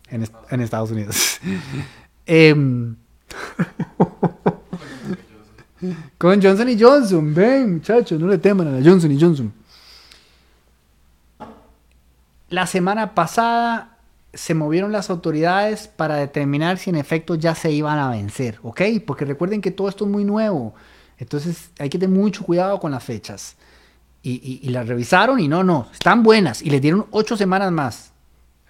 en, 0.09 0.23
Estados 0.61 0.91
Unidos. 0.91 1.41
Em, 2.27 2.95
con 6.19 6.41
Johnson 6.41 6.69
y 6.69 6.81
Johnson. 6.81 7.35
Ven, 7.35 7.75
muchachos, 7.75 8.21
no 8.21 8.29
le 8.29 8.39
teman 8.39 8.69
a 8.69 8.79
la 8.79 8.89
Johnson 8.89 9.11
y 9.11 9.21
Johnson. 9.21 9.53
La 12.51 12.67
semana 12.67 13.15
pasada 13.15 13.97
se 14.33 14.55
movieron 14.55 14.93
las 14.93 15.11
autoridades 15.11 15.89
para 15.89 16.17
determinar 16.17 16.79
si 16.79 16.91
en 16.91 16.97
efecto 16.97 17.35
ya 17.35 17.55
se 17.55 17.73
iban 17.73 17.99
a 17.99 18.11
vencer, 18.11 18.59
¿ok? 18.63 18.83
Porque 19.05 19.25
recuerden 19.25 19.61
que 19.61 19.71
todo 19.71 19.89
esto 19.89 20.05
es 20.05 20.11
muy 20.11 20.25
nuevo. 20.25 20.75
Entonces 21.19 21.71
hay 21.79 21.89
que 21.89 21.99
tener 21.99 22.17
mucho 22.17 22.45
cuidado 22.45 22.79
con 22.79 22.93
las 22.93 23.03
fechas. 23.03 23.57
Y, 24.23 24.69
las 24.69 24.87
revisaron 24.87 25.41
y 25.41 25.49
no, 25.49 25.65
no, 25.65 25.89
están 25.93 26.23
buenas. 26.23 26.63
Y 26.63 26.71
les 26.71 26.83
dieron 26.83 27.07
ocho 27.11 27.37
semanas 27.37 27.73
más. 27.73 28.13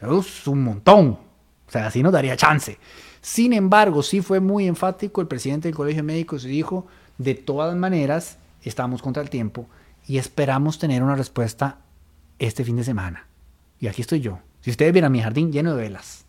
Es 0.00 0.46
un 0.46 0.62
montón. 0.62 1.18
O 1.66 1.70
sea, 1.70 1.86
así 1.86 2.02
nos 2.02 2.12
daría 2.12 2.36
chance. 2.36 2.78
Sin 3.20 3.52
embargo, 3.52 4.02
sí 4.02 4.22
fue 4.22 4.40
muy 4.40 4.66
enfático 4.66 5.20
el 5.20 5.26
presidente 5.26 5.68
del 5.68 5.74
Colegio 5.74 6.02
de 6.02 6.06
Médicos 6.06 6.44
y 6.44 6.48
dijo, 6.48 6.86
de 7.18 7.34
todas 7.34 7.76
maneras, 7.76 8.38
estamos 8.62 9.02
contra 9.02 9.22
el 9.22 9.30
tiempo 9.30 9.66
y 10.06 10.18
esperamos 10.18 10.78
tener 10.78 11.02
una 11.02 11.16
respuesta 11.16 11.78
este 12.38 12.64
fin 12.64 12.76
de 12.76 12.84
semana. 12.84 13.26
Y 13.78 13.88
aquí 13.88 14.02
estoy 14.02 14.20
yo. 14.20 14.38
Si 14.60 14.70
ustedes 14.70 14.92
ven 14.92 15.04
a 15.04 15.10
mi 15.10 15.20
jardín 15.20 15.52
lleno 15.52 15.74
de 15.74 15.82
velas. 15.82 16.24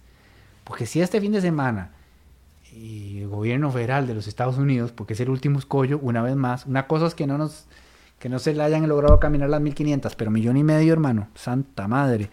Porque 0.63 0.85
si 0.85 1.01
este 1.01 1.19
fin 1.21 1.31
de 1.31 1.41
semana 1.41 1.91
y 2.73 3.19
el 3.19 3.27
gobierno 3.27 3.71
federal 3.71 4.07
de 4.07 4.13
los 4.13 4.27
Estados 4.27 4.57
Unidos, 4.57 4.91
porque 4.91 5.13
es 5.13 5.19
el 5.19 5.29
último 5.29 5.59
escollo, 5.59 5.99
una 5.99 6.21
vez 6.21 6.35
más, 6.35 6.65
una 6.65 6.87
cosa 6.87 7.07
es 7.07 7.15
que 7.15 7.27
no 7.27 7.37
nos 7.37 7.65
que 8.21 8.29
no 8.29 8.37
se 8.37 8.53
le 8.53 8.61
hayan 8.61 8.87
logrado 8.87 9.19
caminar 9.19 9.49
las 9.49 9.61
1500, 9.61 10.15
pero 10.15 10.29
millón 10.29 10.55
y 10.55 10.63
medio, 10.63 10.93
hermano, 10.93 11.29
santa 11.33 11.87
madre. 11.87 12.29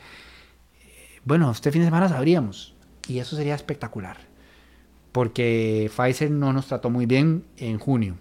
bueno, 1.25 1.51
este 1.51 1.73
fin 1.73 1.81
de 1.81 1.87
semana 1.87 2.11
sabríamos. 2.11 2.75
Y 3.09 3.21
eso 3.21 3.37
sería 3.37 3.55
espectacular. 3.55 4.19
Porque 5.13 5.91
Pfizer 5.97 6.31
no 6.31 6.53
nos 6.53 6.67
trató 6.67 6.91
muy 6.91 7.07
bien 7.07 7.45
en 7.57 7.79
junio. 7.79 8.19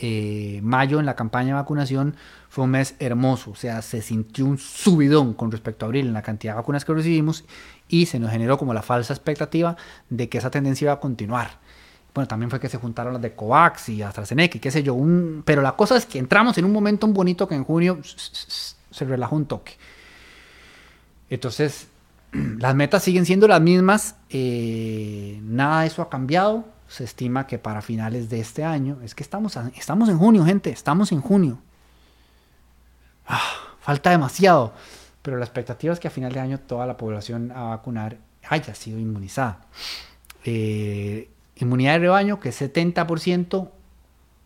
Eh, 0.00 0.60
mayo 0.62 0.98
en 0.98 1.04
la 1.04 1.14
campaña 1.14 1.48
de 1.48 1.54
vacunación 1.60 2.16
fue 2.48 2.64
un 2.64 2.70
mes 2.70 2.96
hermoso, 2.98 3.50
o 3.50 3.54
sea, 3.54 3.82
se 3.82 4.00
sintió 4.00 4.46
un 4.46 4.56
subidón 4.56 5.34
con 5.34 5.52
respecto 5.52 5.84
a 5.84 5.88
abril 5.88 6.06
en 6.06 6.14
la 6.14 6.22
cantidad 6.22 6.54
de 6.54 6.56
vacunas 6.56 6.84
que 6.86 6.94
recibimos 6.94 7.44
y 7.86 8.06
se 8.06 8.18
nos 8.18 8.30
generó 8.30 8.56
como 8.56 8.72
la 8.72 8.82
falsa 8.82 9.12
expectativa 9.12 9.76
de 10.08 10.30
que 10.30 10.38
esa 10.38 10.50
tendencia 10.50 10.86
iba 10.86 10.94
a 10.94 11.00
continuar. 11.00 11.60
Bueno, 12.14 12.28
también 12.28 12.50
fue 12.50 12.60
que 12.60 12.68
se 12.68 12.76
juntaron 12.76 13.14
las 13.14 13.22
de 13.22 13.34
COVAX 13.34 13.88
y 13.88 14.02
AstraZeneca 14.02 14.58
y 14.58 14.60
qué 14.60 14.70
sé 14.70 14.82
yo, 14.82 14.96
pero 15.44 15.62
la 15.62 15.76
cosa 15.76 15.96
es 15.96 16.04
que 16.04 16.18
entramos 16.18 16.58
en 16.58 16.66
un 16.66 16.72
momento 16.72 17.06
bonito 17.06 17.48
que 17.48 17.54
en 17.54 17.64
junio 17.64 18.00
se 18.04 19.04
relajó 19.04 19.36
un 19.36 19.46
toque. 19.46 19.72
Entonces, 21.30 21.88
las 22.32 22.74
metas 22.74 23.02
siguen 23.02 23.24
siendo 23.24 23.48
las 23.48 23.60
mismas, 23.60 24.16
eh, 24.28 25.40
nada 25.42 25.80
de 25.80 25.86
eso 25.86 26.02
ha 26.02 26.10
cambiado, 26.10 26.66
se 26.86 27.04
estima 27.04 27.46
que 27.46 27.58
para 27.58 27.80
finales 27.80 28.28
de 28.28 28.40
este 28.40 28.64
año, 28.64 28.98
es 29.02 29.14
que 29.14 29.22
estamos, 29.22 29.56
estamos 29.74 30.10
en 30.10 30.18
junio, 30.18 30.44
gente, 30.44 30.70
estamos 30.70 31.12
en 31.12 31.22
junio. 31.22 31.58
Ah, 33.26 33.40
falta 33.80 34.10
demasiado, 34.10 34.74
pero 35.22 35.38
la 35.38 35.46
expectativa 35.46 35.94
es 35.94 36.00
que 36.00 36.08
a 36.08 36.10
final 36.10 36.32
de 36.32 36.40
año 36.40 36.60
toda 36.60 36.86
la 36.86 36.98
población 36.98 37.50
a 37.52 37.62
vacunar 37.64 38.18
haya 38.50 38.74
sido 38.74 38.98
inmunizada. 38.98 39.60
Eh, 40.44 41.31
inmunidad 41.56 41.94
de 41.94 41.98
rebaño, 42.00 42.40
que 42.40 42.50
es 42.50 42.60
70%, 42.60 43.70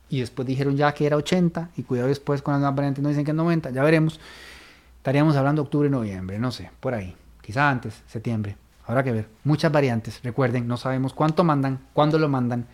y 0.09 0.21
después 0.21 0.47
dijeron 0.47 0.77
ya 0.77 0.93
que 0.95 1.07
era 1.07 1.17
80%, 1.17 1.69
y 1.77 1.83
cuidado 1.83 2.09
después 2.09 2.43
con 2.43 2.53
las 2.53 2.61
nuevas 2.61 2.77
variantes 2.77 3.03
no 3.03 3.09
dicen 3.09 3.25
que 3.25 3.31
es 3.31 3.37
90%, 3.37 3.73
ya 3.73 3.83
veremos. 3.83 4.21
Estaríamos 4.99 5.37
hablando 5.37 5.63
octubre, 5.63 5.89
noviembre, 5.89 6.39
no 6.39 6.51
sé, 6.51 6.71
por 6.81 6.95
ahí, 6.95 7.15
quizá 7.41 7.71
antes, 7.71 8.03
septiembre. 8.07 8.57
Habrá 8.87 9.03
que 9.03 9.13
ver. 9.13 9.29
Muchas 9.45 9.73
variantes. 9.73 10.21
Recuerden, 10.23 10.69
no 10.69 10.77
sabemos 10.77 11.13
cuánto 11.13 11.43
mandan, 11.43 11.81
cuándo 11.93 12.19
lo 12.19 12.29
mandan, 12.29 12.67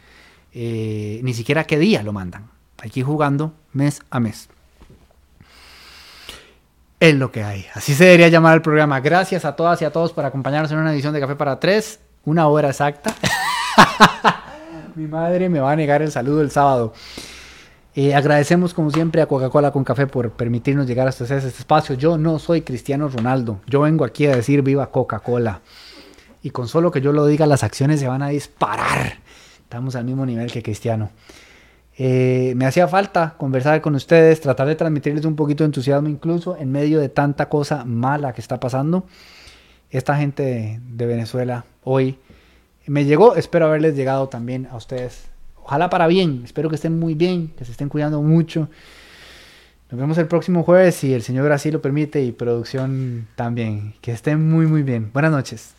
eh, 0.53 1.21
ni 1.23 1.33
siquiera 1.33 1.65
qué 1.65 1.79
día 1.79 2.03
lo 2.03 2.13
mandan. 2.13 2.51
Ir 2.95 3.05
jugando 3.05 3.55
mes 3.73 4.03
a 4.11 4.21
mes. 4.21 4.49
Es 6.99 7.15
lo 7.15 7.33
que 7.33 7.43
hay. 7.43 7.67
Así 7.75 7.95
se 7.95 8.05
debería 8.05 8.29
llamar 8.29 8.55
el 8.55 8.63
programa. 8.63 9.01
Gracias 9.01 9.45
a 9.45 9.57
todas 9.57 9.81
y 9.83 9.85
a 9.85 9.93
todos 9.93 10.13
por 10.13 10.25
acompañarnos 10.25 10.71
en 10.73 10.79
una 10.79 10.93
edición 10.93 11.15
de 11.15 11.21
Café 11.21 11.37
para 11.37 11.59
Tres. 11.59 12.01
Una 12.25 12.47
hora 12.49 12.69
exacta. 12.69 13.15
Mi 14.95 15.07
madre 15.07 15.49
me 15.49 15.61
va 15.61 15.73
a 15.73 15.77
negar 15.77 16.03
el 16.03 16.11
saludo 16.11 16.43
el 16.43 16.51
sábado. 16.51 16.93
Eh, 17.95 18.15
agradecemos 18.15 18.73
como 18.73 18.91
siempre 18.91 19.21
a 19.21 19.27
Coca-Cola 19.27 19.71
con 19.71 19.85
Café 19.85 20.07
por 20.07 20.31
permitirnos 20.31 20.87
llegar 20.87 21.09
hasta 21.09 21.25
este 21.25 21.49
espacio. 21.49 21.95
Yo 21.95 22.17
no 22.19 22.39
soy 22.39 22.63
Cristiano 22.63 23.09
Ronaldo. 23.09 23.61
Yo 23.67 23.81
vengo 23.81 24.05
aquí 24.05 24.27
a 24.27 24.37
decir 24.37 24.63
viva 24.63 24.91
Coca-Cola. 24.91 25.61
Y 26.43 26.51
con 26.51 26.69
solo 26.69 26.91
que 26.91 27.01
yo 27.01 27.13
lo 27.13 27.27
diga, 27.27 27.47
las 27.47 27.63
acciones 27.63 28.01
se 28.01 28.09
van 28.09 28.23
a 28.23 28.29
disparar. 28.29 29.19
Estamos 29.63 29.95
al 29.95 30.05
mismo 30.05 30.27
nivel 30.27 30.51
que 30.51 30.63
Cristiano. 30.63 31.11
Eh, 31.97 32.55
me 32.57 32.65
hacía 32.65 32.89
falta 32.89 33.35
conversar 33.37 33.81
con 33.83 33.95
ustedes, 33.95 34.41
tratar 34.41 34.67
de 34.67 34.75
transmitirles 34.75 35.25
un 35.27 35.37
poquito 35.37 35.63
de 35.63 35.67
entusiasmo 35.67 36.09
incluso 36.09 36.57
en 36.57 36.73
medio 36.73 36.99
de 36.99 37.11
tanta 37.11 37.49
cosa 37.49 37.85
mala 37.85 38.33
que 38.33 38.41
está 38.41 38.59
pasando. 38.59 39.07
Esta 39.91 40.17
gente 40.17 40.81
de, 40.83 41.07
Venezuela 41.07 41.67
hoy 41.85 42.19
me 42.87 43.05
llegó, 43.05 43.37
espero 43.37 43.67
haberles 43.67 43.97
llegado 43.97 44.29
también 44.29 44.67
a 44.71 44.77
ustedes. 44.77 45.25
Ojalá 45.63 45.91
para 45.91 46.07
bien, 46.07 46.43
espero 46.45 46.69
que 46.69 46.75
estén 46.75 46.99
muy 46.99 47.15
bien, 47.15 47.53
que 47.57 47.65
se 47.65 47.73
estén 47.73 47.89
cuidando 47.89 48.21
mucho. 48.23 48.69
Nos 49.91 50.01
vemos 50.01 50.19
el 50.19 50.27
próximo 50.27 50.63
jueves 50.63 50.95
si 50.95 51.13
el 51.13 51.23
Señor 51.23 51.53
así 51.53 51.71
lo 51.71 51.83
permite 51.83 52.23
y 52.23 52.33
producción 52.33 53.29
también. 53.37 53.95
Que 54.01 54.13
estén 54.13 54.51
muy 54.51 54.67
muy 54.67 54.83
bien. 54.83 55.11
Buenas 55.13 55.31
noches. 55.31 55.75